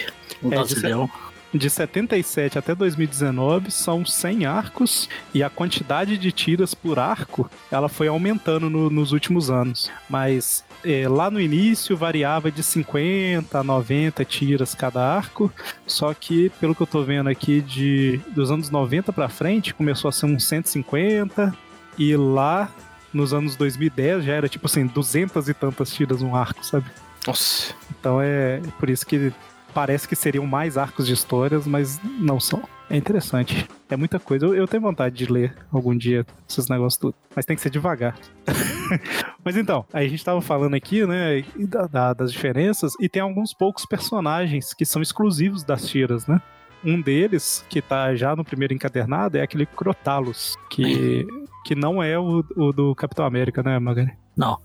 Um 0.42 0.48
É, 0.48 0.56
brasileiro. 0.56 1.10
De 1.58 1.70
77 1.70 2.58
até 2.60 2.74
2019 2.76 3.72
são 3.72 4.06
100 4.06 4.46
arcos 4.46 5.10
e 5.34 5.42
a 5.44 5.50
quantidade 5.50 6.18
de 6.18 6.32
tiras 6.32 6.74
por 6.74 7.00
arco 7.00 7.50
ela 7.72 7.90
foi 7.90 8.08
aumentando 8.08 8.70
no- 8.70 8.90
nos 8.90 9.12
últimos 9.12 9.50
anos. 9.50 9.90
Mas 10.10 10.64
é, 10.86 11.08
lá 11.08 11.30
no 11.32 11.40
início 11.42 11.98
variava 11.98 12.52
de 12.52 12.62
50 12.64 13.60
a 13.60 13.64
90 13.64 14.24
tiras 14.24 14.76
cada 14.76 15.02
arco, 15.02 15.52
só 15.86 16.14
que 16.14 16.50
pelo 16.60 16.76
que 16.76 16.82
eu 16.82 16.88
tô 16.88 17.04
vendo 17.04 17.30
aqui 17.30 17.62
de 17.62 18.20
dos 18.34 18.52
anos 18.52 18.70
90 18.70 19.12
pra 19.12 19.28
frente 19.30 19.74
começou 19.74 20.10
a 20.10 20.12
ser 20.12 20.28
uns 20.28 20.46
150 20.46 21.54
e 21.98 22.16
lá 22.16 22.70
nos 23.14 23.34
anos 23.34 23.56
2010 23.56 24.24
já 24.26 24.34
era 24.34 24.48
tipo 24.50 24.68
assim 24.68 24.86
200 24.86 25.50
e 25.50 25.54
tantas 25.54 25.92
tiras 25.92 26.22
um 26.22 26.36
arco, 26.36 26.64
sabe? 26.64 26.86
Nossa. 27.26 27.74
Então 28.00 28.22
é 28.22 28.62
por 28.80 28.90
isso 28.90 29.06
que 29.06 29.32
parece 29.74 30.08
que 30.08 30.16
seriam 30.16 30.46
mais 30.46 30.78
arcos 30.78 31.06
de 31.08 31.14
histórias, 31.14 31.66
mas 31.68 32.00
não 32.20 32.40
são. 32.40 32.62
É 32.90 32.96
interessante. 32.96 33.68
É 33.90 33.98
muita 33.98 34.18
coisa. 34.20 34.46
Eu, 34.46 34.56
eu 34.56 34.68
tenho 34.68 34.82
vontade 34.82 35.16
de 35.16 35.32
ler 35.32 35.54
algum 35.72 35.96
dia 35.96 36.26
esses 36.50 36.70
negócios 36.70 36.98
tudo. 36.98 37.16
Mas 37.36 37.46
tem 37.46 37.56
que 37.56 37.62
ser 37.62 37.70
devagar. 37.70 38.16
mas 39.44 39.58
então, 39.58 39.86
a 39.94 40.02
gente 40.04 40.24
tava 40.24 40.42
falando 40.42 40.74
aqui, 40.74 41.06
né, 41.06 41.44
da- 41.58 41.88
da- 41.88 42.14
das 42.14 42.32
diferenças, 42.32 42.94
e 43.00 43.10
tem 43.10 43.22
alguns 43.22 43.54
poucos 43.54 43.86
personagens 43.86 44.74
que 44.74 44.86
são 44.86 45.02
exclusivos 45.02 45.64
das 45.64 45.86
tiras, 45.88 46.28
né? 46.28 46.42
Um 46.84 47.02
deles, 47.02 47.66
que 47.70 47.82
tá 47.82 48.16
já 48.16 48.36
no 48.36 48.46
primeiro 48.46 48.74
encadernado, 48.74 49.38
é 49.38 49.42
aquele 49.42 49.66
Crotalos, 49.66 50.56
que, 50.70 51.26
que 51.66 51.76
não 51.76 52.02
é 52.02 52.18
o, 52.18 52.44
o 52.56 52.72
do 52.72 52.96
Capitão 52.96 53.26
América, 53.26 53.62
né, 53.64 53.78
Magari? 53.80 54.12
Não. 54.36 54.58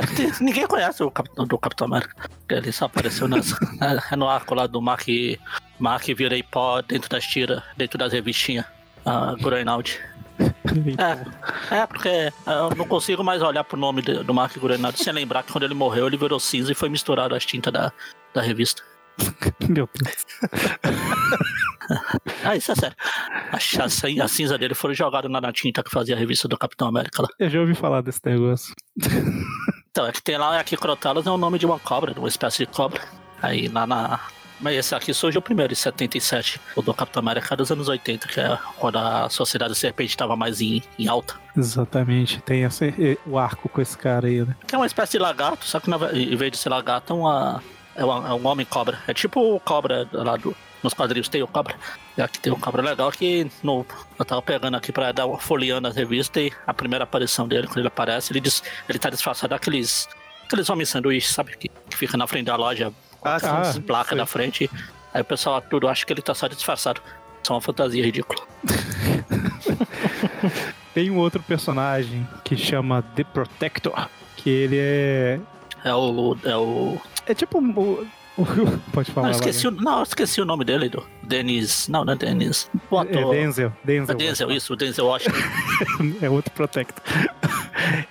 Ninguém 0.40 0.66
conhece 0.66 1.02
o 1.02 1.10
Capitão, 1.10 1.46
do 1.46 1.58
Capitão 1.58 1.86
América. 1.86 2.28
Ele 2.48 2.72
só 2.72 2.86
apareceu 2.86 3.28
nas, 3.28 3.54
no 4.16 4.28
arco 4.28 4.54
lá 4.54 4.66
do 4.66 4.80
Mark, 4.80 5.06
Mark 5.78 6.04
Virei 6.06 6.42
Pó 6.42 6.80
dentro 6.82 7.08
das 7.10 7.24
tiras, 7.24 7.62
dentro 7.76 7.98
das 7.98 8.12
revistinhas. 8.12 8.64
A 9.04 9.34
Groenald. 9.34 9.98
É, 10.38 11.76
é, 11.76 11.86
porque 11.86 12.08
eu 12.46 12.70
não 12.76 12.86
consigo 12.86 13.24
mais 13.24 13.40
olhar 13.40 13.64
pro 13.64 13.78
nome 13.78 14.02
de- 14.02 14.22
do 14.22 14.34
Mark 14.34 14.54
Groenald 14.58 14.98
sem 15.02 15.12
lembrar 15.12 15.42
que 15.42 15.52
quando 15.52 15.64
ele 15.64 15.72
morreu 15.74 16.06
ele 16.06 16.16
virou 16.16 16.38
cinza 16.38 16.70
e 16.72 16.74
foi 16.74 16.88
misturado 16.90 17.34
às 17.34 17.46
tintas 17.46 17.72
da, 17.72 17.92
da 18.34 18.42
revista. 18.42 18.82
Meu 19.66 19.88
Deus. 19.94 20.26
Ah, 22.44 22.56
isso 22.56 22.72
é 22.72 22.74
sério. 22.74 22.96
A, 23.00 23.56
a, 23.56 24.24
a 24.24 24.28
cinza 24.28 24.58
dele 24.58 24.74
foi 24.74 24.94
jogada 24.94 25.28
na, 25.28 25.40
na 25.40 25.52
tinta 25.52 25.82
que 25.82 25.90
fazia 25.90 26.14
a 26.14 26.18
revista 26.18 26.46
do 26.48 26.58
Capitão 26.58 26.88
América 26.88 27.22
lá. 27.22 27.28
Eu 27.38 27.48
já 27.48 27.60
ouvi 27.60 27.74
falar 27.74 28.02
desse 28.02 28.20
negócio. 28.24 28.74
Então, 29.96 30.06
é 30.06 30.12
que 30.12 30.22
tem 30.22 30.36
lá, 30.36 30.60
aqui 30.60 30.76
Crotalos 30.76 31.26
é 31.26 31.30
o 31.30 31.38
nome 31.38 31.58
de 31.58 31.64
uma 31.64 31.78
cobra, 31.78 32.12
de 32.12 32.18
uma 32.18 32.28
espécie 32.28 32.58
de 32.58 32.66
cobra. 32.66 33.00
Aí 33.40 33.66
lá 33.66 33.86
na. 33.86 34.20
Mas 34.60 34.76
esse 34.76 34.94
aqui 34.94 35.14
surgiu 35.14 35.40
primeiro, 35.40 35.72
em 35.72 35.76
77. 35.76 36.60
O 36.76 36.82
do 36.82 36.92
Capitão 36.92 37.22
América 37.22 37.56
dos 37.56 37.70
anos 37.72 37.88
80, 37.88 38.28
que 38.28 38.38
é 38.38 38.58
quando 38.78 38.98
a 38.98 39.30
Sociedade 39.30 39.74
Serpente 39.74 40.10
estava 40.10 40.36
mais 40.36 40.60
em, 40.60 40.82
em 40.98 41.08
alta. 41.08 41.36
Exatamente, 41.56 42.42
tem 42.42 42.62
esse, 42.64 43.18
o 43.26 43.38
arco 43.38 43.70
com 43.70 43.80
esse 43.80 43.96
cara 43.96 44.26
aí, 44.26 44.42
né? 44.44 44.54
Que 44.66 44.74
é 44.74 44.78
uma 44.78 44.86
espécie 44.86 45.12
de 45.12 45.18
lagarto, 45.18 45.64
só 45.64 45.80
que 45.80 45.88
na 45.88 45.96
em 46.12 46.36
vez 46.36 46.52
de 46.52 46.58
ser 46.58 46.68
lagarto, 46.68 47.14
é, 47.14 47.16
uma, 47.16 47.62
é, 47.94 48.04
uma- 48.04 48.28
é 48.28 48.32
um 48.34 48.46
homem 48.46 48.66
cobra. 48.66 48.98
É 49.08 49.14
tipo 49.14 49.40
o 49.56 49.58
cobra 49.58 50.06
lá 50.12 50.36
do, 50.36 50.54
nos 50.86 50.94
quadrinhos, 50.94 51.28
tem 51.28 51.42
o 51.42 51.46
cobra. 51.46 51.74
E 52.16 52.22
aqui 52.22 52.38
tem 52.38 52.52
um 52.52 52.58
cobra 52.58 52.80
legal 52.82 53.10
que 53.12 53.50
no, 53.62 53.84
eu 54.18 54.24
tava 54.24 54.40
pegando 54.40 54.76
aqui 54.76 54.90
pra 54.92 55.12
dar 55.12 55.26
uma 55.26 55.38
folheando 55.38 55.86
as 55.88 55.94
revistas 55.96 56.44
e 56.44 56.52
a 56.66 56.72
primeira 56.72 57.04
aparição 57.04 57.46
dele, 57.46 57.66
quando 57.66 57.78
ele 57.80 57.88
aparece, 57.88 58.32
ele, 58.32 58.40
diz, 58.40 58.62
ele 58.88 58.98
tá 58.98 59.10
disfarçado 59.10 59.50
daqueles 59.50 60.08
aqueles 60.46 60.70
homens 60.70 60.88
sanduíches, 60.88 61.34
sabe? 61.34 61.56
Que, 61.56 61.68
que 61.68 61.96
fica 61.96 62.16
na 62.16 62.26
frente 62.26 62.46
da 62.46 62.56
loja, 62.56 62.92
com 63.20 63.28
Ah, 63.28 63.38
placas 63.86 64.08
sei. 64.10 64.18
na 64.18 64.26
frente. 64.26 64.70
Aí 65.12 65.22
o 65.22 65.24
pessoal 65.24 65.60
tudo 65.60 65.88
acha 65.88 66.06
que 66.06 66.12
ele 66.12 66.22
tá 66.22 66.34
só 66.34 66.46
disfarçado. 66.46 67.02
Só 67.42 67.54
uma 67.54 67.60
fantasia 67.60 68.04
ridícula. 68.04 68.46
Tem 70.94 71.10
um 71.10 71.18
outro 71.18 71.42
personagem 71.42 72.26
que 72.44 72.56
chama 72.56 73.02
The 73.14 73.24
Protector, 73.24 74.08
que 74.36 74.48
ele 74.50 74.76
é. 74.78 75.40
É 75.84 75.94
o. 75.94 76.36
É 76.44 76.56
o. 76.56 76.98
É 77.26 77.34
tipo. 77.34 77.58
O- 77.58 78.06
pode 78.92 79.10
falar. 79.12 79.28
Não, 79.28 79.32
esqueci 79.34 79.66
o, 79.66 79.70
não, 79.70 80.02
esqueci 80.02 80.40
o 80.40 80.44
nome 80.44 80.64
dele, 80.64 80.88
do 80.88 81.02
Denis. 81.22 81.88
Não, 81.88 82.04
não 82.04 82.12
é 82.12 82.16
Denis. 82.16 82.70
O 82.90 82.98
É 82.98 83.02
ator. 83.02 83.34
Denzel. 83.34 83.72
Denzel. 83.82 84.14
É 84.14 84.18
Denzel, 84.18 84.50
isso, 84.52 84.72
o 84.72 84.76
Denzel 84.76 85.06
Washington. 85.06 85.38
é 86.20 86.28
outro 86.28 86.52
Protector. 86.52 87.02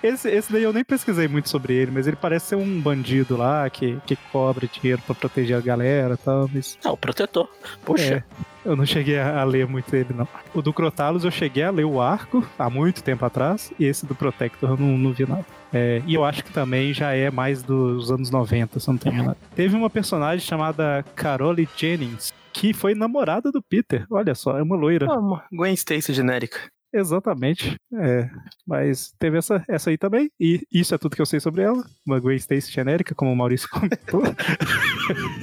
Esse, 0.02 0.30
esse 0.30 0.50
daí 0.52 0.62
eu 0.62 0.72
nem 0.72 0.84
pesquisei 0.84 1.28
muito 1.28 1.48
sobre 1.50 1.74
ele, 1.74 1.90
mas 1.90 2.06
ele 2.06 2.16
parece 2.16 2.46
ser 2.46 2.54
um 2.54 2.80
bandido 2.80 3.36
lá 3.36 3.68
que, 3.68 3.98
que 4.06 4.16
cobra 4.32 4.66
dinheiro 4.66 5.02
pra 5.04 5.14
proteger 5.14 5.56
a 5.56 5.60
galera 5.60 6.14
e 6.14 6.16
tal, 6.16 6.48
mas 6.52 6.78
É, 6.84 6.88
o 6.88 6.96
protetor. 6.96 7.48
Puxa. 7.84 8.14
é, 8.14 8.22
eu 8.64 8.74
não 8.76 8.86
cheguei 8.86 9.18
a, 9.18 9.42
ler 9.44 9.66
muito 9.66 9.94
ele, 9.94 10.14
não. 10.14 10.26
O 10.54 10.62
do 10.62 10.72
Crotalos 10.72 11.24
eu 11.24 11.30
cheguei 11.30 11.64
a 11.64 11.70
ler 11.70 11.84
o 11.84 12.00
arco 12.00 12.46
há 12.58 12.70
muito 12.70 13.02
tempo 13.02 13.24
atrás, 13.24 13.72
e 13.78 13.84
esse 13.84 14.06
do 14.06 14.14
Protector 14.14 14.70
eu 14.70 14.76
não, 14.76 14.96
não 14.96 15.12
vi 15.12 15.26
nada. 15.28 15.44
É, 15.76 16.02
e 16.06 16.14
eu 16.14 16.24
acho 16.24 16.42
que 16.42 16.52
também 16.52 16.94
já 16.94 17.12
é 17.12 17.30
mais 17.30 17.62
dos 17.62 18.10
anos 18.10 18.30
90, 18.30 18.80
se 18.80 18.88
não 18.88 18.96
tenho 18.96 19.14
enganado. 19.14 19.36
Teve 19.54 19.76
uma 19.76 19.90
personagem 19.90 20.44
chamada 20.46 21.04
Carole 21.14 21.68
Jennings, 21.76 22.32
que 22.52 22.72
foi 22.72 22.94
namorada 22.94 23.52
do 23.52 23.62
Peter. 23.62 24.06
Olha 24.10 24.34
só, 24.34 24.58
é 24.58 24.62
uma 24.62 24.74
loira. 24.74 25.06
Ah, 25.10 25.18
uma 25.18 25.44
Gwen 25.52 25.74
Stacy 25.74 26.14
genérica. 26.14 26.58
Exatamente. 26.94 27.76
É, 27.92 28.30
mas 28.66 29.12
teve 29.18 29.36
essa, 29.36 29.62
essa 29.68 29.90
aí 29.90 29.98
também. 29.98 30.30
E 30.40 30.62
isso 30.72 30.94
é 30.94 30.98
tudo 30.98 31.14
que 31.14 31.20
eu 31.20 31.26
sei 31.26 31.40
sobre 31.40 31.62
ela. 31.62 31.84
Uma 32.06 32.18
Gwen 32.18 32.36
Stacy 32.36 32.72
genérica, 32.72 33.14
como 33.14 33.30
o 33.30 33.36
Maurício 33.36 33.68
comentou. 33.70 34.22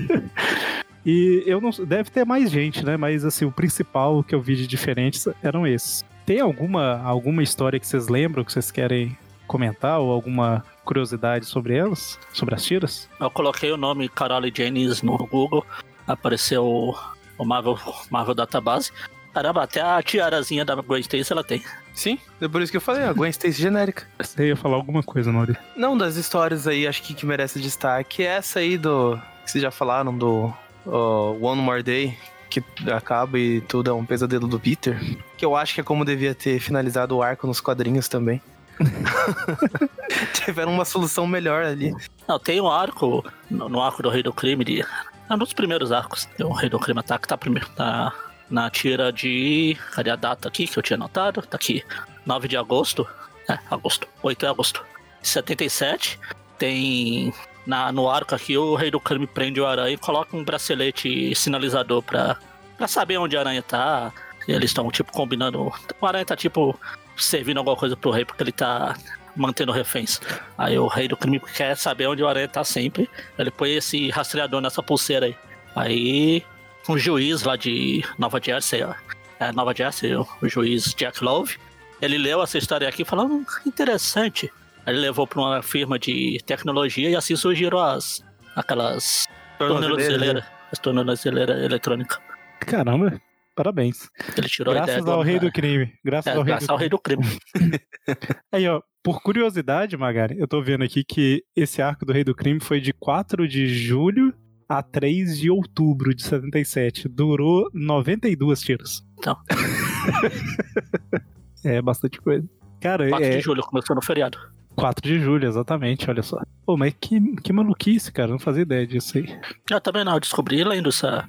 e 1.05 1.43
eu 1.45 1.61
não. 1.61 1.69
Deve 1.69 2.09
ter 2.09 2.25
mais 2.25 2.49
gente, 2.49 2.83
né? 2.83 2.97
Mas 2.97 3.23
assim, 3.23 3.45
o 3.45 3.51
principal 3.51 4.23
que 4.23 4.33
eu 4.33 4.41
vi 4.41 4.55
de 4.55 4.65
diferentes 4.65 5.27
eram 5.43 5.67
esses. 5.67 6.03
Tem 6.25 6.39
alguma, 6.39 7.01
alguma 7.03 7.43
história 7.43 7.79
que 7.79 7.85
vocês 7.85 8.07
lembram, 8.07 8.43
que 8.43 8.51
vocês 8.51 8.71
querem 8.71 9.15
comentar? 9.47 9.99
Ou 9.99 10.11
alguma 10.11 10.63
curiosidade 10.85 11.45
sobre 11.45 11.75
elas? 11.75 12.19
Sobre 12.33 12.55
as 12.55 12.63
tiras? 12.63 13.09
Eu 13.19 13.29
coloquei 13.31 13.71
o 13.71 13.77
nome 13.77 14.09
Carole 14.09 14.51
Jennings 14.55 15.01
no 15.01 15.17
Google, 15.17 15.65
apareceu 16.07 16.65
o- 16.65 17.45
Marvel, 17.45 17.77
Marvel 18.09 18.35
Database. 18.35 18.91
Caramba, 19.33 19.63
até 19.63 19.81
a 19.81 20.01
tiarazinha 20.03 20.63
da 20.63 20.75
Gwen 20.75 21.01
Stacy 21.01 21.33
ela 21.33 21.43
tem. 21.43 21.63
Sim, 21.93 22.19
é 22.39 22.47
por 22.47 22.61
isso 22.61 22.71
que 22.71 22.77
eu 22.77 22.81
falei, 22.81 23.03
a 23.03 23.11
Gwen 23.13 23.29
Stacy 23.31 23.59
genérica. 23.61 24.05
Você 24.21 24.47
ia 24.49 24.55
falar 24.55 24.75
alguma 24.75 25.01
coisa, 25.01 25.31
Maurício? 25.31 25.61
Não, 25.75 25.97
das 25.97 26.15
histórias 26.15 26.67
aí, 26.67 26.87
acho 26.87 27.01
que 27.01 27.13
que 27.13 27.25
merece 27.25 27.59
destaque 27.59 28.21
é 28.23 28.27
essa 28.27 28.59
aí 28.59 28.77
do. 28.77 29.19
que 29.43 29.51
vocês 29.51 29.61
já 29.61 29.71
falaram, 29.71 30.15
do 30.15 30.53
ó, 30.85 31.31
One 31.41 31.61
More 31.61 31.81
Day, 31.83 32.15
que 32.49 32.63
acaba 32.93 33.37
e 33.39 33.59
tudo 33.61 33.89
é 33.89 33.93
um 33.93 34.05
pesadelo 34.05 34.47
do 34.47 34.59
Peter. 34.59 34.99
Que 35.35 35.43
eu 35.43 35.55
acho 35.55 35.73
que 35.73 35.81
é 35.81 35.83
como 35.83 36.05
devia 36.05 36.35
ter 36.35 36.59
finalizado 36.59 37.17
o 37.17 37.23
arco 37.23 37.47
nos 37.47 37.59
quadrinhos 37.59 38.07
também. 38.07 38.39
Tiveram 40.33 40.73
uma 40.73 40.85
solução 40.85 41.25
melhor 41.27 41.63
ali. 41.63 41.93
Não, 42.27 42.39
tem 42.39 42.59
um 42.59 42.67
arco, 42.67 43.23
no, 43.49 43.69
no 43.69 43.81
arco 43.81 44.03
do 44.03 44.09
Rei 44.09 44.23
do 44.23 44.33
Crime, 44.33 44.63
de, 44.63 44.85
é 45.29 45.33
um 45.33 45.37
dos 45.37 45.53
primeiros 45.53 45.91
arcos. 45.91 46.27
O 46.39 46.51
Rei 46.51 46.69
do 46.69 46.79
Crime 46.79 46.99
Ataque, 46.99 47.27
tá 47.27 47.37
primeiro 47.37 47.67
na, 47.77 48.13
na 48.49 48.69
tira 48.69 49.11
de. 49.11 49.77
Cadê 49.91 50.09
a 50.09 50.15
data 50.15 50.47
aqui 50.47 50.67
que 50.67 50.77
eu 50.77 50.83
tinha 50.83 50.95
anotado? 50.95 51.41
Tá 51.41 51.55
aqui. 51.55 51.83
9 52.25 52.47
de 52.47 52.57
agosto. 52.57 53.07
É, 53.49 53.57
agosto. 53.71 54.07
8 54.21 54.39
de 54.39 54.45
agosto. 54.45 54.85
77. 55.21 56.19
Tem. 56.57 57.33
Na, 57.65 57.91
no 57.91 58.09
arco 58.09 58.35
aqui, 58.35 58.57
o 58.57 58.75
Rei 58.75 58.91
do 58.91 58.99
Crime 58.99 59.25
prende 59.25 59.61
o 59.61 59.65
aranha 59.65 59.93
e 59.93 59.97
coloca 59.97 60.35
um 60.35 60.43
bracelete 60.43 61.33
sinalizador 61.33 62.03
pra, 62.03 62.37
pra 62.77 62.87
saber 62.87 63.17
onde 63.17 63.37
a 63.37 63.39
aranha 63.39 63.61
tá. 63.61 64.11
E 64.47 64.51
eles 64.51 64.69
estão, 64.69 64.89
tipo, 64.91 65.11
combinando. 65.11 65.71
O 65.99 66.05
aranha 66.05 66.25
tá, 66.25 66.35
tipo, 66.35 66.77
servindo 67.17 67.57
alguma 67.57 67.75
coisa 67.75 67.95
pro 67.95 68.11
rei, 68.11 68.25
porque 68.25 68.43
ele 68.43 68.51
tá 68.51 68.95
mantendo 69.35 69.71
reféns. 69.71 70.21
Aí 70.57 70.77
o 70.77 70.87
rei 70.87 71.07
do 71.07 71.17
crime 71.17 71.39
quer 71.39 71.75
saber 71.75 72.07
onde 72.07 72.23
o 72.23 72.27
aranha 72.27 72.47
tá 72.47 72.63
sempre. 72.63 73.09
Ele 73.37 73.51
põe 73.51 73.71
esse 73.75 74.09
rastreador 74.09 74.61
nessa 74.61 74.81
pulseira 74.83 75.25
aí. 75.25 75.35
Aí 75.75 76.43
um 76.87 76.97
juiz 76.97 77.43
lá 77.43 77.55
de 77.55 78.03
Nova 78.17 78.39
Jersey, 78.41 78.83
ó, 78.83 78.93
é, 79.39 79.51
Nova 79.51 79.73
Jersey, 79.73 80.15
o, 80.15 80.27
juiz 80.43 80.93
Jack 80.95 81.23
Love, 81.23 81.57
ele 82.01 82.17
leu 82.17 82.41
essa 82.43 82.57
história 82.57 82.87
aqui 82.87 83.01
e 83.03 83.05
falou, 83.05 83.27
hum, 83.27 83.45
interessante. 83.65 84.51
Aí 84.85 84.93
ele 84.93 85.01
levou 85.01 85.25
pra 85.25 85.39
uma 85.39 85.61
firma 85.61 85.97
de 85.97 86.39
tecnologia 86.45 87.09
e 87.09 87.15
assim 87.15 87.35
surgiram 87.35 87.79
as 87.79 88.23
aquelas 88.55 89.27
tornozeleiras, 89.57 90.43
as 90.71 90.79
tornozeleiras 90.79 91.63
eletrônicas. 91.63 92.19
Caramba, 92.59 93.19
parabéns. 93.55 94.09
Ele 94.37 94.47
tirou 94.47 94.71
a 94.71 94.75
Graças 94.75 94.97
ideia 94.97 95.13
ao 95.13 95.19
do, 95.19 95.23
rei 95.23 95.39
do 95.39 95.51
crime. 95.51 95.93
Graças 96.03 96.33
é, 96.33 96.35
ao 96.35 96.43
rei 96.43 96.51
graças 96.51 96.67
do 96.67 96.71
ao 96.71 96.77
rei 96.77 96.89
do 96.89 96.99
crime. 96.99 97.23
Aí, 98.51 98.67
ó, 98.67 98.81
por 99.03 99.21
curiosidade, 99.21 99.97
Magari, 99.97 100.39
eu 100.39 100.47
tô 100.47 100.61
vendo 100.61 100.83
aqui 100.83 101.03
que 101.03 101.43
esse 101.55 101.81
arco 101.81 102.05
do 102.05 102.13
Rei 102.13 102.23
do 102.23 102.33
Crime 102.33 102.59
foi 102.61 102.79
de 102.79 102.93
4 102.93 103.47
de 103.47 103.67
julho 103.67 104.33
a 104.67 104.81
3 104.81 105.39
de 105.39 105.49
outubro 105.49 106.15
de 106.15 106.23
77. 106.23 107.09
Durou 107.09 107.69
92 107.73 108.61
tiras. 108.61 109.01
Então. 109.17 109.37
é 111.65 111.81
bastante 111.81 112.21
coisa. 112.21 112.47
Cara, 112.79 113.09
4 113.09 113.25
é 113.25 113.37
de 113.37 113.41
julho 113.41 113.61
começou 113.63 113.95
no 113.95 114.01
feriado. 114.01 114.37
4 114.75 115.01
de 115.07 115.19
julho, 115.19 115.47
exatamente, 115.47 116.09
olha 116.09 116.23
só. 116.23 116.41
Pô, 116.65 116.77
mas 116.77 116.93
que, 116.99 117.19
que 117.37 117.53
maluquice, 117.53 118.11
cara, 118.11 118.31
não 118.31 118.39
fazia 118.39 118.63
ideia 118.63 118.85
disso 118.87 119.17
aí. 119.17 119.39
Eu 119.69 119.81
também 119.81 120.03
não, 120.03 120.13
eu 120.13 120.19
descobri 120.19 120.63
lendo 120.63 120.89
essa. 120.89 121.27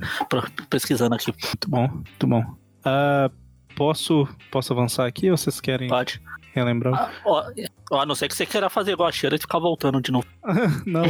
pesquisando 0.68 1.14
aqui. 1.14 1.32
Muito 1.32 1.68
bom, 1.68 1.88
muito 1.88 2.26
bom. 2.26 2.44
Ah, 2.84 3.30
posso, 3.76 4.28
posso 4.50 4.72
avançar 4.72 5.06
aqui 5.06 5.30
ou 5.30 5.36
vocês 5.36 5.60
querem 5.60 5.88
Pode. 5.88 6.20
Relembrar? 6.54 6.94
Ah, 6.94 7.10
ó, 7.24 7.44
ó, 7.90 8.00
a 8.00 8.06
não 8.06 8.14
ser 8.14 8.28
que 8.28 8.34
você 8.34 8.46
queira 8.46 8.70
fazer 8.70 8.92
igual 8.92 9.08
a 9.08 9.12
cheira 9.12 9.36
e 9.36 9.38
ficar 9.38 9.58
voltando 9.58 10.00
de 10.00 10.10
novo. 10.12 10.26
Não, 10.86 11.02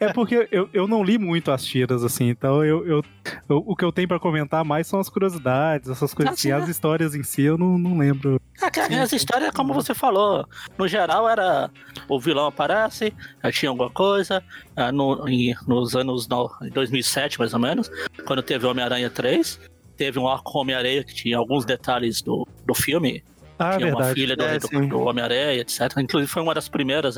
é 0.00 0.12
porque 0.12 0.48
eu, 0.50 0.68
eu 0.72 0.88
não 0.88 1.02
li 1.04 1.18
muito 1.18 1.50
as 1.50 1.62
tiras, 1.64 2.02
assim, 2.02 2.28
então 2.28 2.64
eu, 2.64 2.86
eu, 2.86 3.04
eu- 3.48 3.64
o 3.66 3.76
que 3.76 3.84
eu 3.84 3.92
tenho 3.92 4.08
pra 4.08 4.18
comentar 4.18 4.64
mais 4.64 4.86
são 4.86 4.98
as 4.98 5.08
curiosidades, 5.08 5.88
essas 5.90 6.14
coisas 6.14 6.30
Ah, 6.30 6.34
assim, 6.34 6.48
sim, 6.48 6.52
as 6.52 6.64
né? 6.64 6.70
histórias 6.70 7.14
em 7.14 7.22
si 7.22 7.42
eu 7.42 7.58
não, 7.58 7.76
não 7.78 7.98
lembro. 7.98 8.40
Ah, 8.62 8.70
cara, 8.70 8.94
essa 8.94 9.14
história 9.16 9.46
é 9.46 9.52
como 9.52 9.72
você 9.74 9.94
falou. 9.94 10.46
No 10.78 10.88
geral 10.88 11.28
era 11.28 11.70
o 12.08 12.18
vilão 12.18 12.46
aparece, 12.46 13.12
aí 13.42 13.52
tinha 13.52 13.70
alguma 13.70 13.90
coisa. 13.90 14.42
ah, 14.76 14.90
no, 14.90 15.28
em- 15.28 15.54
nos 15.68 15.94
anos 15.94 16.26
no, 16.26 16.50
em 16.62 16.70
2007, 16.70 17.38
mais 17.38 17.52
ou 17.54 17.60
menos, 17.60 17.90
quando 18.26 18.42
teve 18.42 18.66
Homem-Aranha 18.66 19.10
3, 19.10 19.60
teve 19.96 20.18
um 20.18 20.26
arco 20.26 20.58
Homem-Aranha 20.58 21.04
que 21.04 21.14
tinha 21.14 21.36
alguns 21.36 21.64
detalhes 21.66 22.22
do, 22.22 22.46
do 22.66 22.74
filme. 22.74 23.22
Ah, 23.60 23.76
tinha 23.76 23.88
uma 23.94 23.96
verdade. 23.98 24.14
filha 24.20 24.36
do, 24.36 24.42
É, 24.44 24.58
do- 24.58 24.88
do 24.88 25.00
Homem-Aranha, 25.00 25.60
etc. 25.60 25.80
Inclusive 25.98 26.30
foi 26.30 26.42
uma 26.42 26.54
das 26.54 26.68
primeiras 26.68 27.16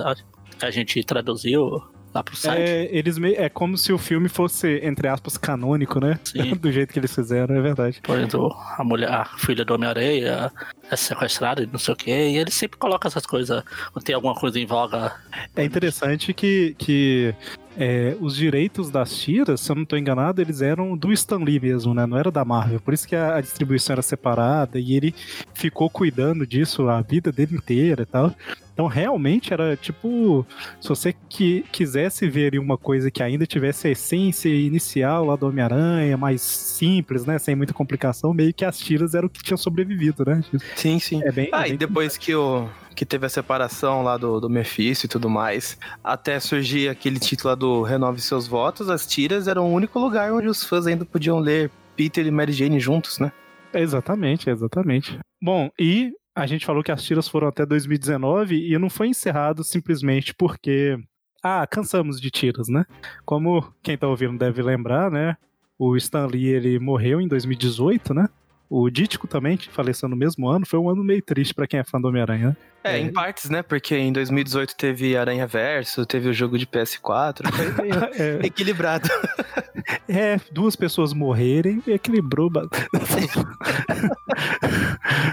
que 0.59 0.65
a 0.67 0.71
gente 0.71 1.03
traduziu 1.05 1.83
lá 2.15 2.23
pro 2.23 2.37
site. 2.37 2.61
É, 2.61 2.89
eles 2.95 3.17
me- 3.17 3.33
é 3.35 3.49
como 3.49 3.79
se 3.79 3.91
o 3.93 3.97
filme 3.97 4.29
fosse, 4.29 4.81
entre 4.83 5.09
aspas, 5.09 5.39
canônico, 5.39 5.99
né? 5.99 6.19
Sim. 6.25 6.55
Do 6.61 6.71
jeito 6.71 6.93
que 6.93 6.99
eles 6.99 7.15
fizeram, 7.15 7.55
é 7.55 7.61
verdade. 7.63 8.01
Por 8.03 8.19
exemplo, 8.19 8.55
a 8.77 8.85
mulher, 8.85 9.11
a 9.11 9.25
filha 9.25 9.65
do 9.65 9.73
Homem-Aranha 9.75 10.53
é 10.91 10.97
sequestrada 10.97 11.63
e 11.63 11.67
não 11.67 11.79
sei 11.79 11.95
o 11.95 11.97
que. 11.97 12.11
E 12.11 12.37
ele 12.37 12.51
sempre 12.51 12.79
coloca 12.79 13.09
essas 13.09 13.25
coisas. 13.25 13.63
Quando 13.93 14.05
tem 14.05 14.15
alguma 14.15 14.35
coisa 14.35 14.59
em 14.61 14.67
voga. 14.67 15.15
É 15.57 15.65
interessante 15.65 16.35
que, 16.35 16.75
que 16.79 17.35
é, 17.77 18.17
os 18.21 18.37
direitos 18.37 18.91
das 18.91 19.17
tiras, 19.17 19.61
se 19.61 19.71
eu 19.71 19.77
não 19.77 19.83
estou 19.83 19.99
enganado, 19.99 20.41
eles 20.41 20.61
eram 20.61 20.97
do 20.97 21.13
Stan 21.13 21.39
Lee 21.39 21.61
mesmo, 21.61 21.95
né? 21.95 22.07
Não 22.07 22.19
era 22.19 22.31
da 22.31 22.45
Marvel. 22.45 22.81
Por 22.81 22.95
isso 22.95 23.07
que 23.07 23.17
a, 23.17 23.37
a 23.37 23.41
distribuição 23.41 23.95
era 23.95 24.03
separada 24.03 24.79
e 24.79 24.95
ele 24.95 25.15
ficou 25.55 25.89
cuidando 25.89 26.47
disso 26.47 26.89
a 26.89 27.01
vida 27.01 27.33
dele 27.33 27.57
inteira 27.57 28.03
e 28.03 28.07
tal. 28.07 28.35
Então, 28.73 28.87
realmente 28.87 29.53
era 29.53 29.77
tipo, 29.77 30.47
se 30.81 30.89
você 30.89 31.15
que, 31.29 31.65
quisesse 31.71 32.29
ver 32.29 32.59
uma 32.59 32.79
coisa 32.79 33.11
que 33.11 33.23
ainda 33.23 33.47
tivesse 33.47 33.89
a 33.89 33.91
essência 33.91 34.49
inicial 34.49 35.27
lá 35.27 35.37
do 35.37 35.47
Homem-Aranha, 35.47 36.17
mais 36.17 36.41
simples, 36.41 37.27
né? 37.27 37.39
Sem 37.39 37.55
muita 37.55 37.75
complicação, 37.75 38.33
meio 38.33 38.53
que 38.55 38.65
as 38.65 38.79
tiras 38.79 39.15
eram 39.15 39.27
o 39.27 39.31
que 39.31 39.43
tinha 39.43 39.59
sobrevivido, 39.59 40.25
né? 40.25 40.43
Sim, 40.75 40.99
sim. 40.99 41.23
É 41.23 41.31
bem. 41.31 41.51
Ah, 41.53 41.65
é 41.65 41.67
e 41.67 41.69
bem 41.71 41.79
depois 41.79 42.17
que, 42.17 42.35
o, 42.35 42.67
que 42.95 43.07
teve 43.07 43.27
a 43.27 43.29
separação 43.29 44.03
lá 44.03 44.17
do, 44.17 44.41
do 44.41 44.51
Mephisto 44.51 45.07
e 45.07 45.09
tudo 45.09 45.29
mais, 45.29 45.79
até 46.03 46.39
surgir 46.39 46.89
aquele 46.89 47.19
título 47.19 47.55
do 47.57 47.83
Renove 47.83 48.21
Seus 48.21 48.47
Votos, 48.47 48.89
as 48.89 49.07
tiras 49.07 49.49
eram 49.49 49.71
o 49.71 49.73
único 49.73 49.99
lugar 49.99 50.33
onde 50.33 50.49
os 50.49 50.65
fãs 50.65 50.87
ainda 50.87 51.05
podiam 51.05 51.39
ler 51.39 51.71
Peter 51.97 52.27
e 52.27 52.31
Mary 52.31 52.53
Jane 52.53 52.81
juntos, 52.81 53.19
né? 53.19 53.33
Exatamente, 53.75 54.51
exatamente. 54.51 55.19
Bom, 55.41 55.71
e 55.79 56.13
a 56.35 56.47
gente 56.47 56.65
falou 56.65 56.83
que 56.83 56.93
as 56.93 57.03
tiras 57.03 57.29
foram 57.29 57.49
até 57.49 57.65
2019 57.65 58.73
e 58.73 58.79
não 58.79 58.91
foi 58.91 59.09
encerrado 59.09 59.63
simplesmente 59.63 60.35
porque. 60.35 60.97
Ah, 61.45 61.67
cansamos 61.67 62.21
de 62.21 62.31
tiras, 62.31 62.69
né? 62.69 62.85
Como 63.25 63.75
quem 63.83 63.99
tá 63.99 64.07
ouvindo 64.07 64.39
deve 64.39 64.63
lembrar, 64.63 65.11
né? 65.11 65.37
O 65.77 65.97
Stan 65.97 66.27
Lee, 66.27 66.47
ele 66.47 66.79
morreu 66.79 67.21
em 67.21 67.27
2018, 67.27 68.15
né? 68.15 68.29
O 68.75 68.89
Dítico 68.89 69.29
também, 69.29 69.59
que 69.59 69.69
faleceu 69.69 70.09
no 70.09 70.17
mesmo 70.17 70.49
ano, 70.49 70.65
foi 70.65 70.79
um 70.79 70.89
ano 70.89 71.05
meio 71.05 71.21
triste 71.21 71.53
pra 71.53 71.67
quem 71.67 71.79
é 71.81 71.85
fã 71.85 72.01
do 72.01 72.09
Homem-Aranha. 72.09 72.49
né? 72.49 72.57
É, 72.83 72.97
É. 72.97 73.01
em 73.01 73.13
partes, 73.13 73.51
né? 73.51 73.63
Porque 73.63 73.95
em 73.95 74.11
2018 74.13 74.75
teve 74.75 75.15
Aranha 75.15 75.47
Verso, 75.47 76.07
teve 76.07 76.31
o 76.31 76.33
jogo 76.33 76.57
de 76.57 76.67
PS4, 76.67 77.43
foi 77.53 77.73
meio 77.85 77.95
É, 78.15 78.47
equilibrado. 78.47 79.07
é, 80.09 80.41
duas 80.51 80.75
pessoas 80.75 81.13
morrerem 81.13 81.83
equilibrou. 81.87 82.49
ba- 82.49 82.67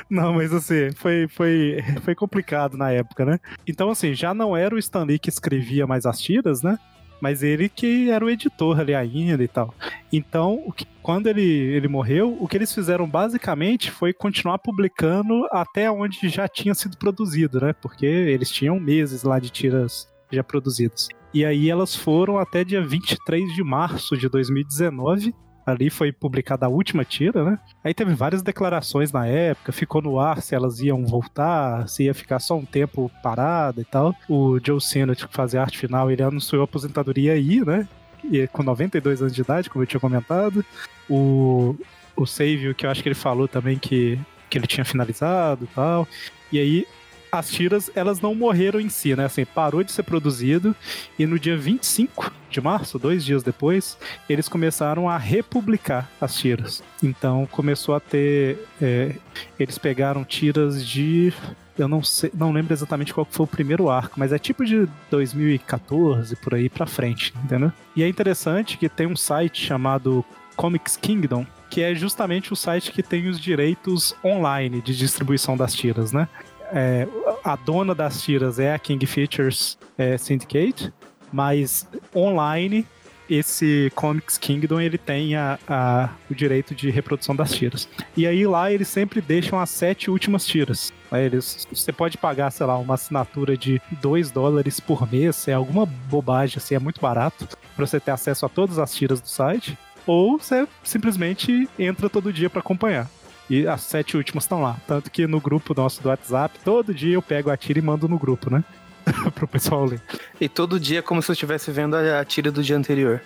não, 0.10 0.34
mas 0.34 0.54
assim, 0.54 0.92
foi, 0.96 1.28
foi, 1.30 1.78
foi 2.04 2.16
complicado 2.16 2.78
na 2.78 2.92
época, 2.92 3.24
né? 3.26 3.40
Então, 3.66 3.90
assim, 3.90 4.14
já 4.14 4.34
não 4.34 4.56
era 4.56 4.76
o 4.76 4.80
Stan 4.80 5.04
Lee 5.06 5.18
que 5.20 5.30
escrevia 5.30 5.88
mais 5.88 6.06
as 6.06 6.20
tiras, 6.20 6.62
né? 6.62 6.78
Mas 7.22 7.44
ele 7.44 7.70
que 7.70 8.10
era 8.10 8.24
o 8.24 8.30
editor 8.30 8.80
ali 8.80 8.94
ainda 8.96 9.44
e 9.44 9.48
tal. 9.48 9.74
Então, 10.12 10.62
o 10.66 10.72
que- 10.72 10.86
quando 11.02 11.28
ele, 11.28 11.42
ele 11.44 11.88
morreu, 11.88 12.38
o 12.40 12.48
que 12.48 12.58
eles 12.58 12.74
fizeram 12.74 13.08
basicamente 13.10 13.90
foi 13.92 14.14
continuar 14.14 14.60
publicando 14.60 15.46
até 15.52 15.90
onde 15.92 16.30
já 16.30 16.48
tinha 16.48 16.74
sido 16.74 16.98
produzido, 16.98 17.60
né? 17.60 17.74
Porque 17.74 18.06
eles 18.06 18.50
tinham 18.52 18.80
meses 18.80 19.24
lá 19.24 19.40
de 19.40 19.50
tiras 19.50 20.08
já 20.32 20.44
produzidas. 20.44 21.08
E 21.34 21.46
aí 21.46 21.70
elas 21.70 21.96
foram 21.96 22.38
até 22.38 22.64
dia 22.64 22.82
23 22.82 23.54
de 23.54 23.64
março 23.64 24.18
de 24.18 24.28
2019. 24.30 25.34
Ali 25.72 25.90
foi 25.90 26.12
publicada 26.12 26.66
a 26.66 26.70
última 26.70 27.06
tira, 27.06 27.44
né? 27.44 27.60
Aí 27.84 27.94
teve 27.94 28.14
várias 28.14 28.42
declarações 28.42 29.12
na 29.12 29.26
época, 29.26 29.72
ficou 29.72 30.02
no 30.02 30.20
ar 30.20 30.42
se 30.42 30.56
elas 30.56 30.80
iam 30.80 31.06
voltar, 31.06 31.88
se 31.88 32.04
ia 32.04 32.14
ficar 32.14 32.40
só 32.40 32.58
um 32.58 32.66
tempo 32.66 33.12
parada 33.24 33.82
e 33.82 33.86
tal. 33.86 34.16
O 34.28 34.60
Joe 34.64 34.82
Cena, 34.82 35.16
que 35.16 35.24
a 35.24 35.62
arte 35.62 35.78
final, 35.78 36.10
ele 36.12 36.24
anunciou 36.24 36.62
a 36.62 36.66
aposentadoria 36.66 37.34
aí, 37.34 37.64
né? 37.64 37.88
E 38.24 38.48
com 38.48 38.64
92 38.64 39.22
anos 39.22 39.34
de 39.34 39.42
idade, 39.42 39.70
como 39.70 39.84
eu 39.84 39.88
tinha 39.88 40.00
comentado. 40.00 40.64
O, 41.10 41.76
o 42.16 42.26
Save, 42.26 42.74
que 42.74 42.86
eu 42.86 42.90
acho 42.90 43.02
que 43.02 43.10
ele 43.10 43.16
falou 43.16 43.48
também 43.48 43.78
que, 43.78 44.20
que 44.50 44.58
ele 44.58 44.68
tinha 44.68 44.86
finalizado 44.86 45.64
e 45.66 45.68
tal. 45.68 46.08
E 46.52 46.60
aí 46.60 46.88
as 47.32 47.50
tiras, 47.50 47.92
elas 47.96 48.22
não 48.22 48.34
morreram 48.34 48.80
em 48.80 48.90
si, 48.90 49.16
né? 49.16 49.26
Assim, 49.26 49.46
parou 49.46 49.84
de 49.84 49.92
ser 49.92 50.04
produzido 50.04 50.76
e 51.18 51.26
no 51.26 51.40
dia 51.40 51.58
25 51.58 52.32
de 52.50 52.60
março, 52.60 52.98
dois 52.98 53.24
dias 53.24 53.44
depois, 53.44 53.98
eles 54.28 54.50
começaram 54.50 55.08
a 55.08 55.18
republicar 55.18 56.10
as 56.20 56.36
tiras. 56.36 56.84
Então 57.04 57.48
começou 57.52 57.96
a 57.96 58.00
ter. 58.00 58.66
é, 58.82 59.16
eles 59.60 59.78
pegaram 59.78 60.24
tiras 60.24 60.86
de. 60.86 61.32
Eu 61.78 61.88
não 61.88 62.04
sei, 62.04 62.30
não 62.34 62.52
lembro 62.52 62.74
exatamente 62.74 63.14
qual 63.14 63.26
foi 63.30 63.46
o 63.46 63.48
primeiro 63.48 63.90
arco, 63.90 64.20
mas 64.20 64.34
é 64.34 64.40
tipo 64.40 64.66
de 64.66 64.86
2014 65.10 66.36
por 66.36 66.56
aí 66.56 66.68
pra 66.68 66.86
frente, 66.86 67.34
entendeu? 67.44 67.72
E 67.96 68.04
é 68.04 68.08
interessante 68.08 68.78
que 68.78 68.90
tem 68.90 69.08
um 69.08 69.16
site 69.16 69.66
chamado 69.66 70.26
Comics 70.58 70.98
Kingdom, 70.98 71.46
que 71.70 71.82
é 71.82 71.96
justamente 71.96 72.52
o 72.52 72.56
site 72.56 72.92
que 72.92 73.02
tem 73.02 73.30
os 73.30 73.40
direitos 73.40 74.14
online 74.26 74.82
de 74.82 74.98
distribuição 74.98 75.56
das 75.56 75.74
tiras, 75.74 76.12
né? 76.12 76.28
É, 76.72 77.08
a 77.44 77.56
dona 77.56 77.94
das 77.96 78.22
tiras 78.22 78.60
é 78.60 78.74
a 78.74 78.80
King 78.80 79.06
Features 79.06 79.78
é, 79.98 80.18
Syndicate, 80.18 80.94
mas 81.32 81.88
online 82.16 82.86
esse 83.30 83.92
Comics 83.94 84.40
Kingdom 84.40 84.82
ele 84.82 84.98
tem 84.98 85.36
a, 85.36 85.60
a- 85.68 86.10
o 86.32 86.34
direito 86.34 86.74
de 86.74 86.90
reprodução 86.90 87.36
das 87.36 87.52
tiras. 87.52 87.88
E 88.18 88.26
aí 88.26 88.46
lá 88.48 88.72
eles 88.72 88.88
sempre 88.88 89.22
deixam 89.22 89.60
as 89.60 89.70
sete 89.70 90.10
últimas 90.10 90.46
tiras. 90.48 90.92
Eles, 91.12 91.68
você 91.72 91.92
pode 91.92 92.18
pagar, 92.18 92.50
sei 92.52 92.66
lá, 92.66 92.76
uma 92.78 92.96
assinatura 92.96 93.56
de 93.56 93.80
2 94.02 94.32
dólares 94.32 94.80
por 94.80 95.08
mês, 95.12 95.48
é 95.48 95.54
alguma 95.54 95.86
bobagem, 95.86 96.58
assim, 96.58 96.74
é 96.74 96.80
muito 96.80 97.00
barato, 97.00 97.48
para 97.76 97.86
você 97.86 98.00
ter 98.00 98.10
acesso 98.12 98.48
a 98.48 98.50
todas 98.50 98.80
as 98.80 98.94
tiras 98.96 99.22
do 99.22 99.28
site. 99.30 99.78
Ou 100.08 100.40
você 100.40 100.68
simplesmente 100.84 101.70
entra 101.78 102.10
todo 102.10 102.34
dia 102.34 102.50
para 102.50 102.62
acompanhar. 102.62 103.08
E 103.50 103.68
as 103.68 103.82
sete 103.82 104.16
últimas 104.16 104.44
estão 104.44 104.62
lá. 104.62 104.78
Tanto 104.88 105.10
que 105.10 105.26
no 105.26 105.40
grupo 105.42 105.74
nosso 105.74 106.02
do 106.04 106.10
WhatsApp, 106.10 106.60
todo 106.64 106.94
dia 106.94 107.16
eu 107.16 107.22
pego 107.22 107.50
a 107.50 107.58
tira 107.58 107.80
e 107.80 107.82
mando 107.82 108.08
no 108.08 108.18
grupo, 108.20 108.50
né? 108.52 108.64
Pro 109.34 109.48
pessoal 109.48 109.86
ler. 109.86 110.02
E 110.40 110.48
todo 110.48 110.80
dia 110.80 111.00
é 111.00 111.02
como 111.02 111.22
se 111.22 111.32
eu 111.32 111.34
estivesse 111.34 111.72
vendo 111.72 111.96
a, 111.96 112.20
a 112.20 112.26
tira 112.26 112.52
do 112.52 112.62
dia 112.62 112.78
anterior. 112.78 113.22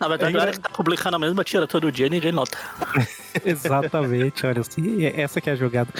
Na 0.00 0.08
verdade, 0.08 0.36
É 0.36 0.40
o 0.40 0.42
Eric 0.42 0.58
tá 0.60 0.68
publicando 0.70 1.16
a 1.16 1.18
mesma 1.18 1.44
tira 1.44 1.66
todo 1.66 1.92
dia 1.92 2.06
e 2.06 2.10
ninguém 2.10 2.32
nota. 2.32 2.58
Exatamente, 3.44 4.44
olha 4.46 4.60
assim, 4.60 5.04
é- 5.04 5.20
essa 5.20 5.40
que 5.40 5.48
é 5.48 5.52
a 5.52 5.56
jogada. 5.56 5.90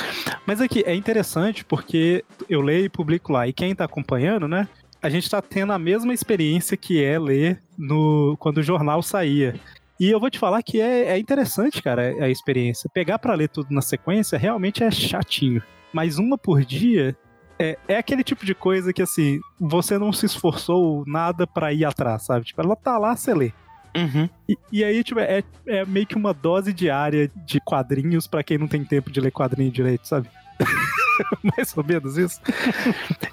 Mas 0.47 0.61
aqui 0.61 0.83
é 0.85 0.95
interessante 0.95 1.65
porque 1.65 2.25
eu 2.49 2.61
leio 2.61 2.87
e 2.87 2.89
publico 2.89 3.33
lá, 3.33 3.47
e 3.47 3.53
quem 3.53 3.75
tá 3.75 3.85
acompanhando, 3.85 4.49
né? 4.49 4.67
A 5.01 5.09
gente 5.09 5.29
tá 5.31 5.41
tendo 5.43 5.73
a 5.73 5.79
mesma 5.79 6.13
experiência 6.15 6.77
que 6.77 7.03
é 7.03 7.19
ler 7.19 7.61
no 7.77 8.37
quando 8.39 8.59
o 8.59 8.63
jornal 8.63 9.03
saía. 9.03 9.55
E 10.01 10.11
eu 10.11 10.19
vou 10.19 10.31
te 10.31 10.39
falar 10.39 10.63
que 10.63 10.81
é, 10.81 11.09
é 11.09 11.19
interessante, 11.19 11.83
cara, 11.83 12.25
a 12.25 12.29
experiência. 12.29 12.91
Pegar 12.93 13.19
pra 13.19 13.35
ler 13.35 13.49
tudo 13.49 13.69
na 13.71 13.83
sequência 13.83 14.39
realmente 14.39 14.83
é 14.83 14.91
chatinho. 14.91 15.63
Mas 15.93 16.19
uma 16.19 16.39
por 16.39 16.65
dia 16.65 17.17
é, 17.59 17.79
é 17.87 17.97
aquele 17.97 18.25
tipo 18.25 18.45
de 18.45 18.55
coisa 18.55 18.93
que, 18.93 19.03
assim, 19.03 19.41
você 19.61 19.99
não 19.99 20.13
se 20.13 20.27
esforçou 20.27 21.05
nada 21.07 21.47
pra 21.47 21.73
ir 21.73 21.85
atrás, 21.85 22.23
sabe? 22.23 22.47
Tipo, 22.47 22.63
ela 22.63 22.75
tá 22.75 22.99
lá, 22.99 23.15
você 23.15 23.35
lê. 23.35 23.53
Uhum. 23.97 24.29
E, 24.49 24.57
e 24.73 24.85
aí, 24.85 25.05
tipo, 25.05 25.21
é, 25.21 25.45
é 25.67 25.85
meio 25.85 26.07
que 26.07 26.17
uma 26.17 26.33
dose 26.33 26.73
diária 26.73 27.31
de 27.45 27.61
quadrinhos 27.61 28.27
pra 28.27 28.43
quem 28.43 28.59
não 28.59 28.67
tem 28.67 28.85
tempo 28.85 29.11
de 29.11 29.21
ler 29.21 29.31
quadrinho 29.31 29.71
direito, 29.71 30.09
sabe? 30.09 30.29
Mais 31.43 31.77
ou 31.77 31.85
menos 31.85 32.17
isso. 32.17 32.41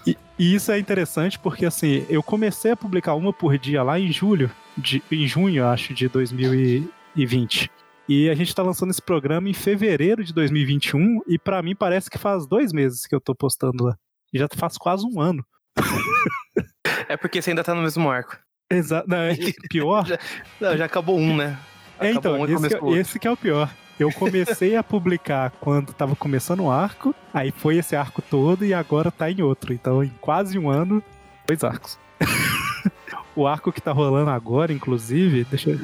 E, 0.05 0.17
e 0.37 0.55
isso 0.55 0.71
é 0.71 0.79
interessante 0.79 1.37
porque, 1.39 1.65
assim, 1.65 2.05
eu 2.09 2.23
comecei 2.23 2.71
a 2.71 2.77
publicar 2.77 3.15
uma 3.15 3.33
por 3.33 3.57
dia 3.57 3.83
lá 3.83 3.99
em 3.99 4.11
julho, 4.11 4.51
de, 4.77 5.03
em 5.11 5.27
junho, 5.27 5.65
acho, 5.65 5.93
de 5.93 6.07
2020. 6.07 7.71
E 8.07 8.29
a 8.29 8.33
gente 8.33 8.55
tá 8.55 8.63
lançando 8.63 8.89
esse 8.89 9.01
programa 9.01 9.49
em 9.49 9.53
fevereiro 9.53 10.23
de 10.23 10.33
2021 10.33 11.21
e 11.27 11.37
pra 11.37 11.61
mim 11.61 11.75
parece 11.75 12.09
que 12.09 12.17
faz 12.17 12.47
dois 12.47 12.73
meses 12.73 13.05
que 13.05 13.13
eu 13.13 13.21
tô 13.21 13.35
postando 13.35 13.83
lá. 13.83 13.95
E 14.33 14.39
já 14.39 14.47
faz 14.55 14.77
quase 14.77 15.05
um 15.05 15.21
ano. 15.21 15.45
É 17.07 17.15
porque 17.15 17.41
você 17.41 17.51
ainda 17.51 17.63
tá 17.63 17.75
no 17.75 17.81
mesmo 17.81 18.09
arco. 18.09 18.37
Exato. 18.71 19.09
Não, 19.09 19.17
é 19.17 19.35
pior 19.69 20.05
Não, 20.59 20.77
já 20.77 20.85
acabou 20.85 21.17
um, 21.17 21.35
né? 21.35 21.59
É, 21.99 22.11
Acabou 22.11 22.47
então, 22.47 22.55
um 22.57 22.65
esse, 22.65 22.69
que, 22.69 22.75
outro. 22.75 22.99
esse 22.99 23.19
que 23.19 23.27
é 23.27 23.31
o 23.31 23.37
pior. 23.37 23.69
Eu 23.99 24.11
comecei 24.13 24.77
a 24.77 24.83
publicar 24.83 25.51
quando 25.59 25.93
tava 25.93 26.15
começando 26.15 26.61
o 26.61 26.71
arco, 26.71 27.13
aí 27.33 27.51
foi 27.51 27.77
esse 27.77 27.95
arco 27.95 28.21
todo 28.21 28.65
e 28.65 28.73
agora 28.73 29.11
tá 29.11 29.29
em 29.29 29.41
outro. 29.41 29.73
Então, 29.73 30.01
em 30.01 30.09
quase 30.21 30.57
um 30.57 30.69
ano, 30.69 31.03
dois 31.45 31.63
arcos. 31.63 31.99
o 33.35 33.45
arco 33.45 33.73
que 33.73 33.81
tá 33.81 33.91
rolando 33.91 34.29
agora, 34.29 34.71
inclusive, 34.71 35.43
deixa 35.43 35.71
eu. 35.71 35.79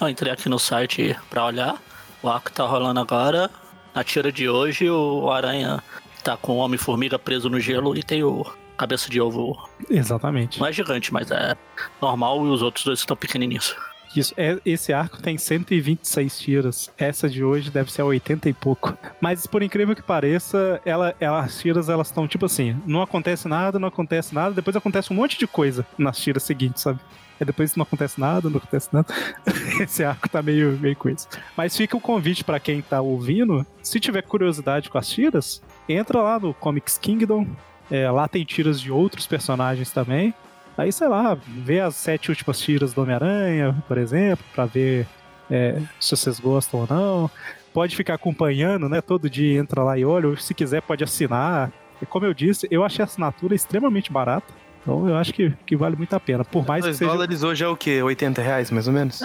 Eu 0.00 0.08
entrei 0.08 0.32
aqui 0.32 0.48
no 0.48 0.58
site 0.58 1.16
pra 1.28 1.44
olhar. 1.44 1.80
O 2.22 2.28
arco 2.28 2.50
tá 2.50 2.64
rolando 2.64 2.98
agora. 2.98 3.48
Na 3.94 4.02
tira 4.02 4.32
de 4.32 4.48
hoje, 4.48 4.90
o 4.90 5.30
Aranha 5.30 5.82
tá 6.24 6.36
com 6.36 6.52
o 6.52 6.56
Homem-Formiga 6.56 7.18
preso 7.18 7.48
no 7.48 7.60
gelo 7.60 7.96
e 7.96 8.02
tem 8.02 8.24
o 8.24 8.44
cabeça 8.76 9.10
de 9.10 9.20
ovo. 9.20 9.68
Exatamente. 9.88 10.58
Não 10.58 10.66
é 10.66 10.72
gigante, 10.72 11.12
mas 11.12 11.30
é 11.30 11.56
normal 12.00 12.46
e 12.46 12.48
os 12.48 12.62
outros 12.62 12.84
dois 12.84 13.00
estão 13.00 13.16
pequenininhos. 13.16 13.76
Isso, 14.14 14.34
é, 14.36 14.58
esse 14.66 14.92
arco 14.92 15.22
tem 15.22 15.38
126 15.38 16.38
tiras. 16.38 16.90
Essa 16.98 17.28
de 17.28 17.44
hoje 17.44 17.70
deve 17.70 17.92
ser 17.92 18.02
a 18.02 18.06
80 18.06 18.48
e 18.48 18.52
pouco. 18.52 18.96
Mas 19.20 19.46
por 19.46 19.62
incrível 19.62 19.94
que 19.94 20.02
pareça, 20.02 20.80
ela, 20.84 21.14
ela- 21.20 21.40
as 21.44 21.58
tiras 21.60 21.88
elas 21.88 22.08
estão 22.08 22.26
tipo 22.26 22.46
assim: 22.46 22.76
não 22.86 23.02
acontece 23.02 23.46
nada, 23.46 23.78
não 23.78 23.88
acontece 23.88 24.34
nada, 24.34 24.54
depois 24.54 24.74
acontece 24.76 25.12
um 25.12 25.16
monte 25.16 25.38
de 25.38 25.46
coisa 25.46 25.86
nas 25.96 26.18
tiras 26.18 26.42
seguintes, 26.42 26.82
sabe? 26.82 26.98
Aí 27.40 27.46
depois 27.46 27.74
não 27.76 27.84
acontece 27.84 28.20
nada, 28.20 28.50
não 28.50 28.58
acontece 28.58 28.88
nada. 28.92 29.06
Esse 29.80 30.04
arco 30.04 30.28
tá 30.28 30.42
meio, 30.42 30.76
meio 30.80 30.96
coisa. 30.96 31.26
Mas 31.56 31.76
fica 31.76 31.96
o 31.96 32.00
convite 32.00 32.42
pra 32.44 32.58
quem 32.60 32.82
tá 32.82 33.00
ouvindo: 33.00 33.64
se 33.82 34.00
tiver 34.00 34.22
curiosidade 34.22 34.90
com 34.90 34.98
as 34.98 35.08
tiras, 35.08 35.62
entra 35.88 36.20
lá 36.20 36.38
no 36.38 36.52
Comics 36.52 36.98
Kingdom. 36.98 37.46
É, 37.90 38.10
lá 38.10 38.28
tem 38.28 38.44
tiras 38.44 38.80
de 38.80 38.90
outros 38.92 39.26
personagens 39.26 39.90
também. 39.90 40.34
Aí, 40.80 40.90
sei 40.90 41.08
lá, 41.08 41.36
vê 41.46 41.78
as 41.78 41.94
sete 41.94 42.30
últimas 42.30 42.58
tiras 42.58 42.94
do 42.94 43.02
Homem-Aranha, 43.02 43.76
por 43.86 43.98
exemplo, 43.98 44.42
pra 44.54 44.64
ver 44.64 45.06
é, 45.50 45.78
se 46.00 46.16
vocês 46.16 46.40
gostam 46.40 46.80
ou 46.80 46.86
não. 46.88 47.30
Pode 47.70 47.94
ficar 47.94 48.14
acompanhando, 48.14 48.88
né? 48.88 49.02
Todo 49.02 49.28
dia 49.28 49.60
entra 49.60 49.82
lá 49.82 49.98
e 49.98 50.06
olha, 50.06 50.28
ou 50.28 50.36
se 50.38 50.54
quiser 50.54 50.80
pode 50.80 51.04
assinar. 51.04 51.70
E 52.00 52.06
como 52.06 52.24
eu 52.24 52.32
disse, 52.32 52.66
eu 52.70 52.82
achei 52.82 53.02
a 53.02 53.04
assinatura 53.04 53.54
extremamente 53.54 54.10
barata. 54.10 54.54
Então 54.80 55.06
eu 55.06 55.18
acho 55.18 55.34
que, 55.34 55.50
que 55.66 55.76
vale 55.76 55.96
muito 55.96 56.14
a 56.16 56.20
pena. 56.20 56.46
Por 56.46 56.66
mais 56.66 56.82
que 56.82 56.88
2 56.88 56.96
seja. 56.96 57.10
dólares 57.10 57.42
hoje 57.42 57.62
é 57.62 57.68
o 57.68 57.76
quê? 57.76 58.02
80 58.02 58.40
reais, 58.40 58.70
mais 58.70 58.88
ou 58.88 58.94
menos? 58.94 59.20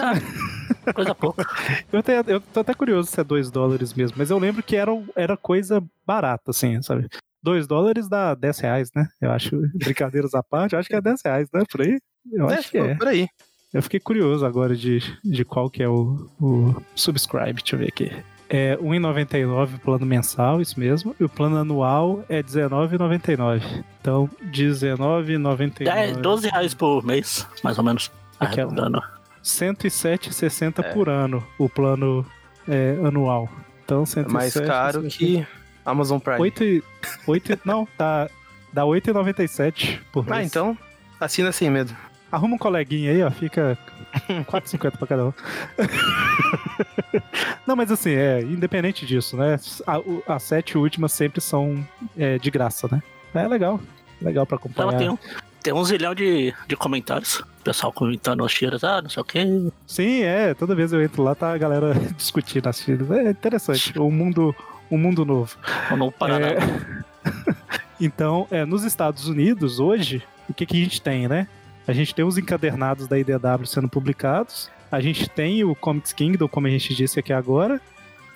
Coisa 0.94 1.14
pouca. 1.14 1.42
Eu, 1.90 2.00
até, 2.00 2.22
eu 2.26 2.38
tô 2.38 2.60
até 2.60 2.74
curioso 2.74 3.10
se 3.10 3.18
é 3.18 3.24
2 3.24 3.50
dólares 3.50 3.94
mesmo, 3.94 4.18
mas 4.18 4.30
eu 4.30 4.38
lembro 4.38 4.62
que 4.62 4.76
era, 4.76 4.92
era 5.16 5.36
coisa 5.38 5.82
barata, 6.06 6.50
assim, 6.50 6.82
sabe? 6.82 7.08
2 7.46 7.68
dólares 7.68 8.08
dá 8.08 8.34
10 8.34 8.58
reais, 8.58 8.90
né? 8.94 9.06
Eu 9.22 9.30
acho, 9.30 9.56
brincadeiras 9.78 10.34
à 10.34 10.42
parte, 10.42 10.72
eu 10.72 10.80
acho 10.80 10.88
que 10.88 10.96
é 10.96 11.00
10 11.00 11.20
reais, 11.24 11.48
né? 11.54 11.62
Por 11.70 11.80
aí? 11.80 12.00
Eu 12.32 12.48
acho 12.48 12.70
que 12.70 12.76
é. 12.76 12.94
Por 12.96 13.06
aí. 13.06 13.28
Eu 13.72 13.82
fiquei 13.82 14.00
curioso 14.00 14.44
agora 14.44 14.74
de, 14.74 14.98
de 15.24 15.44
qual 15.44 15.70
que 15.70 15.80
é 15.80 15.88
o, 15.88 16.28
o 16.40 16.82
subscribe, 16.96 17.54
deixa 17.54 17.76
eu 17.76 17.78
ver 17.78 17.88
aqui. 17.88 18.10
É 18.48 18.74
R$ 18.74 18.82
1,99 18.82 19.74
o 19.76 19.78
plano 19.78 20.06
mensal, 20.06 20.60
isso 20.60 20.78
mesmo. 20.78 21.14
E 21.20 21.24
o 21.24 21.28
plano 21.28 21.56
anual 21.56 22.24
é 22.28 22.36
R$19,99. 22.36 23.84
Então, 24.00 24.30
R$19,99. 24.40 25.86
É 25.86 26.12
12 26.12 26.48
reais 26.48 26.74
por 26.74 27.04
mês, 27.04 27.46
mais 27.62 27.78
ou 27.78 27.84
menos. 27.84 28.10
Aquela. 28.40 28.70
Arredondando. 28.70 28.98
R$ 28.98 29.06
107,60 29.42 30.92
por 30.92 31.08
ano 31.08 31.44
o 31.58 31.68
plano 31.68 32.24
é, 32.68 32.96
anual. 33.04 33.48
Então, 33.84 34.02
É 34.02 34.06
107, 34.06 34.32
mais 34.32 34.54
caro 34.54 35.02
que 35.02 35.46
Amazon 35.86 36.18
Prime. 36.18 36.40
8, 36.40 36.64
e- 36.64 36.82
8 37.26 37.52
e- 37.52 37.58
Não, 37.64 37.86
tá, 37.96 38.28
dá 38.72 38.82
R$ 38.82 38.88
8,97 38.88 40.00
por 40.12 40.24
mês. 40.26 40.36
Ah, 40.38 40.42
então 40.42 40.76
assina 41.20 41.50
sem 41.52 41.70
medo. 41.70 41.96
Arruma 42.30 42.56
um 42.56 42.58
coleguinha 42.58 43.12
aí, 43.12 43.22
ó, 43.22 43.30
fica 43.30 43.78
4,50 44.48 44.98
pra 44.98 45.06
cada 45.06 45.26
um. 45.26 45.32
Não, 47.66 47.76
mas 47.76 47.90
assim, 47.90 48.10
é, 48.10 48.40
independente 48.42 49.06
disso, 49.06 49.36
né? 49.36 49.58
o- 50.04 50.22
As 50.26 50.42
sete 50.42 50.76
últimas 50.76 51.12
sempre 51.12 51.40
são 51.40 51.86
é, 52.16 52.38
de 52.38 52.50
graça, 52.50 52.88
né? 52.90 53.02
É 53.34 53.46
legal. 53.46 53.80
Legal 54.20 54.46
pra 54.46 54.56
Ela 54.56 54.60
acompanhar. 54.60 54.98
tem 54.98 55.10
um, 55.10 55.18
tem 55.62 55.72
um 55.74 55.84
zilhão 55.84 56.14
de, 56.14 56.54
de 56.66 56.76
comentários. 56.76 57.40
O 57.40 57.46
pessoal 57.64 57.92
comentando 57.92 58.44
as 58.44 58.52
tiras, 58.52 58.82
ah, 58.84 59.02
não 59.02 59.10
sei 59.10 59.20
o 59.20 59.24
quê. 59.24 59.44
Sim, 59.86 60.22
é. 60.22 60.54
Toda 60.54 60.74
vez 60.74 60.92
eu 60.92 61.02
entro 61.02 61.22
lá, 61.22 61.34
tá 61.34 61.52
a 61.52 61.58
galera 61.58 61.92
discutindo 62.16 62.66
as 62.68 62.78
tiras. 62.78 63.10
É 63.10 63.30
interessante. 63.30 63.98
Um 63.98 64.10
mundo, 64.10 64.54
um 64.90 64.98
mundo 64.98 65.24
novo. 65.24 65.56
Ou 65.90 65.96
não 65.96 66.10
Paraná. 66.10 66.48
É. 66.48 67.06
Então, 67.98 68.46
é, 68.50 68.64
nos 68.66 68.84
Estados 68.84 69.26
Unidos, 69.26 69.80
hoje, 69.80 70.22
o 70.48 70.52
que, 70.52 70.66
que 70.66 70.76
a 70.76 70.84
gente 70.84 71.00
tem, 71.00 71.26
né? 71.26 71.48
A 71.86 71.92
gente 71.92 72.14
tem 72.14 72.24
os 72.24 72.36
encadernados 72.36 73.08
da 73.08 73.18
IDW 73.18 73.64
sendo 73.64 73.88
publicados. 73.88 74.70
A 74.90 75.00
gente 75.00 75.28
tem 75.28 75.64
o 75.64 75.74
Comics 75.74 76.12
Kingdom, 76.12 76.48
como 76.48 76.66
a 76.66 76.70
gente 76.70 76.94
disse 76.94 77.18
aqui 77.18 77.32
agora. 77.32 77.80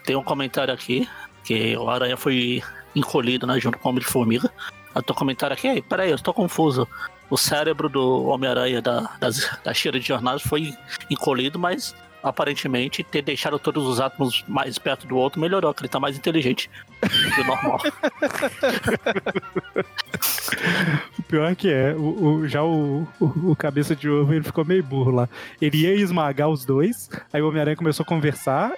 Tem 0.04 0.16
um 0.16 0.22
comentário 0.22 0.72
aqui, 0.72 1.06
que 1.44 1.76
o 1.76 1.88
Aranha 1.90 2.16
foi 2.16 2.62
encolhido, 2.94 3.46
né, 3.46 3.60
junto 3.60 3.78
com 3.78 3.88
o 3.88 3.92
Homem-Formiga. 3.92 4.50
Eu 4.94 5.02
tô 5.02 5.14
comentário 5.14 5.54
aqui, 5.54 5.68
ei, 5.68 5.82
peraí, 5.82 6.10
eu 6.10 6.16
estou 6.16 6.32
confuso. 6.32 6.88
O 7.28 7.36
cérebro 7.36 7.88
do 7.88 8.24
Homem-Aranha 8.26 8.80
da, 8.80 9.10
das, 9.20 9.48
das 9.62 9.78
tiras 9.78 10.00
de 10.00 10.08
jornais 10.08 10.42
foi 10.42 10.74
encolhido, 11.08 11.58
mas 11.58 11.94
aparentemente 12.22 13.02
ter 13.02 13.22
deixado 13.22 13.58
todos 13.58 13.86
os 13.86 14.00
átomos 14.00 14.44
mais 14.48 14.78
perto 14.78 15.06
do 15.06 15.16
outro 15.16 15.40
melhorou, 15.40 15.72
que 15.74 15.82
ele 15.82 15.88
tá 15.88 15.98
mais 16.00 16.16
inteligente 16.16 16.70
do 17.36 17.44
normal. 17.44 17.80
O 21.18 21.22
pior 21.22 21.54
que 21.54 21.70
é, 21.72 21.94
o, 21.94 22.24
o- 22.40 22.48
já 22.48 22.62
o, 22.62 23.06
o, 23.20 23.50
o 23.52 23.56
cabeça 23.56 23.94
de 23.94 24.08
ovo 24.08 24.34
ele 24.34 24.42
ficou 24.44 24.64
meio 24.64 24.82
burro 24.82 25.10
lá. 25.12 25.28
Ele 25.60 25.78
ia 25.82 25.94
esmagar 25.94 26.48
os 26.48 26.64
dois, 26.64 27.08
aí 27.32 27.40
o 27.40 27.48
Homem-Aranha 27.48 27.76
começou 27.76 28.02
a 28.02 28.06
conversar, 28.06 28.72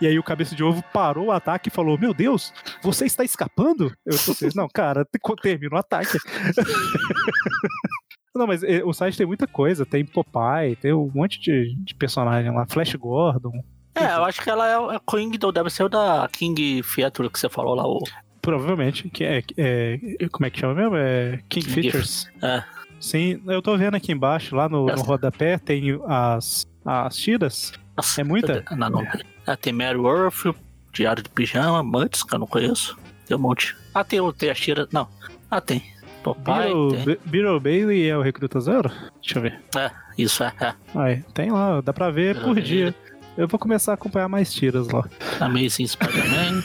e 0.00 0.06
aí 0.06 0.18
o 0.18 0.22
cabeça 0.22 0.54
de 0.56 0.64
ovo 0.64 0.82
parou 0.92 1.26
o 1.26 1.32
ataque 1.32 1.68
e 1.68 1.72
falou: 1.72 1.98
Meu 1.98 2.14
Deus, 2.14 2.52
você 2.82 3.04
está 3.04 3.24
escapando? 3.24 3.92
Eu 4.06 4.16
pensei, 4.18 4.50
não, 4.54 4.68
cara, 4.72 5.04
te- 5.04 5.18
termina 5.42 5.76
o 5.76 5.78
ataque. 5.78 6.16
Não, 8.34 8.46
mas 8.46 8.62
eh, 8.62 8.82
o 8.84 8.92
site 8.92 9.16
tem 9.16 9.26
muita 9.26 9.46
coisa. 9.46 9.84
Tem 9.84 10.04
Popeye, 10.04 10.76
tem 10.76 10.92
um 10.92 11.10
monte 11.14 11.40
de, 11.40 11.74
de 11.84 11.94
personagem 11.94 12.52
lá. 12.52 12.66
Flash 12.66 12.94
Gordon. 12.94 13.52
É, 13.94 14.14
eu 14.14 14.24
acho 14.24 14.40
que 14.40 14.48
ela 14.48 14.68
é 14.68 14.78
o 14.78 14.92
é 14.92 15.00
Kingdom, 15.00 15.52
deve 15.52 15.70
ser 15.70 15.84
o 15.84 15.88
da 15.88 16.28
King 16.30 16.82
Feature 16.82 17.28
que 17.30 17.38
você 17.38 17.48
falou 17.48 17.74
lá. 17.74 17.86
O... 17.86 18.02
Provavelmente. 18.40 19.08
Que 19.10 19.24
é, 19.24 19.42
é- 19.56 20.28
Como 20.30 20.46
é 20.46 20.50
que 20.50 20.60
chama 20.60 20.74
mesmo? 20.74 20.96
É 20.96 21.38
King 21.48 21.66
King 21.66 21.82
Features. 21.82 22.28
É. 22.42 22.62
Sim, 23.00 23.40
eu 23.46 23.62
tô 23.62 23.76
vendo 23.76 23.94
aqui 23.96 24.12
embaixo, 24.12 24.56
lá 24.56 24.68
no, 24.68 24.86
no 24.86 25.02
rodapé, 25.02 25.56
tem 25.56 26.00
as, 26.06 26.66
as 26.84 27.16
tiras. 27.16 27.72
Nossa, 27.96 28.20
É 28.20 28.24
muita? 28.24 28.64
Não, 28.76 28.90
não. 28.90 29.02
É, 29.46 29.56
tem 29.56 29.72
Mary 29.72 29.96
Worth, 29.98 30.54
Diário 30.92 31.22
de 31.22 31.28
Pijama, 31.28 31.82
Muts, 31.82 32.22
que 32.22 32.34
eu 32.34 32.38
não 32.38 32.46
conheço. 32.46 32.98
Tem 33.26 33.36
um 33.36 33.40
monte. 33.40 33.76
Ah, 33.94 34.02
tem, 34.02 34.20
tem 34.32 34.50
as 34.50 34.58
tiras. 34.58 34.88
Não. 34.92 35.08
Ah, 35.50 35.60
tem. 35.60 35.82
Beetle, 36.24 37.18
Beetle 37.24 37.60
Bailey 37.60 38.08
é 38.08 38.16
o 38.16 38.22
Recruta 38.22 38.60
Zero? 38.60 38.90
Deixa 39.22 39.38
eu 39.38 39.42
ver. 39.42 39.60
É, 39.76 39.90
isso 40.16 40.42
é. 40.44 40.52
é. 40.60 40.74
Aí, 40.94 41.22
tem 41.34 41.50
lá, 41.50 41.80
dá 41.80 41.92
pra 41.92 42.10
ver 42.10 42.34
Beetle 42.34 42.54
por 42.54 42.60
dia. 42.62 42.94
Eu 43.36 43.46
vou 43.46 43.58
começar 43.58 43.92
a 43.92 43.94
acompanhar 43.94 44.28
mais 44.28 44.52
tiras 44.52 44.88
lá. 44.88 45.08
Amazing 45.40 45.86
Spider-Man. 45.86 46.62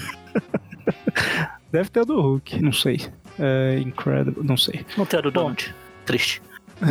Deve 1.72 1.90
ter 1.90 2.02
a 2.02 2.04
do 2.04 2.20
Hulk, 2.20 2.62
não 2.62 2.72
sei. 2.74 3.00
É, 3.40 3.80
Incredible, 3.80 4.44
não 4.44 4.58
sei. 4.58 4.86
Não 4.98 5.06
tem 5.06 5.20
a 5.20 5.22
do. 5.22 5.32
Donald. 5.32 5.74
Triste. 6.06 6.42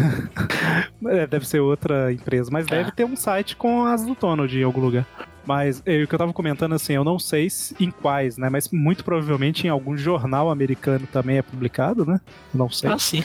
É, 1.05 1.27
deve 1.27 1.47
ser 1.47 1.59
outra 1.61 2.13
empresa, 2.13 2.49
mas 2.51 2.67
É. 2.69 2.71
deve 2.71 2.93
ter 2.93 3.05
um 3.05 3.17
site 3.17 3.57
com 3.57 3.85
as 3.85 4.05
do 4.07 4.15
Donald 4.15 4.57
em 4.57 4.63
algum 4.63 4.81
lugar. 4.81 5.05
Mas 5.45 5.82
é, 5.84 6.03
o 6.03 6.07
que 6.09 6.14
eu 6.14 6.18
tava 6.18 6.32
comentando 6.32 6.74
assim, 6.74 6.93
eu 6.93 7.03
não 7.05 7.18
sei 7.18 7.51
se- 7.51 7.74
em 7.80 7.90
quais, 7.90 8.36
né? 8.36 8.49
Mas 8.49 8.68
muito 8.70 9.03
provavelmente 9.05 9.66
em 9.66 9.70
algum 9.70 9.97
jornal 9.97 10.51
americano 10.51 11.07
também 11.11 11.38
é 11.38 11.43
publicado, 11.43 12.07
né? 12.07 12.20
Não 12.55 12.70
sei. 12.70 12.90
Ah, 12.90 12.99
sim. 12.99 13.22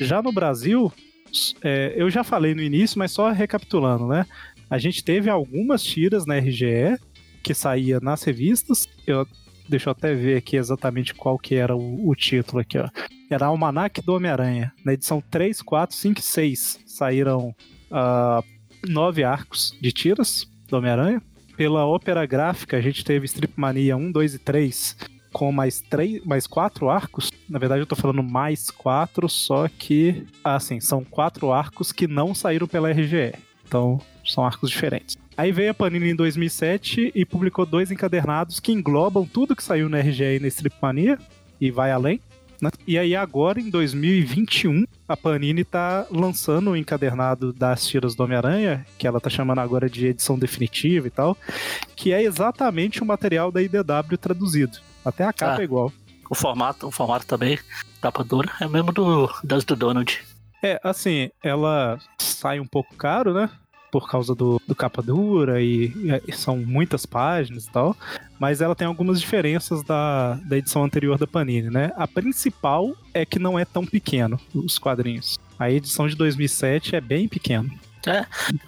Já 0.00 0.22
no 0.22 0.32
Brasil, 0.32 0.92
é, 1.62 1.92
eu 1.96 2.08
já 2.10 2.22
falei 2.24 2.54
no 2.54 2.62
início, 2.62 2.98
mas 2.98 3.12
só 3.12 3.30
recapitulando, 3.30 4.06
né? 4.06 4.24
A 4.70 4.78
gente 4.78 5.02
teve 5.02 5.28
algumas 5.30 5.82
tiras 5.82 6.24
na 6.26 6.36
RGE 6.36 6.96
que 7.42 7.54
saía 7.54 7.98
nas 8.00 8.22
revistas. 8.22 8.86
Eu, 9.06 9.26
deixa 9.68 9.88
eu 9.88 9.92
até 9.92 10.14
ver 10.14 10.36
aqui 10.36 10.56
exatamente 10.56 11.14
qual 11.14 11.38
que 11.38 11.54
era 11.54 11.76
o, 11.76 12.08
o 12.08 12.14
título 12.14 12.60
aqui, 12.60 12.78
ó. 12.78 12.88
Era 13.30 13.46
Almanac 13.46 14.00
do 14.02 14.14
Homem-Aranha. 14.14 14.72
Na 14.84 14.94
edição 14.94 15.22
3, 15.30 15.60
4, 15.62 15.94
5 15.94 16.18
e 16.18 16.22
6 16.22 16.80
saíram 16.86 17.54
ah, 17.90 18.42
nove 18.86 19.24
arcos 19.24 19.76
de 19.80 19.92
tiras 19.92 20.46
do 20.68 20.76
Homem-Aranha. 20.76 21.22
Pela 21.56 21.84
ópera 21.84 22.24
gráfica, 22.24 22.76
a 22.76 22.80
gente 22.80 23.04
teve 23.04 23.26
Strip 23.26 23.52
Mania 23.56 23.96
1, 23.96 24.12
2 24.12 24.34
e 24.34 24.38
3 24.38 24.96
com 25.32 25.52
mais 25.52 25.80
três, 25.80 26.24
mais 26.24 26.46
quatro 26.46 26.88
arcos. 26.88 27.30
Na 27.48 27.58
verdade, 27.58 27.82
eu 27.82 27.86
tô 27.86 27.94
falando 27.94 28.22
mais 28.22 28.70
quatro, 28.70 29.28
só 29.28 29.68
que 29.68 30.26
assim, 30.42 30.80
são 30.80 31.04
quatro 31.04 31.52
arcos 31.52 31.92
que 31.92 32.06
não 32.06 32.34
saíram 32.34 32.66
pela 32.66 32.90
RGE. 32.90 33.34
Então, 33.66 34.00
são 34.24 34.44
arcos 34.44 34.70
diferentes. 34.70 35.16
Aí 35.38 35.52
veio 35.52 35.70
a 35.70 35.74
Panini 35.74 36.10
em 36.10 36.16
2007 36.16 37.12
e 37.14 37.24
publicou 37.24 37.64
dois 37.64 37.92
encadernados 37.92 38.58
que 38.58 38.72
englobam 38.72 39.24
tudo 39.24 39.54
que 39.54 39.62
saiu 39.62 39.88
na 39.88 40.00
RGE 40.00 40.24
e 40.36 40.40
na 40.40 40.48
Strip 40.48 40.74
Mania 40.82 41.16
e 41.60 41.70
vai 41.70 41.92
além. 41.92 42.20
né? 42.60 42.70
E 42.88 42.98
aí 42.98 43.14
agora, 43.14 43.60
em 43.60 43.70
2021, 43.70 44.84
a 45.06 45.16
Panini 45.16 45.62
tá 45.62 46.06
lançando 46.10 46.70
o 46.72 46.76
encadernado 46.76 47.52
das 47.52 47.86
tiras 47.86 48.16
do 48.16 48.24
Homem-Aranha, 48.24 48.84
que 48.98 49.06
ela 49.06 49.20
tá 49.20 49.30
chamando 49.30 49.60
agora 49.60 49.88
de 49.88 50.08
edição 50.08 50.36
definitiva 50.36 51.06
e 51.06 51.10
tal, 51.10 51.36
que 51.94 52.12
é 52.12 52.20
exatamente 52.20 53.00
o 53.00 53.06
material 53.06 53.52
da 53.52 53.62
IDW 53.62 54.18
traduzido. 54.20 54.78
Até 55.04 55.22
a 55.22 55.32
capa 55.32 55.58
Ah. 55.58 55.60
é 55.60 55.64
igual. 55.64 55.92
O 56.28 56.34
formato, 56.34 56.88
o 56.88 56.90
formato 56.90 57.26
também, 57.26 57.56
capa 58.02 58.24
dura, 58.24 58.50
é 58.60 58.66
mesmo 58.66 58.90
do, 58.92 59.30
das 59.44 59.64
do 59.64 59.76
Donald. 59.76 60.20
É, 60.62 60.80
assim, 60.82 61.30
ela 61.44 61.96
sai 62.20 62.58
um 62.58 62.66
pouco 62.66 62.96
caro, 62.96 63.32
né? 63.32 63.48
Por 63.90 64.08
causa 64.08 64.34
do, 64.34 64.60
do 64.66 64.74
capa 64.74 65.00
dura 65.00 65.62
e, 65.62 65.92
e 66.26 66.32
são 66.32 66.58
muitas 66.58 67.06
páginas 67.06 67.64
e 67.64 67.70
tal. 67.70 67.96
Mas 68.38 68.60
ela 68.60 68.74
tem 68.74 68.86
algumas 68.86 69.20
diferenças 69.20 69.82
da, 69.82 70.34
da 70.44 70.56
edição 70.56 70.84
anterior 70.84 71.18
da 71.18 71.26
Panini, 71.26 71.70
né? 71.70 71.92
A 71.96 72.06
principal 72.06 72.94
é 73.14 73.24
que 73.24 73.38
não 73.38 73.58
é 73.58 73.64
tão 73.64 73.84
pequeno, 73.84 74.38
os 74.54 74.78
quadrinhos. 74.78 75.38
A 75.58 75.70
edição 75.70 76.06
de 76.06 76.14
2007 76.14 76.94
é 76.94 77.00
bem 77.00 77.26
pequeno. 77.26 77.70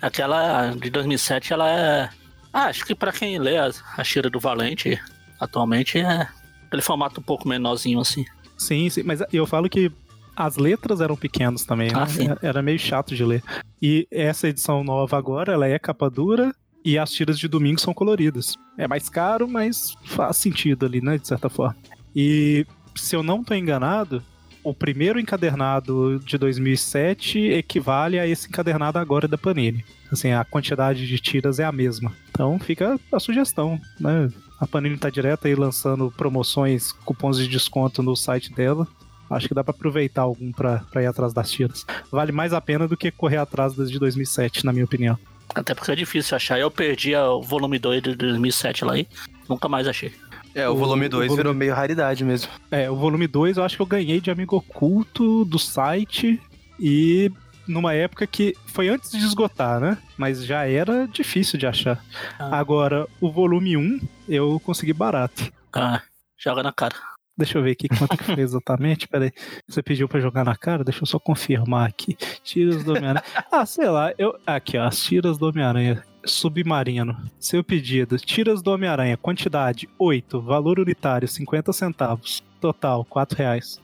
Aquela 0.03 0.71
de 0.71 0.91
2007, 0.91 1.53
ela 1.53 1.71
é. 1.71 2.11
Ah, 2.53 2.65
acho 2.65 2.85
que 2.85 2.95
pra 2.95 3.13
quem 3.13 3.39
lê 3.39 3.59
a, 3.59 3.67
a 3.69 4.29
do 4.29 4.41
Valente, 4.41 5.01
atualmente, 5.39 5.99
é 5.99 6.29
aquele 6.67 6.83
formato 6.83 7.21
um 7.21 7.23
pouco 7.23 7.49
menorzinho 7.49 8.01
assim. 8.01 8.25
Sim, 8.59 8.91
sim, 8.91 9.03
mas 9.03 9.23
eu 9.33 9.47
falo 9.47 9.69
que 9.69 9.91
as 10.37 10.57
letras 10.57 11.01
eram 11.01 11.17
pequenas 11.17 11.65
também, 11.65 11.91
Ah, 11.95 12.01
né? 12.01 12.07
sim. 12.07 12.27
Era 12.43 12.63
meio 12.63 12.79
chato 12.79 13.15
de 13.15 13.25
ler. 13.25 13.43
E 13.81 14.07
essa 14.11 14.49
edição 14.49 14.83
nova 14.85 15.17
agora, 15.17 15.53
ela 15.53 15.67
é 15.67 15.79
capa 15.79 16.09
dura 16.11 16.55
e 16.85 16.99
as 16.99 17.13
tiras 17.13 17.39
de 17.39 17.47
domingo 17.49 17.81
são 17.81 17.93
coloridas. 17.93 18.55
É 18.79 18.89
mais 18.89 19.09
caro, 19.09 19.47
mas 19.49 19.95
faz 20.05 20.37
sentido 20.37 20.87
ali, 20.87 21.01
né, 21.01 21.19
de 21.19 21.27
certa 21.29 21.49
forma. 21.49 21.77
E 22.15 22.67
se 22.95 23.15
eu 23.15 23.23
não 23.23 23.45
tô 23.45 23.55
enganado, 23.55 24.23
o 24.65 24.75
primeiro 24.75 25.19
encadernado 25.21 26.19
de 26.25 26.37
2007 26.37 27.39
equivale 27.39 28.19
a 28.19 28.27
esse 28.27 28.49
encadernado 28.49 28.99
agora 28.99 29.27
da 29.29 29.39
Panini. 29.39 29.85
Assim, 30.11 30.33
a 30.33 30.45
quantidade 30.45 31.07
de 31.07 31.19
tiras 31.19 31.59
é 31.59 31.65
a 31.65 31.73
mesma. 31.73 32.13
Então 32.31 32.59
fica 32.59 32.99
a 33.13 33.21
sugestão, 33.21 33.81
né? 33.99 34.29
A 34.59 34.67
Panini 34.67 34.97
tá 34.99 35.09
direto 35.09 35.47
aí 35.47 35.55
lançando 35.55 36.11
promoções, 36.17 36.93
cupons 36.93 37.39
de 37.39 37.49
desconto 37.49 38.03
no 38.03 38.15
site 38.17 38.53
dela. 38.53 38.87
Acho 39.31 39.47
que 39.49 39.55
dá 39.55 39.63
pra 39.63 39.71
aproveitar 39.73 40.23
algum 40.23 40.51
pra, 40.53 40.79
pra 40.91 41.03
ir 41.03 41.07
atrás 41.07 41.33
das 41.33 41.51
tiras. 41.51 41.87
Vale 42.11 42.33
mais 42.33 42.53
a 42.53 42.61
pena 42.61 42.89
do 42.89 42.97
que 42.97 43.11
correr 43.11 43.37
atrás 43.37 43.75
das 43.75 43.91
de 43.91 43.99
2007, 43.99 44.67
na 44.67 44.73
minha 44.73 44.85
opinião. 44.85 45.17
Até 45.55 45.75
porque 45.75 45.93
é 45.93 45.97
difícil 45.97 46.37
achar. 46.37 46.59
Eu 46.59 46.71
perdi 46.71 47.15
o 47.15 47.41
volume 47.41 47.79
2 47.79 48.03
de 48.03 48.15
2007 48.17 48.85
lá 48.85 48.99
e 48.99 49.07
nunca 49.49 49.69
mais 49.69 49.87
achei. 49.87 50.13
É, 50.55 50.69
o 50.69 50.73
O- 50.73 50.77
volume 50.77 51.07
o 51.07 51.09
2 51.11 51.27
volume- 51.29 51.37
virou 51.37 51.55
meio 51.55 51.75
raridade 51.75 52.25
mesmo. 52.25 52.51
É, 52.71 52.91
o 52.91 52.97
volume 52.97 53.27
2 53.29 53.57
eu 53.57 53.63
acho 53.65 53.77
que 53.77 53.83
eu 53.83 53.87
ganhei 53.87 54.21
de 54.21 54.31
amigo 54.31 54.57
oculto 54.57 55.45
do 55.45 55.59
site 55.59 56.41
e 56.79 57.31
numa 57.69 57.95
época 57.95 58.27
que 58.27 58.55
foi 58.67 58.89
antes 58.89 59.13
de 59.13 59.19
esgotar, 59.19 59.79
né? 59.81 59.97
Mas 60.17 60.45
já 60.45 60.67
era 60.69 61.07
difícil 61.07 61.57
de 61.59 61.67
achar. 61.69 62.03
Ah. 62.39 62.59
Agora, 62.59 63.07
o 63.21 63.31
volume 63.31 63.77
1 63.77 64.01
eu 64.29 64.59
consegui 64.61 64.93
barato. 64.93 65.53
Ah, 65.73 66.03
joga 66.37 66.63
na 66.65 66.73
cara. 66.73 66.97
Deixa 67.41 67.57
eu 67.57 67.63
ver 67.63 67.71
aqui 67.71 67.89
quanto 67.89 68.19
que 68.19 68.25
foi 68.25 68.41
exatamente. 68.41 69.09
Peraí. 69.09 69.33
Você 69.67 69.83
pediu 69.83 70.07
pra 70.07 70.21
jogar 70.21 70.45
na 70.45 70.55
cara? 70.55 70.85
Deixa 70.85 71.03
eu 71.03 71.07
só 71.07 71.19
confirmar 71.19 71.89
aqui. 71.89 72.15
Tiras 72.45 72.85
do 72.85 72.91
Homem-Aranha. 72.91 73.25
ah, 73.51 73.65
sei 73.65 73.89
lá. 73.89 74.13
Eu... 74.19 74.39
Aqui, 74.47 74.77
ó. 74.77 74.85
As 74.85 75.03
tiras 75.03 75.39
do 75.39 75.49
Homem-Aranha. 75.49 76.05
Submarino. 76.23 77.17
Seu 77.39 77.65
pedido. 77.65 78.19
Tiras 78.19 78.61
do 78.61 78.71
Homem-Aranha. 78.71 79.17
Quantidade 79.17 79.89
8. 79.99 80.39
Valor 80.39 80.79
unitário 80.79 81.27
50 81.27 81.73
centavos. 81.73 82.43
Total 82.61 83.03
4 83.07 83.39
reais. 83.39 83.81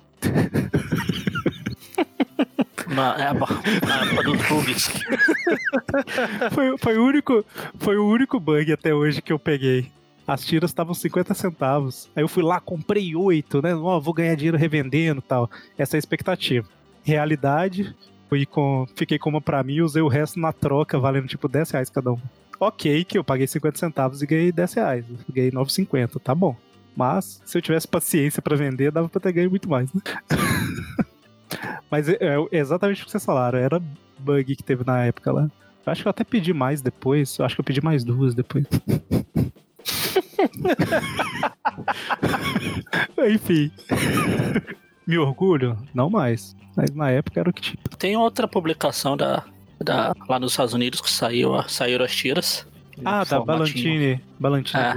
Na, 2.88 3.16
na 3.16 3.24
época 3.24 4.22
dos 4.22 4.48
bugs. 4.48 4.90
Foi, 6.52 6.76
foi, 6.78 6.98
o 6.98 7.04
único, 7.04 7.44
foi 7.78 7.96
o 7.96 8.06
único 8.06 8.38
bug 8.38 8.70
até 8.70 8.94
hoje 8.94 9.22
que 9.22 9.32
eu 9.32 9.38
peguei. 9.38 9.90
As 10.26 10.44
tiras 10.44 10.70
estavam 10.70 10.92
50 10.92 11.34
centavos. 11.34 12.10
Aí 12.16 12.22
eu 12.22 12.28
fui 12.28 12.42
lá, 12.42 12.60
comprei 12.60 13.14
oito, 13.14 13.62
né? 13.62 13.74
Ó, 13.74 14.00
vou 14.00 14.12
ganhar 14.12 14.34
dinheiro 14.34 14.58
revendendo 14.58 15.22
tal. 15.22 15.48
Essa 15.78 15.96
é 15.96 15.98
a 15.98 16.00
expectativa. 16.00 16.66
Realidade, 17.04 17.94
fui 18.28 18.44
com, 18.44 18.86
fiquei 18.96 19.18
com 19.18 19.30
uma 19.30 19.40
pra 19.40 19.62
mim 19.62 19.74
e 19.74 19.82
usei 19.82 20.02
o 20.02 20.08
resto 20.08 20.40
na 20.40 20.52
troca, 20.52 20.98
valendo 20.98 21.28
tipo 21.28 21.48
10 21.48 21.70
reais 21.70 21.90
cada 21.90 22.12
um. 22.12 22.18
Ok, 22.58 23.04
que 23.04 23.18
eu 23.18 23.24
paguei 23.24 23.46
50 23.46 23.78
centavos 23.78 24.22
e 24.22 24.26
ganhei 24.26 24.50
10 24.50 24.72
reais. 24.74 25.04
Ganhei 25.32 25.50
9,50, 25.50 26.18
tá 26.20 26.34
bom. 26.34 26.56
Mas, 26.96 27.42
se 27.44 27.58
eu 27.58 27.62
tivesse 27.62 27.86
paciência 27.86 28.40
pra 28.40 28.56
vender, 28.56 28.90
dava 28.90 29.08
pra 29.08 29.20
ter 29.20 29.32
ganho 29.32 29.50
muito 29.50 29.68
mais, 29.68 29.92
né? 29.92 30.00
Mas 31.90 32.08
é, 32.08 32.16
é 32.20 32.58
exatamente 32.58 33.02
o 33.02 33.04
que 33.04 33.10
vocês 33.10 33.24
falaram, 33.24 33.58
era 33.58 33.80
bug 34.18 34.56
que 34.56 34.62
teve 34.62 34.84
na 34.84 35.04
época 35.04 35.30
lá. 35.30 35.50
Eu 35.84 35.92
acho 35.92 36.02
que 36.02 36.08
eu 36.08 36.10
até 36.10 36.24
pedi 36.24 36.52
mais 36.52 36.82
depois. 36.82 37.38
Eu 37.38 37.44
acho 37.44 37.54
que 37.54 37.60
eu 37.60 37.64
pedi 37.64 37.84
mais 37.84 38.02
duas 38.02 38.34
depois. 38.34 38.66
Enfim. 43.28 43.70
Me 45.06 45.18
orgulho? 45.18 45.76
Não 45.94 46.10
mais. 46.10 46.56
Mas 46.76 46.90
na 46.90 47.10
época 47.10 47.40
era 47.40 47.48
o 47.48 47.52
que 47.52 47.62
tinha. 47.62 47.78
Tem 47.98 48.16
outra 48.16 48.46
publicação 48.48 49.16
da, 49.16 49.44
da, 49.82 50.12
lá 50.28 50.38
nos 50.38 50.52
Estados 50.52 50.74
Unidos 50.74 51.00
que 51.00 51.10
saiu, 51.10 51.62
saíram 51.68 52.04
as 52.04 52.14
tiras. 52.14 52.66
Ah, 53.04 53.20
da 53.20 53.26
Formatinho. 53.38 53.46
Balantine. 53.46 54.20
Balantine. 54.38 54.82
É. 54.82 54.94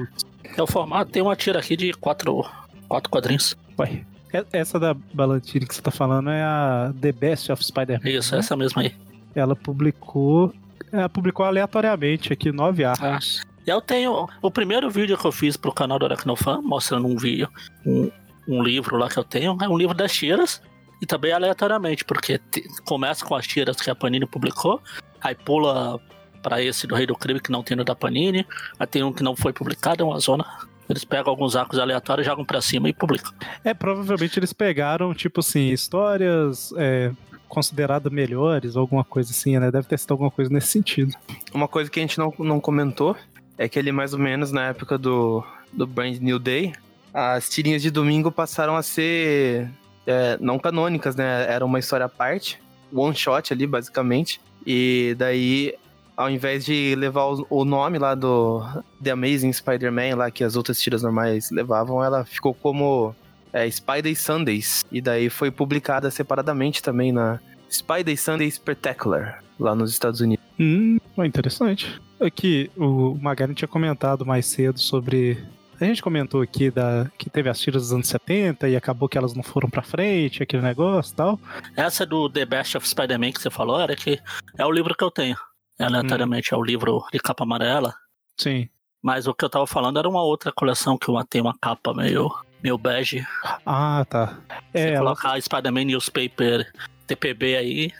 É 0.58 0.62
o 0.64 0.68
formato, 0.68 1.12
tem 1.12 1.22
uma 1.22 1.36
tira 1.36 1.60
aqui 1.60 1.78
de 1.78 1.94
quatro, 1.94 2.44
quatro 2.88 3.10
quadrinhos. 3.10 3.56
Ué, 3.78 4.02
e- 4.34 4.46
Essa 4.52 4.80
da 4.80 4.94
Balantine 4.94 5.66
que 5.68 5.76
você 5.76 5.82
tá 5.82 5.92
falando 5.92 6.30
é 6.32 6.42
a 6.42 6.92
The 7.00 7.12
Best 7.12 7.52
of 7.52 7.64
Spider-Man. 7.64 8.10
Isso, 8.10 8.34
né? 8.34 8.40
essa 8.40 8.58
mesma 8.58 8.82
aí. 8.82 8.94
Ela 9.36 9.56
publicou. 9.56 10.52
Ela 10.92 11.08
publicou 11.08 11.46
aleatoriamente 11.46 12.34
aqui 12.34 12.52
nove 12.52 12.84
arcos. 12.84 13.44
Eu 13.70 13.82
tenho. 13.82 14.28
O 14.42 14.52
primeiro 14.52 14.90
vídeo 14.90 15.18
que 15.18 15.26
eu 15.26 15.32
fiz 15.32 15.56
pro 15.58 15.72
canal 15.72 16.00
do 16.00 16.06
Aracnofan, 16.06 16.62
mostrando 16.62 17.08
um 17.08 17.16
vídeo, 17.18 17.48
um, 17.86 18.10
um 18.48 18.64
livro 18.64 18.98
lá 18.98 19.10
que 19.10 19.18
eu 19.18 19.24
tenho, 19.24 19.58
é 19.62 19.68
um 19.70 19.78
livro 19.78 19.96
das 19.96 20.12
tiras. 20.12 20.62
E 21.02 21.06
também 21.06 21.32
aleatoriamente, 21.32 22.04
porque 22.04 22.38
te- 22.52 22.68
começa 22.86 23.24
com 23.26 23.34
as 23.34 23.48
tiras 23.48 23.78
que 23.78 23.90
a 23.90 23.96
Panini 23.96 24.26
publicou, 24.26 24.82
aí 25.22 25.34
pula 25.34 25.98
pra 26.44 26.62
esse 26.62 26.86
do 26.86 26.94
Rei 26.94 27.06
do 27.06 27.16
Crime 27.16 27.40
que 27.40 27.50
não 27.52 27.64
tem 27.64 27.78
no 27.78 27.86
da 27.86 27.96
Panini, 27.96 28.46
aí 28.78 28.86
tem 28.86 29.02
um 29.02 29.14
que 29.14 29.24
não 29.24 29.34
foi 29.36 29.54
publicado, 29.54 30.04
é 30.04 30.06
uma 30.06 30.20
zona. 30.20 30.46
Eles 30.90 31.06
pegam 31.06 31.30
alguns 31.30 31.56
arcos 31.56 31.80
aleatórios, 31.80 32.26
jogam 32.28 32.44
pra 32.44 32.60
cima 32.62 32.90
e 32.90 32.94
publicam. 32.94 33.32
É, 33.64 33.74
provavelmente 33.74 34.38
eles 34.40 34.52
pegaram, 34.52 35.14
tipo 35.14 35.40
assim, 35.40 35.70
histórias 35.70 36.74
é, 36.76 37.12
consideradas 37.48 38.12
melhores, 38.12 38.76
ou 38.76 38.82
alguma 38.82 39.04
coisa 39.06 39.32
assim, 39.32 39.58
né? 39.58 39.72
Deve 39.72 39.88
ter 39.88 40.00
sido 40.00 40.12
alguma 40.12 40.32
coisa 40.32 40.52
nesse 40.52 40.68
sentido. 40.68 41.14
Uma 41.54 41.68
coisa 41.68 41.90
que 41.90 42.00
a 42.00 42.04
gente 42.04 42.18
não, 42.18 42.34
não 42.40 42.60
comentou 42.60 43.16
é 43.60 43.68
que 43.68 43.78
ali 43.78 43.92
mais 43.92 44.14
ou 44.14 44.20
menos 44.20 44.54
na 44.54 44.70
época 44.70 44.98
do, 44.98 45.44
do 45.74 45.86
Brand 45.86 46.18
New 46.20 46.40
Day, 46.40 46.72
as 47.14 47.50
tirinhas 47.50 47.82
de 47.82 47.92
domingo 47.92 48.32
passaram 48.32 48.78
a 48.78 48.82
ser 48.82 49.70
é, 50.08 50.38
não 50.40 50.58
canônicas, 50.58 51.14
né? 51.18 51.46
Era 51.52 51.66
uma 51.66 51.78
história 51.78 52.06
à 52.06 52.10
parte, 52.10 52.58
one 52.94 53.14
shot 53.14 53.52
ali, 53.52 53.68
basicamente. 53.68 54.40
E 54.66 55.14
daí, 55.18 55.76
ao 56.16 56.30
invés 56.30 56.64
de 56.64 56.96
levar 56.96 57.26
o, 57.50 57.66
nome 57.66 58.00
lá 58.00 58.16
do 58.16 58.64
The 59.04 59.12
Amazing 59.12 59.52
Spider-Man, 59.52 60.16
lá 60.16 60.32
que 60.32 60.44
as 60.44 60.56
outras 60.56 60.80
tiras 60.80 61.04
normais 61.04 61.52
levavam, 61.52 62.02
ela 62.02 62.24
ficou 62.24 62.54
como 62.54 63.14
é, 63.52 63.70
Spider 63.70 64.18
Sundays. 64.18 64.86
E 64.90 65.02
daí 65.02 65.30
foi 65.30 65.52
publicada 65.52 66.10
separadamente 66.10 66.82
também 66.82 67.12
na 67.12 67.42
Spider 67.70 68.18
Sunday 68.18 68.50
Spectacular, 68.50 69.44
lá 69.60 69.76
nos 69.76 69.92
Estados 69.92 70.22
Unidos. 70.22 70.46
Hum, 70.58 70.98
ó, 71.18 71.26
interessante. 71.26 72.00
Aqui, 72.20 72.70
o 72.76 73.16
Magari 73.16 73.54
tinha 73.54 73.68
comentado 73.68 74.26
mais 74.26 74.46
cedo 74.46 74.80
sobre. 74.80 75.38
A 75.80 75.86
gente 75.86 76.02
comentou 76.02 76.42
aqui 76.42 76.70
da 76.70 77.10
que 77.18 77.30
teve 77.30 77.48
as 77.50 77.58
tiras 77.60 77.84
dos 77.84 77.94
anos 77.94 78.08
70 78.10 78.68
e 78.68 78.76
acabou 78.76 79.08
que 79.08 79.18
elas 79.18 79.34
não 79.34 79.42
foram 79.42 79.70
pra 79.70 79.82
frente, 79.82 80.44
aquele 80.44 80.62
negócio 80.62 81.14
e 81.14 81.16
tal. 81.16 81.40
Essa 81.76 82.06
do 82.06 82.30
The 82.30 82.46
Best 82.46 82.76
of 82.76 82.88
Spider-Man 82.88 83.32
que 83.32 83.42
você 83.42 83.50
falou, 83.50 83.80
era 83.80 83.96
que 83.96 84.20
é 84.58 84.66
o 84.66 84.72
livro 84.72 84.94
que 84.94 85.04
eu 85.04 85.10
tenho. 85.10 85.38
Aleatoriamente, 85.80 86.54
é 86.54 86.58
o 86.58 86.64
livro 86.64 87.06
de 87.14 87.20
capa 87.20 87.46
amarela. 87.46 87.96
Sim. 88.38 88.68
Mas 89.02 89.26
o 89.28 89.34
que 89.34 89.46
eu 89.46 89.50
tava 89.50 89.66
falando 89.66 89.98
era 89.98 90.10
uma 90.10 90.22
outra 90.22 90.52
coleção 90.52 90.98
que 90.98 91.10
uma, 91.10 91.26
tem 91.26 91.40
uma 91.40 91.58
capa 91.58 91.94
meio, 91.94 92.30
meio 92.62 92.78
bege. 92.78 93.26
Ah, 93.66 94.06
tá. 94.10 94.38
Se 94.76 94.80
É, 94.82 94.90
ela, 94.96 95.16
colocar 95.16 95.42
Spider-Man 95.42 95.86
Newspaper 95.86 96.70
TPB 97.08 97.56
aí, 97.56 97.92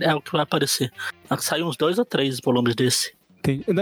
é 0.00 0.12
o 0.12 0.20
que 0.20 0.32
vai 0.32 0.42
aparecer. 0.42 0.92
Saiu 1.38 1.68
uns 1.68 1.76
dois 1.76 1.96
ou 2.00 2.04
três 2.04 2.40
volumes 2.44 2.74
desse. 2.74 3.16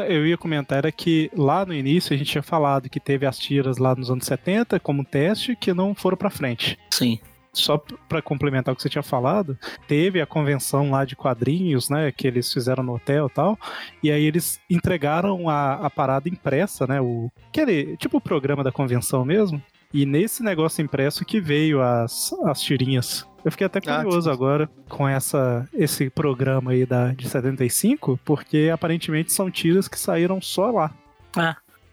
Eu 0.08 0.26
ia 0.26 0.36
comentar 0.36 0.78
era 0.78 0.92
que 0.92 1.30
lá 1.36 1.64
no 1.66 1.74
início 1.74 2.14
a 2.14 2.16
gente 2.16 2.30
tinha 2.30 2.42
falado 2.42 2.88
que 2.88 3.00
teve 3.00 3.26
as 3.26 3.38
tiras 3.38 3.78
lá 3.78 3.94
nos 3.94 4.10
anos 4.10 4.26
70 4.26 4.78
como 4.80 5.04
teste 5.04 5.56
que 5.56 5.72
não 5.72 5.94
foram 5.94 6.16
pra 6.16 6.30
frente. 6.30 6.78
Sim. 6.90 7.18
Só 7.52 7.78
p- 7.78 7.94
pra 8.06 8.20
complementar 8.20 8.74
o 8.74 8.76
que 8.76 8.82
você 8.82 8.88
tinha 8.90 9.02
falado, 9.02 9.58
teve 9.88 10.20
a 10.20 10.26
convenção 10.26 10.90
lá 10.90 11.06
de 11.06 11.16
quadrinhos, 11.16 11.88
né, 11.88 12.12
que 12.12 12.26
eles 12.26 12.52
fizeram 12.52 12.82
no 12.84 12.94
hotel 12.94 13.28
e 13.28 13.30
tal, 13.34 13.58
e 14.02 14.10
aí 14.12 14.24
eles 14.26 14.60
entregaram 14.68 15.48
a, 15.48 15.86
a 15.86 15.88
parada 15.88 16.28
impressa, 16.28 16.86
né, 16.86 17.00
o 17.00 17.30
aquele 17.48 17.96
tipo 17.96 18.18
o 18.18 18.20
programa 18.20 18.62
da 18.62 18.70
convenção 18.70 19.24
mesmo, 19.24 19.62
e 19.92 20.04
nesse 20.06 20.42
negócio 20.42 20.82
impresso 20.82 21.24
que 21.24 21.40
veio 21.40 21.80
as, 21.82 22.32
as 22.44 22.60
tirinhas. 22.60 23.26
Eu 23.44 23.50
fiquei 23.52 23.66
até 23.66 23.78
Ah, 23.86 24.02
curioso 24.02 24.28
sim. 24.28 24.34
agora 24.34 24.68
com 24.88 25.06
essa 25.08 25.68
esse 25.72 26.10
programa 26.10 26.72
aí 26.72 26.84
da 26.84 27.12
de 27.12 27.28
75, 27.28 28.18
porque 28.24 28.70
aparentemente 28.72 29.32
são 29.32 29.50
tiras 29.50 29.86
que 29.86 29.98
saíram 29.98 30.40
só 30.40 30.70
lá. 30.70 30.90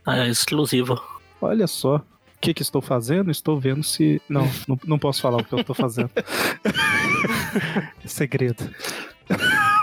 É 0.08 0.28
exclusivo. 0.28 1.00
Olha 1.39 1.68
só. 1.68 1.98
O 1.98 2.04
que, 2.44 2.54
que 2.54 2.62
estou 2.62 2.82
fazendo? 2.82 3.32
Estou 3.32 3.58
vendo 3.60 3.84
se. 3.84 4.22
Não, 4.28 4.50
não, 4.68 4.78
não 4.86 5.00
posso 5.00 5.22
falar 5.22 5.38
o 5.38 5.46
que 5.46 5.54
eu 5.54 5.60
estou 5.60 5.76
fazendo. 5.76 6.10
Segredo. 8.06 8.70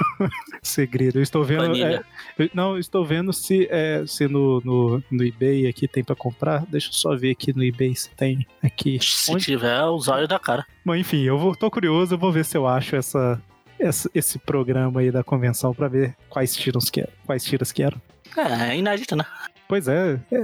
Segredo. 0.63 1.19
Eu 1.19 1.23
estou 1.23 1.43
vendo. 1.45 1.75
É, 1.77 2.03
eu- 2.39 2.51
não, 2.55 2.73
eu 2.73 2.79
estou 2.79 3.05
vendo 3.05 3.33
se, 3.33 3.67
é, 3.71 4.05
se 4.07 4.27
no, 4.29 4.61
no, 4.65 5.03
no 5.11 5.25
eBay 5.25 5.67
aqui 5.67 5.87
tem 5.89 6.03
para 6.05 6.15
comprar. 6.17 6.65
Deixa 6.67 6.89
eu 6.89 6.93
só 6.93 7.17
ver 7.17 7.31
aqui 7.33 7.53
no 7.57 7.63
eBay 7.65 7.95
se 7.95 8.11
tem 8.11 8.47
aqui. 8.63 8.99
Se 9.03 9.33
Onde- 9.33 9.45
tiver, 9.45 9.83
os 9.85 10.09
olhos 10.09 10.29
da 10.29 10.39
cara. 10.39 10.67
Bom, 10.85 10.95
enfim, 10.95 11.23
eu 11.23 11.39
vou, 11.39 11.55
tô 11.57 11.71
curioso, 11.71 12.15
eu 12.15 12.19
vou 12.19 12.31
ver 12.33 12.45
se 12.45 12.57
eu 12.57 12.67
acho 12.67 12.97
essa, 12.97 13.41
essa- 13.79 14.11
esse 14.15 14.39
programa 14.39 15.01
aí 15.01 15.11
da 15.11 15.23
convenção 15.25 15.75
para 15.75 15.89
ver 15.89 16.17
quais 16.29 16.55
tiras 16.55 16.91
que 16.91 17.01
eram. 17.01 17.13
Quais 17.27 17.45
tiras 17.45 17.73
que 17.73 17.83
eram. 17.83 18.01
É, 18.37 18.71
é 18.71 18.77
inédito, 18.79 19.17
né? 19.17 19.25
Pois 19.69 19.89
é. 19.89 20.21
é. 20.33 20.43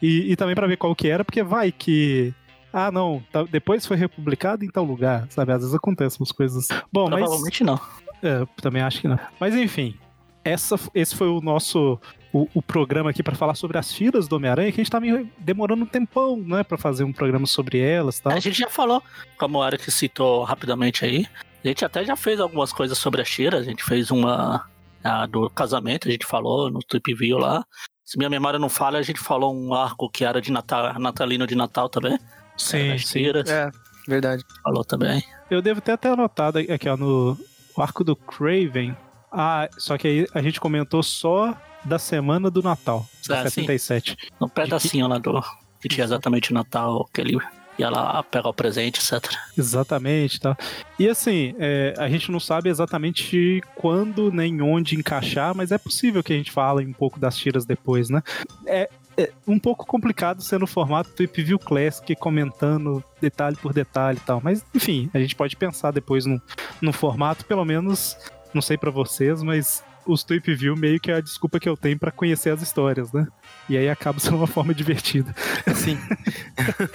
E, 0.00 0.32
e 0.32 0.36
também 0.36 0.54
pra 0.54 0.66
ver 0.66 0.76
qual 0.76 0.94
que 0.94 1.08
era, 1.08 1.24
porque 1.24 1.42
vai 1.42 1.70
que. 1.70 2.34
Ah, 2.72 2.90
não, 2.90 3.22
tá- 3.30 3.44
depois 3.44 3.84
foi 3.86 3.98
republicado 3.98 4.64
em 4.64 4.68
tal 4.70 4.82
lugar, 4.82 5.26
sabe? 5.28 5.52
Às 5.52 5.58
vezes 5.60 5.74
acontecem 5.74 6.18
umas 6.20 6.32
coisas. 6.32 6.68
Bom, 6.90 7.08
mas. 7.08 7.20
Provavelmente 7.20 7.62
não. 7.62 7.78
É, 8.22 8.40
eu 8.40 8.46
também 8.60 8.82
acho 8.82 9.00
que 9.00 9.08
não. 9.08 9.18
Mas 9.40 9.54
enfim, 9.54 9.96
essa, 10.44 10.78
esse 10.94 11.14
foi 11.14 11.28
o 11.28 11.40
nosso. 11.40 11.98
O, 12.32 12.48
o 12.54 12.62
programa 12.62 13.10
aqui 13.10 13.22
pra 13.22 13.34
falar 13.34 13.54
sobre 13.54 13.76
as 13.76 13.92
tiras 13.92 14.26
do 14.26 14.36
Homem-Aranha, 14.36 14.72
que 14.72 14.80
a 14.80 14.84
gente 14.84 14.90
tá 14.90 14.98
meio 14.98 15.28
demorando 15.36 15.82
um 15.82 15.86
tempão, 15.86 16.34
né, 16.38 16.64
Pra 16.64 16.78
fazer 16.78 17.04
um 17.04 17.12
programa 17.12 17.46
sobre 17.46 17.78
elas 17.78 18.18
e 18.18 18.22
tal. 18.22 18.32
A 18.32 18.40
gente 18.40 18.58
já 18.58 18.70
falou, 18.70 19.02
como 19.36 19.58
o 19.58 19.66
Eric 19.66 19.90
citou 19.90 20.42
rapidamente 20.42 21.04
aí, 21.04 21.26
a 21.62 21.68
gente 21.68 21.84
até 21.84 22.02
já 22.02 22.16
fez 22.16 22.40
algumas 22.40 22.72
coisas 22.72 22.96
sobre 22.96 23.20
a 23.20 23.24
Shira, 23.24 23.58
a 23.58 23.62
gente 23.62 23.84
fez 23.84 24.10
uma 24.10 24.64
a 25.04 25.26
do 25.26 25.50
casamento, 25.50 26.08
a 26.08 26.10
gente 26.10 26.24
falou 26.24 26.70
no 26.70 26.78
Trip 26.78 27.12
View 27.14 27.36
lá. 27.36 27.64
Se 28.02 28.16
minha 28.16 28.30
memória 28.30 28.58
não 28.58 28.68
falha, 28.70 28.98
a 28.98 29.02
gente 29.02 29.20
falou 29.20 29.54
um 29.54 29.74
arco 29.74 30.08
que 30.08 30.24
era 30.24 30.40
de 30.40 30.50
Natal, 30.50 30.98
natalino 30.98 31.46
de 31.46 31.54
Natal 31.54 31.88
também. 31.90 32.18
Sim, 32.56 32.92
as 32.92 33.06
sim. 33.06 33.24
tiras, 33.24 33.50
É, 33.50 33.70
verdade. 34.08 34.42
falou 34.62 34.84
também. 34.84 35.22
Eu 35.50 35.60
devo 35.60 35.80
ter 35.82 35.92
até 35.92 36.08
anotado 36.08 36.58
aqui, 36.58 36.88
ó, 36.88 36.96
no 36.96 37.36
o 37.76 37.82
arco 37.82 38.04
do 38.04 38.14
Craven. 38.16 38.96
Ah, 39.30 39.68
só 39.78 39.96
que 39.96 40.06
aí 40.08 40.26
a 40.34 40.42
gente 40.42 40.60
comentou 40.60 41.02
só 41.02 41.56
da 41.84 41.98
semana 41.98 42.50
do 42.50 42.62
Natal, 42.62 43.06
Ah, 43.30 43.44
sim. 43.44 43.62
77. 43.62 44.16
No 44.40 44.48
pedacinho 44.48 45.08
lá 45.08 45.18
do. 45.18 45.42
Que 45.80 45.88
tinha 45.88 46.04
exatamente 46.04 46.52
o 46.52 46.54
Natal, 46.54 47.08
que 47.12 47.20
ele 47.20 47.36
ia 47.78 47.90
lá 47.90 48.22
pegar 48.22 48.48
o 48.50 48.54
presente, 48.54 49.00
etc. 49.00 49.34
Exatamente, 49.58 50.38
tá. 50.38 50.56
E 50.98 51.08
assim, 51.08 51.54
é, 51.58 51.94
a 51.98 52.08
gente 52.08 52.30
não 52.30 52.38
sabe 52.38 52.68
exatamente 52.68 53.60
quando 53.74 54.30
nem 54.30 54.60
onde 54.62 54.94
encaixar, 54.94 55.54
mas 55.56 55.72
é 55.72 55.78
possível 55.78 56.22
que 56.22 56.32
a 56.32 56.36
gente 56.36 56.52
fale 56.52 56.86
um 56.86 56.92
pouco 56.92 57.18
das 57.18 57.36
tiras 57.36 57.64
depois, 57.64 58.10
né? 58.10 58.22
É, 58.66 58.88
é 59.16 59.30
um 59.46 59.58
pouco 59.58 59.86
complicado 59.86 60.42
ser 60.42 60.58
no 60.58 60.66
formato 60.66 61.10
Trip 61.10 61.42
View 61.42 61.58
Classic, 61.58 62.14
comentando 62.16 63.02
detalhe 63.20 63.56
por 63.56 63.72
detalhe 63.72 64.18
e 64.18 64.26
tal. 64.26 64.40
Mas, 64.42 64.64
enfim, 64.74 65.10
a 65.12 65.18
gente 65.18 65.34
pode 65.34 65.56
pensar 65.56 65.90
depois 65.90 66.26
no, 66.26 66.40
no 66.80 66.92
formato, 66.92 67.44
pelo 67.44 67.64
menos, 67.64 68.16
não 68.54 68.62
sei 68.62 68.76
pra 68.76 68.90
vocês, 68.90 69.42
mas 69.42 69.84
os 70.06 70.24
Trip 70.24 70.54
View 70.54 70.76
meio 70.76 71.00
que 71.00 71.10
é 71.10 71.14
a 71.14 71.20
desculpa 71.20 71.60
que 71.60 71.68
eu 71.68 71.76
tenho 71.76 71.98
pra 71.98 72.10
conhecer 72.10 72.50
as 72.50 72.62
histórias, 72.62 73.12
né? 73.12 73.26
E 73.68 73.76
aí 73.76 73.88
acaba 73.88 74.18
sendo 74.18 74.36
uma 74.36 74.46
forma 74.46 74.74
divertida. 74.74 75.34
Sim. 75.74 75.98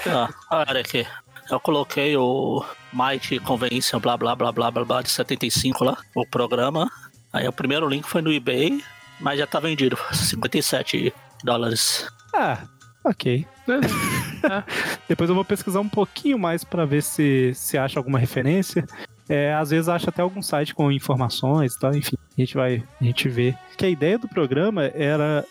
Ah, 0.09 0.65
olha 0.69 0.81
aqui. 0.81 1.05
Eu 1.49 1.59
coloquei 1.59 2.15
o 2.17 2.63
Might 2.93 3.39
Convention, 3.39 3.99
blá 3.99 4.17
blá 4.17 4.35
blá 4.35 4.51
blá 4.51 4.71
blá 4.71 4.85
blá 4.85 5.01
de 5.01 5.09
75 5.09 5.83
lá, 5.83 5.97
o 6.13 6.25
programa. 6.25 6.89
Aí 7.31 7.47
o 7.47 7.53
primeiro 7.53 7.87
link 7.87 8.05
foi 8.05 8.21
no 8.21 8.31
eBay, 8.31 8.83
mas 9.19 9.39
já 9.39 9.47
tá 9.47 9.59
vendido, 9.59 9.97
57 10.11 11.13
dólares. 11.43 12.07
Ah, 12.33 12.67
Ok. 13.07 13.45
Depois 15.07 15.29
eu 15.29 15.35
vou 15.35 15.45
pesquisar 15.45 15.79
um 15.79 15.87
pouquinho 15.87 16.37
mais 16.37 16.65
pra 16.65 16.83
ver 16.83 17.01
se, 17.01 17.53
se 17.55 17.77
acha 17.77 17.99
alguma 17.99 18.19
referência. 18.19 18.85
É, 19.29 19.53
às 19.53 19.69
vezes 19.69 19.87
acha 19.87 20.09
até 20.09 20.21
algum 20.21 20.41
site 20.41 20.75
com 20.75 20.91
informações 20.91 21.73
e 21.73 21.79
tal, 21.79 21.95
enfim. 21.95 22.17
A 22.37 22.41
gente 22.41 22.55
vai, 22.55 22.83
a 22.99 23.03
gente 23.03 23.29
vê. 23.29 23.55
Que 23.77 23.85
a 23.85 23.89
ideia 23.89 24.17
do 24.17 24.27
programa 24.27 24.83
era 24.93 25.45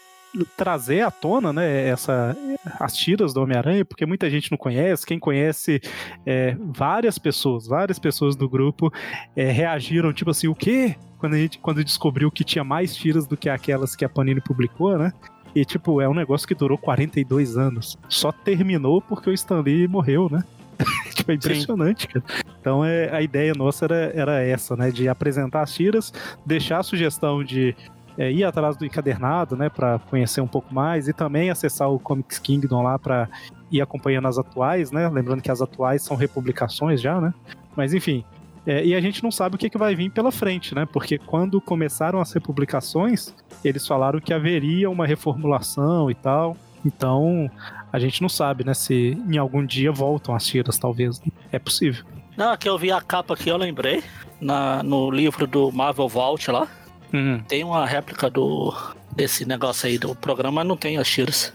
trazer 0.54 1.00
à 1.00 1.10
tona, 1.10 1.50
né, 1.50 1.88
essa, 1.88 2.36
as 2.78 2.94
tiras 2.94 3.32
do 3.32 3.40
Homem-Aranha, 3.40 3.86
porque 3.86 4.04
muita 4.04 4.28
gente 4.28 4.50
não 4.50 4.58
conhece. 4.58 5.06
Quem 5.06 5.18
conhece, 5.18 5.80
é, 6.26 6.54
várias 6.74 7.18
pessoas, 7.18 7.66
várias 7.66 7.98
pessoas 7.98 8.36
do 8.36 8.48
grupo 8.48 8.92
é, 9.34 9.50
reagiram, 9.50 10.12
tipo 10.12 10.30
assim, 10.30 10.46
o 10.46 10.54
quê? 10.54 10.94
Quando 11.18 11.34
a 11.34 11.38
gente 11.38 11.58
quando 11.58 11.82
descobriu 11.82 12.30
que 12.30 12.44
tinha 12.44 12.62
mais 12.62 12.94
tiras 12.94 13.26
do 13.26 13.34
que 13.34 13.48
aquelas 13.48 13.96
que 13.96 14.04
a 14.04 14.08
Panini 14.10 14.42
publicou, 14.42 14.98
né? 14.98 15.10
E, 15.56 15.64
tipo, 15.64 16.02
é 16.02 16.08
um 16.08 16.12
negócio 16.12 16.46
que 16.46 16.54
durou 16.54 16.76
42 16.76 17.56
anos. 17.56 17.98
Só 18.10 18.30
terminou 18.30 19.00
porque 19.00 19.30
o 19.30 19.32
Stan 19.32 19.62
Lee 19.62 19.88
morreu, 19.88 20.28
né? 20.30 20.44
tipo, 21.16 21.32
é 21.32 21.34
impressionante, 21.34 22.06
cara. 22.08 22.22
Então 22.60 22.84
é, 22.84 23.10
a 23.10 23.22
ideia 23.22 23.54
nossa 23.54 23.86
era, 23.86 24.12
era 24.14 24.42
essa, 24.42 24.76
né? 24.76 24.90
De 24.90 25.08
apresentar 25.08 25.62
as 25.62 25.72
tiras, 25.72 26.12
deixar 26.44 26.80
a 26.80 26.82
sugestão 26.82 27.42
de 27.42 27.74
é, 28.18 28.30
ir 28.30 28.44
atrás 28.44 28.76
do 28.76 28.84
encadernado, 28.84 29.56
né? 29.56 29.70
Pra 29.70 29.98
conhecer 29.98 30.42
um 30.42 30.46
pouco 30.46 30.74
mais 30.74 31.08
e 31.08 31.14
também 31.14 31.48
acessar 31.48 31.90
o 31.90 31.98
Comics 31.98 32.38
Kingdom 32.38 32.82
lá 32.82 32.98
pra 32.98 33.26
ir 33.72 33.80
acompanhando 33.80 34.28
as 34.28 34.36
atuais, 34.36 34.92
né? 34.92 35.08
Lembrando 35.08 35.40
que 35.40 35.50
as 35.50 35.62
atuais 35.62 36.02
são 36.02 36.18
republicações 36.18 37.00
já, 37.00 37.18
né? 37.18 37.32
Mas 37.74 37.94
enfim. 37.94 38.22
É, 38.66 38.84
e 38.84 38.94
a 38.94 39.00
gente 39.00 39.22
não 39.22 39.30
sabe 39.30 39.54
o 39.54 39.58
que, 39.58 39.70
que 39.70 39.78
vai 39.78 39.94
vir 39.94 40.10
pela 40.10 40.32
frente, 40.32 40.74
né? 40.74 40.84
Porque 40.84 41.18
quando 41.18 41.60
começaram 41.60 42.20
as 42.20 42.32
republicações, 42.32 43.32
eles 43.64 43.86
falaram 43.86 44.20
que 44.20 44.32
haveria 44.32 44.90
uma 44.90 45.06
reformulação 45.06 46.10
e 46.10 46.14
tal. 46.14 46.56
Então, 46.84 47.50
a 47.92 47.98
gente 47.98 48.20
não 48.20 48.28
sabe, 48.28 48.64
né? 48.64 48.74
Se 48.74 49.16
em 49.28 49.38
algum 49.38 49.64
dia 49.64 49.92
voltam 49.92 50.34
as 50.34 50.44
tiras, 50.44 50.78
talvez. 50.78 51.22
É 51.52 51.58
possível. 51.58 52.04
Não, 52.36 52.50
aqui 52.50 52.68
eu 52.68 52.76
vi 52.76 52.90
a 52.90 53.00
capa 53.00 53.34
aqui, 53.34 53.48
eu 53.48 53.56
lembrei. 53.56 54.02
Na, 54.40 54.82
no 54.82 55.10
livro 55.10 55.46
do 55.46 55.72
Marvel 55.72 56.08
Vault 56.08 56.50
lá. 56.50 56.68
Uhum. 57.12 57.42
Tem 57.48 57.64
uma 57.64 57.86
réplica 57.86 58.28
do 58.28 58.74
desse 59.14 59.46
negócio 59.46 59.88
aí 59.88 59.96
do 59.96 60.14
programa, 60.14 60.56
mas 60.56 60.68
não 60.68 60.76
tem 60.76 60.98
as 60.98 61.08
tiras. 61.08 61.54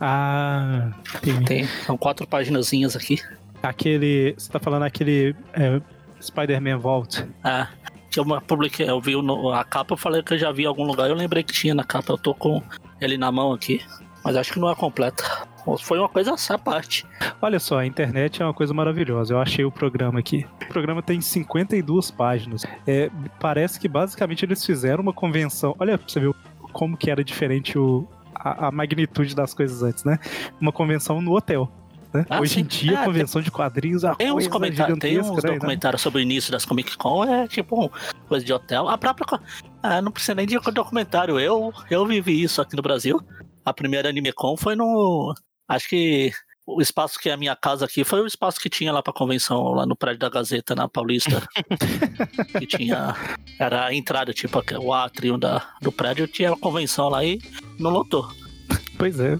Ah, 0.00 0.90
tem. 1.22 1.44
Tem, 1.44 1.66
são 1.86 1.96
quatro 1.96 2.26
paginazinhas 2.26 2.96
aqui. 2.96 3.20
Aquele. 3.62 4.34
Você 4.36 4.50
tá 4.50 4.58
falando 4.58 4.82
aquele 4.82 5.36
é, 5.52 5.80
Spider-Man 6.20 6.78
Vault. 6.78 7.26
Ah, 7.42 7.68
que 8.10 8.18
eu 8.18 8.24
publiquei, 8.42 8.88
eu 8.88 9.00
vi 9.00 9.14
a 9.52 9.64
capa, 9.64 9.94
eu 9.94 9.98
falei 9.98 10.22
que 10.22 10.34
eu 10.34 10.38
já 10.38 10.50
vi 10.52 10.62
em 10.62 10.66
algum 10.66 10.84
lugar, 10.84 11.08
eu 11.08 11.14
lembrei 11.14 11.42
que 11.42 11.52
tinha 11.52 11.74
na 11.74 11.84
capa, 11.84 12.12
eu 12.12 12.18
tô 12.18 12.34
com 12.34 12.62
ele 13.00 13.16
na 13.16 13.30
mão 13.30 13.52
aqui. 13.52 13.80
Mas 14.24 14.36
acho 14.36 14.52
que 14.52 14.58
não 14.58 14.70
é 14.70 14.74
completa. 14.74 15.24
Foi 15.80 15.98
uma 15.98 16.08
coisa 16.08 16.32
essa 16.32 16.58
parte. 16.58 17.06
Olha 17.40 17.58
só, 17.58 17.78
a 17.78 17.86
internet 17.86 18.42
é 18.42 18.44
uma 18.44 18.54
coisa 18.54 18.72
maravilhosa. 18.72 19.34
Eu 19.34 19.40
achei 19.40 19.64
o 19.64 19.70
programa 19.70 20.18
aqui. 20.18 20.46
O 20.62 20.68
programa 20.68 21.02
tem 21.02 21.20
52 21.20 22.10
páginas. 22.10 22.66
É, 22.86 23.10
parece 23.38 23.78
que 23.78 23.86
basicamente 23.86 24.44
eles 24.44 24.64
fizeram 24.64 25.02
uma 25.02 25.12
convenção. 25.12 25.74
Olha 25.78 25.98
pra 25.98 26.08
você 26.08 26.20
ver 26.20 26.34
como 26.72 26.96
que 26.96 27.10
era 27.10 27.22
diferente 27.22 27.78
o, 27.78 28.06
a, 28.34 28.68
a 28.68 28.70
magnitude 28.70 29.34
das 29.34 29.52
coisas 29.52 29.82
antes, 29.82 30.04
né? 30.04 30.18
Uma 30.60 30.72
convenção 30.72 31.20
no 31.20 31.34
hotel. 31.34 31.70
Né? 32.18 32.26
Ah, 32.28 32.40
Hoje 32.40 32.54
sim. 32.54 32.60
em 32.60 32.64
dia, 32.64 33.00
Ah, 33.00 33.04
convenção 33.04 33.40
de 33.40 33.50
quadrinhos, 33.50 34.04
a 34.04 34.14
Tem 34.14 34.32
uns 34.32 34.46
comentários, 34.46 34.98
tem 34.98 35.18
uns 35.18 35.24
gigantesca, 35.26 35.48
né? 35.48 35.54
documentários 35.54 36.02
sobre 36.02 36.20
o 36.20 36.22
início 36.22 36.52
das 36.52 36.64
Comic 36.64 36.96
Con, 36.96 37.24
é 37.24 37.48
tipo 37.48 37.90
coisa 38.28 38.44
de 38.44 38.52
hotel. 38.52 38.88
A 38.88 38.98
própria. 38.98 39.40
Ah, 39.82 40.02
não 40.02 40.12
precisa 40.12 40.34
nem 40.34 40.46
de 40.46 40.58
documentário. 40.58 41.38
Eu, 41.38 41.72
eu 41.90 42.06
vivi 42.06 42.42
isso 42.42 42.60
aqui 42.60 42.76
no 42.76 42.82
Brasil. 42.82 43.20
A 43.64 43.72
primeira 43.72 44.08
Anime 44.08 44.32
Con 44.32 44.56
foi 44.56 44.74
no. 44.74 45.34
Acho 45.68 45.88
que 45.88 46.32
o 46.66 46.82
espaço 46.82 47.18
que 47.18 47.30
é 47.30 47.32
a 47.32 47.36
minha 47.36 47.56
casa 47.56 47.86
aqui 47.86 48.04
foi 48.04 48.20
o 48.20 48.26
espaço 48.26 48.60
que 48.60 48.68
tinha 48.68 48.92
lá 48.92 49.02
pra 49.02 49.12
convenção, 49.12 49.72
lá 49.72 49.86
no 49.86 49.96
prédio 49.96 50.20
da 50.20 50.28
Gazeta, 50.28 50.74
na 50.74 50.86
Paulista. 50.88 51.46
que 52.58 52.66
tinha. 52.66 53.14
Era 53.58 53.86
a 53.86 53.94
entrada, 53.94 54.32
tipo, 54.32 54.62
o 54.80 54.92
átrio 54.92 55.38
da, 55.38 55.66
do 55.80 55.90
prédio, 55.90 56.26
tinha 56.28 56.52
a 56.52 56.56
convenção 56.58 57.08
lá 57.08 57.24
e 57.24 57.38
não 57.78 57.90
lotou. 57.90 58.28
Pois 58.98 59.18
é. 59.20 59.38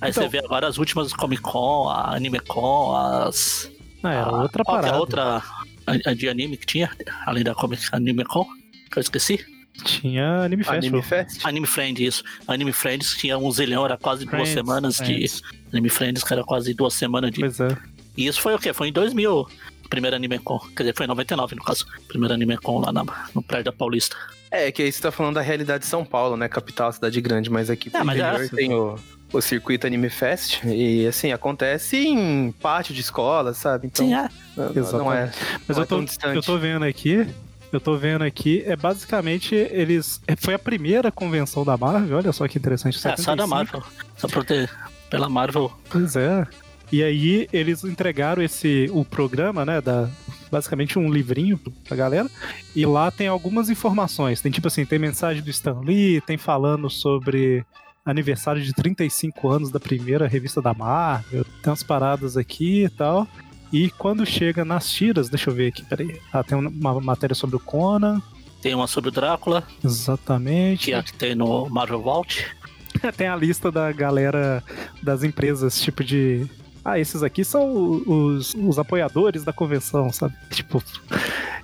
Aí 0.00 0.10
Então- 0.10 0.22
você 0.22 0.28
vê 0.28 0.38
agora 0.38 0.68
as 0.68 0.78
últimas 0.78 1.12
Comic 1.12 1.42
Con, 1.42 1.88
a 1.88 2.14
Anime 2.14 2.40
Con, 2.40 2.94
as. 2.94 3.70
Ah, 4.02 4.12
era 4.12 4.22
a- 4.24 4.42
outra 4.42 4.60
é 4.60 4.62
a 4.62 4.64
parada. 4.64 4.98
outra 4.98 5.42
a, 5.86 6.10
a 6.10 6.14
de 6.14 6.28
anime 6.28 6.56
que 6.56 6.66
tinha, 6.66 6.90
além 7.26 7.42
da 7.42 7.54
Comic 7.54 7.82
Anime 7.92 8.24
Con, 8.24 8.46
que 8.90 8.98
eu 8.98 9.00
esqueci. 9.00 9.44
Tinha 9.84 10.42
Anime 10.42 10.62
Festival. 10.64 11.00
Anime 11.00 11.02
Fest? 11.02 11.40
Anime 11.46 11.66
Friend, 11.66 12.04
isso. 12.04 12.22
Anime 12.48 12.72
Friends 12.72 13.14
tinha 13.16 13.38
um 13.38 13.50
zilhão, 13.50 13.84
era 13.84 13.96
quase 13.96 14.24
duas 14.24 14.30
Friends, 14.30 14.50
semanas 14.50 14.96
Friends. 14.96 15.40
de. 15.42 15.68
Anime 15.72 15.88
Friends, 15.88 16.24
que 16.24 16.32
era 16.32 16.42
quase 16.44 16.74
duas 16.74 16.94
semanas 16.94 17.30
de. 17.30 17.40
Pois 17.40 17.60
é. 17.60 17.76
E 18.16 18.26
isso 18.26 18.40
foi 18.40 18.54
o 18.54 18.58
quê? 18.58 18.72
Foi 18.72 18.88
em 18.88 18.92
2000, 18.92 19.46
primeiro 19.88 20.16
Anime 20.16 20.38
Con. 20.38 20.58
Quer 20.76 20.82
dizer, 20.84 20.94
foi 20.96 21.04
em 21.06 21.08
99 21.08 21.56
no 21.56 21.62
caso. 21.64 21.86
Primeiro 22.08 22.34
Anime 22.34 22.56
Con 22.58 22.80
lá 22.80 22.92
na- 22.92 23.04
no 23.34 23.42
prédio 23.42 23.66
da 23.66 23.72
Paulista. 23.72 24.16
É, 24.50 24.72
que 24.72 24.82
aí 24.82 24.90
você 24.92 25.00
tá 25.02 25.10
falando 25.10 25.34
da 25.34 25.40
realidade 25.42 25.84
de 25.84 25.90
São 25.90 26.04
Paulo, 26.04 26.36
né? 26.36 26.48
Capital, 26.48 26.90
cidade 26.92 27.20
grande, 27.20 27.50
mas 27.50 27.68
aqui 27.68 27.90
É, 27.92 28.02
mas 28.02 28.18
é 28.18 28.28
interior 28.32 28.50
tem 28.50 28.72
o, 28.72 28.98
o 29.32 29.40
circuito 29.42 29.86
Anime 29.86 30.08
Fest. 30.08 30.60
E 30.64 31.06
assim, 31.06 31.32
acontece 31.32 31.98
em 31.98 32.50
pátio 32.52 32.94
de 32.94 33.00
escola, 33.02 33.52
sabe? 33.52 33.88
Então, 33.88 34.06
Sim, 34.06 34.14
é. 34.14 34.28
não, 34.56 34.92
não 34.92 35.12
é. 35.12 35.30
Mas 35.66 35.76
não 35.76 35.78
eu 35.78 35.82
é 35.82 35.86
tô, 35.86 35.96
tão 35.96 36.04
distante. 36.04 36.36
eu 36.36 36.42
tô 36.42 36.56
vendo 36.58 36.84
aqui. 36.84 37.26
Eu 37.70 37.78
tô 37.80 37.98
vendo 37.98 38.24
aqui, 38.24 38.62
é 38.66 38.74
basicamente 38.74 39.54
eles. 39.54 40.22
é, 40.26 40.34
Foi 40.34 40.54
a 40.54 40.58
primeira 40.58 41.12
convenção 41.12 41.66
da 41.66 41.76
Marvel, 41.76 42.16
olha 42.16 42.32
só 42.32 42.48
que 42.48 42.56
interessante. 42.58 42.96
É, 42.96 43.00
só 43.16 43.36
da 43.36 43.44
75. 43.44 43.48
Marvel. 43.48 43.82
Só 44.16 44.26
por 44.28 44.42
ter. 44.46 44.70
Pela 45.10 45.28
Marvel. 45.28 45.70
Pois 45.90 46.16
é. 46.16 46.46
E 46.90 47.02
aí 47.02 47.48
eles 47.52 47.84
entregaram 47.84 48.42
esse 48.42 48.88
o 48.92 49.04
programa, 49.04 49.64
né, 49.64 49.80
da 49.80 50.08
basicamente 50.50 50.98
um 50.98 51.10
livrinho 51.12 51.58
pra 51.86 51.96
galera. 51.96 52.28
E 52.74 52.86
lá 52.86 53.10
tem 53.10 53.28
algumas 53.28 53.68
informações. 53.68 54.40
Tem 54.40 54.50
tipo 54.50 54.68
assim, 54.68 54.86
tem 54.86 54.98
mensagem 54.98 55.42
do 55.42 55.50
Stan 55.50 55.80
Lee, 55.80 56.20
tem 56.22 56.38
falando 56.38 56.88
sobre 56.88 57.64
aniversário 58.04 58.62
de 58.62 58.72
35 58.72 59.48
anos 59.50 59.70
da 59.70 59.78
primeira 59.78 60.26
revista 60.26 60.62
da 60.62 60.72
Marvel. 60.72 61.44
Tem 61.62 61.70
umas 61.70 61.82
paradas 61.82 62.36
aqui 62.36 62.84
e 62.84 62.88
tal. 62.88 63.26
E 63.70 63.90
quando 63.90 64.24
chega 64.24 64.64
nas 64.64 64.90
tiras, 64.90 65.28
deixa 65.28 65.50
eu 65.50 65.54
ver 65.54 65.68
aqui, 65.68 65.84
peraí. 65.84 66.18
Ah, 66.32 66.42
tem 66.42 66.56
uma 66.56 66.98
matéria 67.00 67.34
sobre 67.34 67.56
o 67.56 67.60
Conan. 67.60 68.22
Tem 68.62 68.74
uma 68.74 68.86
sobre 68.86 69.10
o 69.10 69.12
Drácula, 69.12 69.62
Exatamente. 69.84 70.86
que 70.86 70.92
é 70.92 70.96
a 70.98 71.02
que 71.02 71.12
tem 71.12 71.34
no 71.34 71.68
Marvel 71.68 72.02
Vault. 72.02 72.46
Tem 73.16 73.28
a 73.28 73.36
lista 73.36 73.70
da 73.70 73.92
galera 73.92 74.64
das 75.02 75.22
empresas, 75.22 75.80
tipo 75.80 76.02
de. 76.02 76.48
Ah, 76.88 76.98
esses 76.98 77.22
aqui 77.22 77.44
são 77.44 78.02
os, 78.06 78.54
os 78.54 78.78
apoiadores 78.78 79.44
da 79.44 79.52
convenção, 79.52 80.12
sabe? 80.12 80.34
Tipo, 80.50 80.82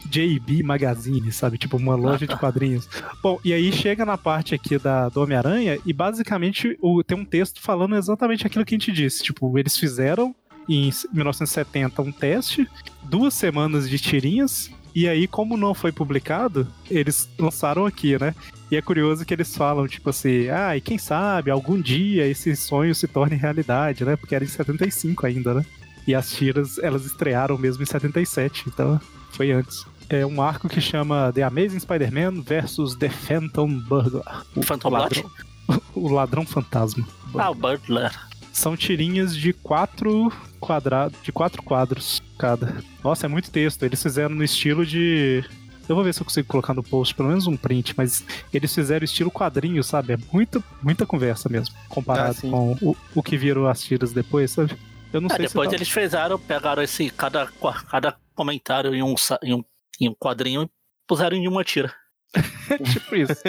JB 0.05 0.63
Magazine, 0.63 1.33
sabe? 1.33 1.57
Tipo, 1.57 1.77
uma 1.77 1.95
loja 1.95 2.27
de 2.27 2.37
quadrinhos. 2.39 2.89
Bom, 3.23 3.41
e 3.45 3.53
aí 3.53 3.73
chega 3.73 4.05
na 4.05 4.19
parte 4.19 4.55
aqui 4.55 4.79
da, 4.79 5.09
do 5.09 5.23
Homem-Aranha 5.23 5.79
e 5.85 5.93
basicamente 5.93 6.79
o, 6.81 7.03
tem 7.03 7.17
um 7.17 7.25
texto 7.25 7.61
falando 7.61 7.97
exatamente 7.97 8.47
aquilo 8.47 8.65
que 8.65 8.75
a 8.75 8.79
gente 8.79 8.93
disse. 8.93 9.23
Tipo, 9.23 9.59
eles 9.59 9.77
fizeram 9.77 10.35
em 10.69 10.91
1970 11.13 12.03
um 12.03 12.13
teste, 12.13 12.69
duas 13.03 13.35
semanas 13.35 13.89
de 13.89 13.99
tirinhas, 13.99 14.71
e 14.95 15.09
aí, 15.09 15.27
como 15.27 15.57
não 15.57 15.75
foi 15.75 15.91
publicado, 15.91 16.69
eles 16.89 17.29
lançaram 17.39 17.85
aqui, 17.85 18.17
né? 18.19 18.35
E 18.71 18.77
é 18.77 18.83
curioso 18.83 19.25
que 19.25 19.35
eles 19.35 19.57
falam, 19.57 19.89
tipo 19.89 20.11
assim, 20.11 20.49
ah, 20.49 20.77
e 20.77 20.81
quem 20.81 20.99
sabe, 20.99 21.51
algum 21.51 21.81
dia 21.81 22.27
esse 22.27 22.55
sonho 22.55 22.95
se 22.95 23.09
torne 23.09 23.35
realidade, 23.35 24.05
né? 24.05 24.15
Porque 24.15 24.35
era 24.35 24.45
em 24.45 24.49
75 24.49 25.27
ainda, 25.27 25.55
né? 25.55 25.67
E 26.07 26.15
as 26.15 26.31
tiras, 26.31 26.79
elas 26.79 27.05
estrearam 27.05 27.59
mesmo 27.59 27.83
em 27.83 27.87
77, 27.87 28.65
então 28.69 29.01
foi 29.31 29.51
antes. 29.51 29.85
É 30.09 30.25
um 30.25 30.41
arco 30.41 30.69
que 30.69 30.81
chama 30.81 31.33
The 31.33 31.43
Amazing 31.43 31.81
Spider-Man 31.81 32.43
versus 32.43 32.95
The 32.95 33.09
Phantom 33.09 33.81
Burglar. 33.81 34.45
O 34.55 34.63
Phantom 34.63 34.91
ladrão, 34.91 35.31
o 35.95 36.09
ladrão 36.09 36.47
fantasma. 36.47 37.07
Ah, 37.37 37.51
o 37.51 37.55
Butler. 37.55 38.13
São 38.53 38.77
tirinhas 38.77 39.37
de 39.37 39.53
quatro 39.53 40.31
quadrados, 40.67 41.21
de 41.23 41.31
quatro 41.33 41.63
quadros 41.63 42.23
cada. 42.39 42.83
Nossa, 43.03 43.27
é 43.27 43.29
muito 43.29 43.51
texto. 43.51 43.83
Eles 43.85 44.03
fizeram 44.03 44.35
no 44.35 44.43
estilo 44.45 44.85
de. 44.85 45.45
Eu 45.89 45.95
vou 45.95 46.03
ver 46.03 46.15
se 46.15 46.21
eu 46.21 46.25
consigo 46.25 46.49
colocar 46.49 46.73
no 46.73 46.83
post 46.83 47.15
pelo 47.15 47.29
menos 47.29 47.47
um 47.47 47.57
print, 47.59 47.93
mas 47.97 48.25
eles 48.53 48.75
fizeram 48.75 49.05
estilo 49.05 49.31
quadrinho, 49.31 49.85
sabe? 49.85 50.15
É 50.15 50.19
muita, 50.33 50.63
muita 50.83 51.05
conversa 51.05 51.49
mesmo, 51.51 51.75
comparado 51.89 52.39
Ah, 52.39 52.41
com 52.41 52.73
o, 52.81 52.97
o 53.15 53.23
que 53.23 53.37
viram 53.37 53.67
as 53.67 53.83
tiras 53.83 54.11
depois, 54.13 54.51
sabe? 54.53 54.75
Eu 55.13 55.21
não 55.21 55.29
É, 55.31 55.37
sei 55.37 55.47
depois 55.47 55.69
se. 55.69 55.75
eles 55.75 55.89
fizeram, 55.91 56.39
pegaram 56.39 56.83
esse 56.83 57.11
cada, 57.11 57.47
cada 57.91 58.17
comentário 58.35 58.95
em 58.95 59.03
um, 59.03 59.15
em, 59.43 59.55
um, 59.55 59.65
em 60.01 60.09
um 60.09 60.15
quadrinho 60.15 60.63
e 60.63 60.71
puseram 61.07 61.37
em 61.37 61.47
uma 61.47 61.63
tira. 61.63 61.93
tipo 62.91 63.15
isso. 63.15 63.43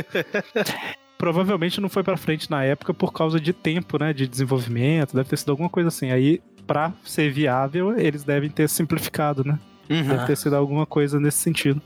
Provavelmente 1.17 1.79
não 1.79 1.87
foi 1.87 2.03
pra 2.03 2.17
frente 2.17 2.51
na 2.51 2.63
época 2.65 2.93
por 2.93 3.13
causa 3.13 3.39
de 3.39 3.53
tempo, 3.53 3.97
né? 3.97 4.11
De 4.11 4.27
desenvolvimento, 4.27 5.15
deve 5.15 5.29
ter 5.29 5.37
sido 5.37 5.51
alguma 5.51 5.69
coisa 5.69 5.87
assim. 5.87 6.11
Aí, 6.11 6.41
pra 6.65 6.91
ser 7.03 7.31
viável, 7.31 7.97
eles 7.97 8.23
devem 8.23 8.49
ter 8.49 8.67
simplificado, 8.69 9.43
né? 9.43 9.59
Uhum. 9.89 10.07
Deve 10.07 10.25
ter 10.25 10.37
sido 10.37 10.55
alguma 10.55 10.85
coisa 10.85 11.19
nesse 11.19 11.37
sentido. 11.37 11.81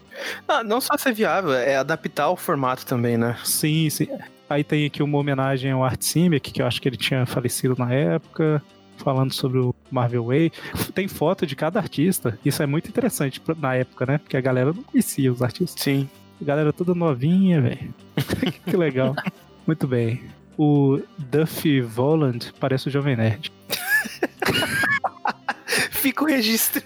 Ah, 0.48 0.64
não 0.64 0.80
só 0.80 0.98
ser 0.98 1.14
viável, 1.14 1.54
é 1.54 1.76
adaptar 1.76 2.30
o 2.30 2.36
formato 2.36 2.86
também, 2.86 3.18
né? 3.18 3.38
Sim, 3.44 3.90
sim. 3.90 4.08
Aí 4.50 4.64
tem 4.64 4.86
aqui 4.86 5.04
uma 5.04 5.18
homenagem 5.18 5.72
ao 5.72 5.84
Art 5.84 6.02
Simic, 6.02 6.52
que 6.52 6.62
eu 6.62 6.66
acho 6.66 6.82
que 6.82 6.88
ele 6.88 6.98
tinha 6.98 7.26
falecido 7.26 7.76
na 7.78 7.94
época, 7.94 8.64
falando 8.98 9.34
sobre 9.34 9.60
o 9.60 9.76
Marvel 9.92 10.26
Way. 10.26 10.52
Tem 10.94 11.08
foto 11.08 11.46
de 11.46 11.56
cada 11.56 11.80
artista. 11.80 12.38
Isso 12.44 12.64
é 12.64 12.66
muito 12.66 12.90
interessante 12.90 13.42
na 13.58 13.76
época, 13.76 14.06
né? 14.06 14.18
Porque 14.18 14.38
a 14.38 14.42
galera 14.42 14.74
não 14.74 14.84
conhecia 14.84 15.32
os 15.32 15.42
artistas. 15.42 15.82
Sim. 15.82 16.10
A 16.42 16.46
galera 16.46 16.72
toda 16.72 16.96
novinha, 16.96 17.62
velho. 17.62 17.94
que 18.66 18.78
legal. 18.78 19.16
Muito 19.68 19.86
bem. 19.86 20.24
O 20.58 21.00
Duffy 21.16 21.80
Voland 21.80 22.52
parece 22.60 22.88
o 22.88 22.92
Jovem 22.92 23.16
Nerd. 23.16 23.52
Fica 25.92 26.24
o 26.24 26.28
registro. 26.28 26.82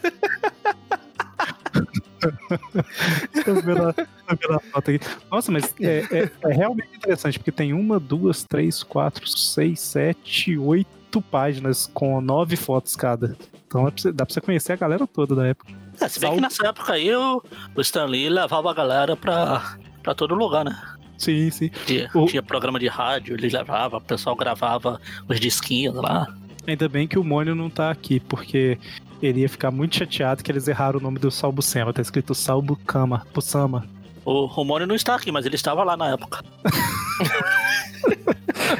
Nossa, 5.31 5.51
mas 5.51 5.73
é, 5.81 5.99
é- 6.11 6.31
é 6.49 6.53
realmente 6.53 6.89
interessante, 6.95 7.39
porque 7.39 7.51
tem 7.51 7.73
uma, 7.73 7.99
duas, 7.99 8.43
três, 8.43 8.83
quatro, 8.83 9.27
seis, 9.27 9.79
sete, 9.79 10.57
oito 10.57 11.21
páginas 11.21 11.89
com 11.93 12.19
nove 12.21 12.55
fotos 12.55 12.95
cada. 12.95 13.35
Então 13.67 13.87
é 13.87 13.91
pra 13.91 14.01
você- 14.01 14.11
dá 14.11 14.25
pra 14.25 14.33
você 14.33 14.41
conhecer 14.41 14.73
a 14.73 14.75
galera 14.75 15.05
toda 15.07 15.35
da 15.35 15.47
época. 15.47 15.71
É, 15.99 16.07
se 16.07 16.19
bem 16.19 16.35
que 16.35 16.41
nessa 16.41 16.67
época 16.67 16.93
aí 16.93 17.13
o, 17.15 17.41
o 17.75 17.81
Stan 17.81 18.05
Lee 18.05 18.29
levava 18.29 18.69
a 18.71 18.73
galera 18.73 19.15
pra, 19.15 19.77
pra 20.01 20.13
todo 20.15 20.33
lugar, 20.35 20.65
né? 20.65 20.75
Sim, 21.17 21.49
sim. 21.51 21.69
Tinha, 21.85 22.09
O- 22.15 22.25
tinha 22.25 22.41
programa 22.41 22.79
de 22.79 22.87
rádio, 22.87 23.35
ele 23.35 23.47
levava, 23.49 23.97
o 23.97 24.01
pessoal 24.01 24.35
gravava 24.35 24.99
os 25.27 25.39
disquinhos 25.39 25.95
lá. 25.95 26.27
Ainda 26.67 26.87
bem 26.87 27.07
que 27.07 27.19
o 27.19 27.23
Mônio 27.23 27.55
não 27.55 27.69
tá 27.69 27.91
aqui, 27.91 28.19
porque 28.19 28.77
ele 29.21 29.41
ia 29.41 29.49
ficar 29.49 29.71
muito 29.71 29.95
chateado 29.95 30.43
que 30.43 30.51
eles 30.51 30.67
erraram 30.67 30.99
o 30.99 31.03
nome 31.03 31.19
do 31.19 31.31
Salbucema. 31.31 31.93
Tá 31.93 32.01
escrito 32.01 32.33
Salbucama, 32.33 33.25
Pusama. 33.33 33.87
O 34.25 34.45
Romônio 34.45 34.87
não 34.87 34.95
está 34.95 35.15
aqui, 35.15 35.31
mas 35.31 35.45
ele 35.45 35.55
estava 35.55 35.83
lá 35.83 35.97
na 35.97 36.11
época. 36.11 36.43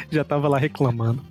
Já 0.10 0.24
tava 0.24 0.48
lá 0.48 0.58
reclamando. 0.58 1.22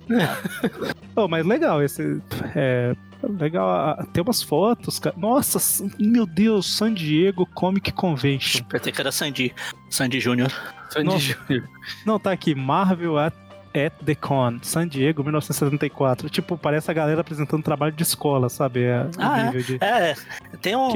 oh, 1.15 1.27
mas 1.27 1.45
legal 1.45 1.81
esse. 1.81 2.21
É, 2.55 2.95
legal. 3.23 3.97
Tem 4.13 4.21
umas 4.21 4.43
fotos, 4.43 4.99
cara. 4.99 5.15
Nossa, 5.17 5.83
meu 5.97 6.25
Deus, 6.25 6.67
San 6.67 6.93
Diego 6.93 7.45
Comic 7.47 7.91
Convention. 7.91 8.63
Pensei 8.65 8.91
que 8.91 9.01
era 9.01 9.11
Sandy, 9.11 9.53
Sandy 9.89 10.19
Júnior. 10.19 10.51
Sandy. 10.89 11.19
Júnior. 11.19 11.67
Não, 12.05 12.19
tá 12.19 12.31
aqui, 12.31 12.53
Marvel 12.53 13.17
at, 13.17 13.33
at 13.75 13.93
the 14.05 14.15
Con, 14.15 14.59
San 14.61 14.87
Diego, 14.87 15.23
1974. 15.23 16.29
Tipo, 16.29 16.57
parece 16.57 16.89
a 16.91 16.93
galera 16.93 17.21
apresentando 17.21 17.63
trabalho 17.63 17.91
de 17.91 18.03
escola, 18.03 18.49
sabe? 18.49 18.83
É, 18.83 19.07
Ah, 19.17 19.39
é? 19.39 19.51
de... 19.51 19.77
É, 19.81 20.15
tem 20.61 20.75
um 20.75 20.89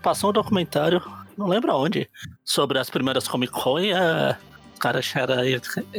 passou 0.00 0.30
um 0.30 0.32
documentário, 0.32 1.02
não 1.36 1.46
lembro 1.46 1.70
aonde, 1.70 2.08
sobre 2.44 2.78
as 2.78 2.90
primeiras 2.90 3.26
Comic 3.28 3.52
Con 3.52 3.78
e 3.78 3.92
é, 3.92 4.36
os 4.72 4.78
caras 4.78 5.04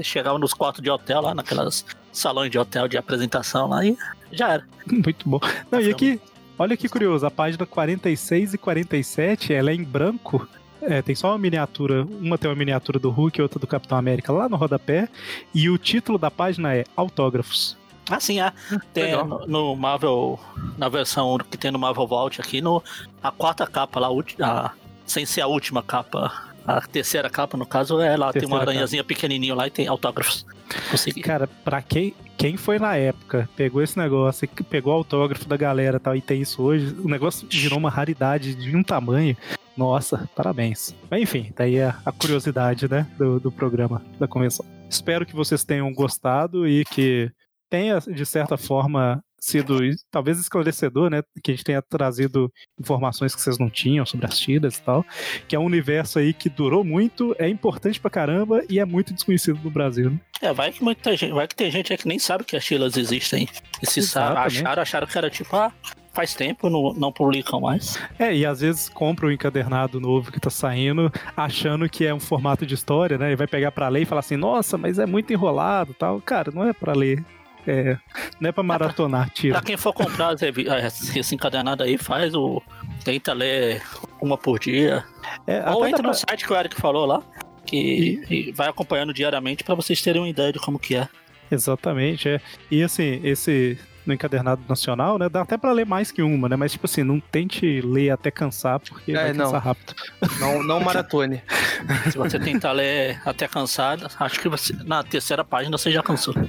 chegavam 0.03 0.39
nos 0.39 0.53
quartos 0.53 0.81
de 0.81 0.89
hotel 0.89 1.21
lá, 1.21 1.33
naquelas 1.33 1.85
salões 2.11 2.51
de 2.51 2.59
hotel 2.59 2.87
de 2.87 2.97
apresentação 2.97 3.67
lá 3.67 3.85
e 3.85 3.97
já 4.31 4.53
era. 4.53 4.67
Muito 4.85 5.27
bom. 5.27 5.39
Não, 5.71 5.79
e 5.81 5.89
aqui, 5.89 6.19
olha 6.57 6.77
que 6.77 6.89
curioso, 6.89 7.25
a 7.25 7.31
página 7.31 7.65
46 7.65 8.53
e 8.53 8.57
47, 8.57 9.53
ela 9.53 9.71
é 9.71 9.73
em 9.73 9.83
branco. 9.83 10.47
É, 10.85 11.01
tem 11.01 11.15
só 11.15 11.29
uma 11.29 11.37
miniatura, 11.37 12.05
uma 12.05 12.37
tem 12.37 12.49
uma 12.49 12.55
miniatura 12.55 12.99
do 12.99 13.09
Hulk 13.09 13.39
e 13.39 13.41
outra 13.41 13.59
do 13.59 13.67
Capitão 13.67 13.97
América 13.97 14.31
lá 14.31 14.49
no 14.49 14.55
rodapé. 14.55 15.07
E 15.53 15.69
o 15.69 15.77
título 15.77 16.17
da 16.17 16.29
página 16.29 16.75
é 16.75 16.83
Autógrafos. 16.95 17.77
Ah, 18.09 18.19
sim, 18.19 18.41
é. 18.41 18.51
Tem 18.93 19.05
legal. 19.05 19.25
no, 19.25 19.47
no 19.47 19.75
Marvel, 19.75 20.39
na 20.77 20.89
versão 20.89 21.37
que 21.37 21.57
tem 21.57 21.71
no 21.71 21.79
Marvel 21.79 22.05
Vault 22.05 22.41
aqui, 22.41 22.61
no, 22.61 22.83
a 23.21 23.31
quarta 23.31 23.65
capa 23.65 23.99
lá, 23.99 24.09
a 24.41 24.71
sem 25.05 25.25
ser 25.25 25.41
a 25.41 25.47
última 25.47 25.83
capa, 25.83 26.31
a 26.65 26.81
terceira 26.81 27.29
capa, 27.29 27.57
no 27.57 27.65
caso, 27.65 27.99
é 27.99 28.15
lá, 28.15 28.31
tem 28.31 28.45
uma 28.45 28.59
aranhazinha 28.59 29.03
pequenininho 29.03 29.55
lá 29.55 29.67
e 29.67 29.69
tem 29.69 29.87
autógrafos. 29.87 30.45
Consegui. 30.89 31.21
Cara, 31.21 31.47
pra 31.47 31.81
quem, 31.81 32.13
quem 32.37 32.57
foi 32.57 32.79
na 32.79 32.95
época, 32.95 33.49
pegou 33.55 33.81
esse 33.81 33.97
negócio, 33.97 34.45
e 34.45 34.63
pegou 34.63 34.93
o 34.93 34.97
autógrafo 34.97 35.47
da 35.47 35.57
galera 35.57 35.97
e 35.97 35.99
tal, 35.99 36.15
e 36.15 36.21
tem 36.21 36.41
isso 36.41 36.61
hoje, 36.61 36.95
o 37.03 37.07
negócio 37.07 37.47
virou 37.49 37.77
uma 37.77 37.89
raridade 37.89 38.55
de 38.55 38.75
um 38.75 38.83
tamanho. 38.83 39.35
Nossa, 39.75 40.29
parabéns. 40.35 40.95
Enfim, 41.11 41.51
daí 41.55 41.81
a, 41.81 41.99
a 42.05 42.11
curiosidade, 42.11 42.89
né, 42.89 43.07
do, 43.17 43.39
do 43.39 43.51
programa, 43.51 44.01
da 44.19 44.27
convenção. 44.27 44.65
Espero 44.89 45.25
que 45.25 45.35
vocês 45.35 45.63
tenham 45.63 45.91
gostado 45.93 46.67
e 46.67 46.85
que 46.85 47.31
tenha, 47.69 47.99
de 47.99 48.25
certa 48.25 48.55
forma, 48.55 49.23
sido 49.43 49.79
talvez 50.09 50.39
esclarecedor, 50.39 51.09
né, 51.09 51.21
que 51.43 51.51
a 51.51 51.53
gente 51.53 51.65
tenha 51.65 51.81
trazido 51.81 52.51
informações 52.79 53.35
que 53.35 53.41
vocês 53.41 53.57
não 53.57 53.69
tinham 53.69 54.05
sobre 54.05 54.25
as 54.25 54.39
tiras 54.39 54.77
e 54.77 54.81
tal, 54.81 55.05
que 55.47 55.55
é 55.55 55.59
um 55.59 55.65
universo 55.65 56.17
aí 56.17 56.33
que 56.33 56.49
durou 56.49 56.83
muito, 56.83 57.35
é 57.37 57.49
importante 57.49 57.99
pra 57.99 58.09
caramba 58.09 58.63
e 58.69 58.79
é 58.79 58.85
muito 58.85 59.13
desconhecido 59.13 59.59
no 59.61 59.69
Brasil, 59.69 60.11
né? 60.11 60.19
É, 60.41 60.53
vai 60.53 60.71
que 60.71 60.83
muita 60.83 61.15
gente, 61.17 61.33
vai 61.33 61.47
que 61.47 61.55
tem 61.55 61.69
gente 61.71 61.91
aí 61.91 61.97
que 61.97 62.07
nem 62.07 62.19
sabe 62.19 62.43
que 62.43 62.55
as 62.55 62.63
Chilas 62.63 62.95
existem. 62.95 63.49
E 63.81 63.85
se 63.85 64.01
sabe, 64.01 64.37
acharam, 64.37 64.81
acharam 64.81 65.07
que 65.07 65.17
era 65.17 65.29
tipo, 65.29 65.55
ah, 65.55 65.73
faz 66.13 66.33
tempo, 66.33 66.69
não, 66.69 66.93
não 66.93 67.11
publicam 67.11 67.59
mais. 67.59 67.99
É, 68.19 68.35
e 68.35 68.45
às 68.45 68.61
vezes 68.61 68.87
compra 68.87 69.25
o 69.27 69.31
encadernado 69.31 69.99
novo 69.99 70.31
que 70.31 70.39
tá 70.39 70.49
saindo, 70.49 71.11
achando 71.35 71.89
que 71.89 72.05
é 72.05 72.13
um 72.13 72.19
formato 72.19 72.65
de 72.65 72.75
história, 72.75 73.17
né? 73.17 73.31
E 73.31 73.35
vai 73.35 73.47
pegar 73.47 73.71
pra 73.71 73.87
ler 73.89 74.01
e 74.01 74.05
falar 74.05 74.19
assim, 74.19 74.37
nossa, 74.37 74.77
mas 74.77 74.99
é 74.99 75.05
muito 75.05 75.33
enrolado 75.33 75.93
tal. 75.93 76.21
Cara, 76.21 76.51
não 76.53 76.63
é 76.67 76.71
pra 76.73 76.93
ler. 76.93 77.23
É, 77.65 77.97
não 78.41 78.49
é 78.49 78.51
pra 78.51 78.61
maratonar, 78.61 79.29
tira. 79.29 79.53
Pra 79.53 79.61
quem 79.65 79.77
for 79.77 79.93
comprar 79.93 80.33
eh, 80.41 80.87
esse 81.15 81.33
encadernado 81.33 81.81
aí, 81.81 81.97
faz 81.97 82.35
o. 82.35 82.61
Tenta 83.05 83.31
ler 83.33 83.81
uma 84.21 84.37
por 84.37 84.59
dia. 84.59 85.03
É, 85.47 85.69
Ou 85.71 85.87
entra 85.87 86.01
no 86.03 86.09
pra- 86.09 86.13
site 86.13 86.45
que 86.45 86.51
o 86.51 86.55
Eric 86.57 86.75
falou 86.75 87.05
lá. 87.05 87.23
Que 87.65 88.21
e 88.29 88.51
vai 88.51 88.67
acompanhando 88.67 89.13
diariamente 89.13 89.63
pra 89.63 89.73
vocês 89.75 90.01
terem 90.01 90.21
uma 90.21 90.27
ideia 90.27 90.51
de 90.51 90.59
como 90.59 90.77
que 90.77 90.95
é. 90.95 91.07
Exatamente, 91.49 92.27
é. 92.27 92.41
E 92.69 92.83
assim, 92.83 93.21
esse 93.23 93.77
no 94.05 94.13
encadernado 94.13 94.61
nacional, 94.67 95.17
né? 95.17 95.29
Dá 95.29 95.41
até 95.41 95.57
pra 95.57 95.71
ler 95.71 95.85
mais 95.85 96.11
que 96.11 96.21
uma, 96.21 96.49
né? 96.49 96.55
Mas 96.55 96.71
tipo 96.73 96.85
assim, 96.85 97.03
não 97.03 97.19
tente 97.19 97.81
ler 97.81 98.09
até 98.11 98.29
cansar, 98.31 98.79
porque 98.79 99.11
É, 99.11 99.15
vai 99.15 99.33
não. 99.33 99.45
cansar 99.45 99.63
rápido. 99.63 99.93
Não, 100.39 100.63
não 100.63 100.79
maratone. 100.79 101.41
Se 102.11 102.17
você 102.17 102.39
tentar 102.39 102.71
ler 102.73 103.21
até 103.25 103.47
cansado, 103.47 104.07
acho 104.19 104.39
que 104.39 104.49
você, 104.49 104.73
na 104.85 105.03
terceira 105.03 105.43
página 105.43 105.77
você 105.77 105.91
já 105.91 106.01
cansou. 106.03 106.33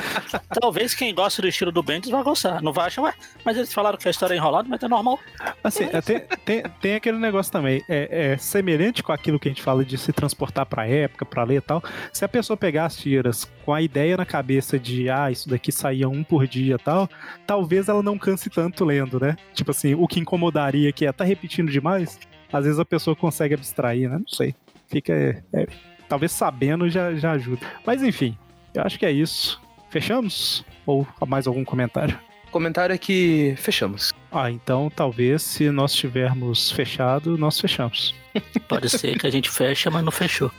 Talvez 0.60 0.94
quem 0.94 1.14
gosta 1.14 1.42
do 1.42 1.48
estilo 1.48 1.72
do 1.72 1.82
Bendis 1.82 2.10
vai 2.10 2.22
gostar. 2.22 2.62
Não 2.62 2.72
vai 2.72 2.86
achar, 2.86 3.02
ué, 3.02 3.14
mas 3.44 3.56
eles 3.56 3.72
falaram 3.72 3.98
que 3.98 4.08
a 4.08 4.10
história 4.10 4.34
é 4.34 4.36
enrolada, 4.36 4.68
mas 4.68 4.82
é 4.82 4.88
normal. 4.88 5.18
Assim, 5.62 5.84
é, 5.92 6.00
tem, 6.00 6.20
tem, 6.44 6.62
tem 6.80 6.94
aquele 6.94 7.18
negócio 7.18 7.52
também, 7.52 7.84
é, 7.88 8.32
é 8.32 8.36
semelhante 8.36 9.02
com 9.02 9.12
aquilo 9.12 9.38
que 9.38 9.48
a 9.48 9.50
gente 9.50 9.62
fala 9.62 9.84
de 9.84 9.96
se 9.98 10.12
transportar 10.12 10.66
pra 10.66 10.86
época, 10.86 11.24
pra 11.24 11.44
ler 11.44 11.56
e 11.56 11.60
tal. 11.60 11.82
Se 12.12 12.24
a 12.24 12.28
pessoa 12.28 12.56
pegar 12.56 12.86
as 12.86 12.96
tiras 12.96 13.50
com 13.64 13.72
a 13.72 13.80
ideia 13.80 14.16
na 14.16 14.26
cabeça 14.26 14.78
de, 14.78 15.08
ah, 15.08 15.30
isso 15.30 15.48
daqui 15.48 15.70
saía 15.70 16.08
um 16.08 16.24
por 16.24 16.46
dia 16.46 16.74
e 16.74 16.78
tal, 16.78 17.08
talvez 17.46 17.88
ela 17.88 18.02
não 18.02 18.18
canse 18.18 18.50
tanto 18.50 18.84
lendo, 18.84 19.20
né? 19.20 19.36
Tipo 19.54 19.70
assim, 19.70 19.94
o 19.94 20.06
que 20.06 20.20
incomodaria 20.20 20.92
que 20.92 21.06
é, 21.06 21.12
tá 21.12 21.24
repetindo 21.24 21.70
demais, 21.70 22.18
às 22.52 22.64
vezes 22.64 22.78
a 22.78 22.84
pessoa 22.84 23.16
consegue 23.16 23.54
abstrair, 23.54 24.10
né? 24.10 24.18
Não 24.18 24.28
sei. 24.28 24.54
Fica. 24.88 25.12
é, 25.12 25.42
é, 25.54 25.66
talvez 26.12 26.32
sabendo 26.32 26.90
já, 26.90 27.14
já 27.14 27.32
ajuda. 27.32 27.66
Mas 27.86 28.02
enfim, 28.02 28.36
eu 28.74 28.82
acho 28.82 28.98
que 28.98 29.06
é 29.06 29.10
isso. 29.10 29.61
Fechamos? 29.92 30.64
Ou 30.86 31.06
mais 31.28 31.46
algum 31.46 31.62
comentário? 31.66 32.18
Comentário 32.50 32.94
é 32.94 32.98
que 32.98 33.54
fechamos. 33.58 34.10
Ah, 34.30 34.50
então 34.50 34.90
talvez 34.94 35.42
se 35.42 35.70
nós 35.70 35.92
tivermos 35.92 36.70
fechado, 36.70 37.36
nós 37.36 37.60
fechamos. 37.60 38.14
Pode 38.66 38.88
ser 38.88 39.18
que 39.18 39.26
a 39.26 39.30
gente 39.30 39.50
feche, 39.50 39.90
mas 39.90 40.02
não 40.02 40.10
fechou. 40.10 40.50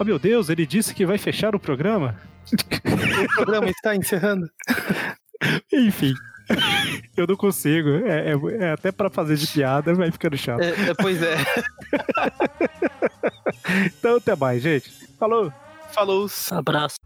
Oh 0.00 0.04
meu 0.04 0.18
Deus, 0.18 0.48
ele 0.48 0.64
disse 0.64 0.94
que 0.94 1.04
vai 1.04 1.18
fechar 1.18 1.54
o 1.54 1.60
programa? 1.60 2.16
O 2.50 3.34
programa 3.34 3.68
está 3.68 3.94
encerrando. 3.94 4.48
Enfim. 5.70 6.14
Eu 7.14 7.26
não 7.26 7.36
consigo. 7.36 7.90
É, 8.06 8.32
é- 8.32 8.64
é 8.64 8.72
até 8.72 8.90
pra 8.90 9.10
fazer 9.10 9.36
de 9.36 9.46
piada, 9.46 9.92
vai 9.94 10.10
ficando 10.10 10.38
chato. 10.38 10.62
É, 10.62 10.70
é, 10.88 10.94
pois 10.94 11.22
é. 11.22 11.36
Então 13.98 14.16
até 14.16 14.34
mais, 14.34 14.62
gente. 14.62 14.90
Falou! 15.18 15.52
Falou. 15.92 16.26
Abraço. 16.50 16.96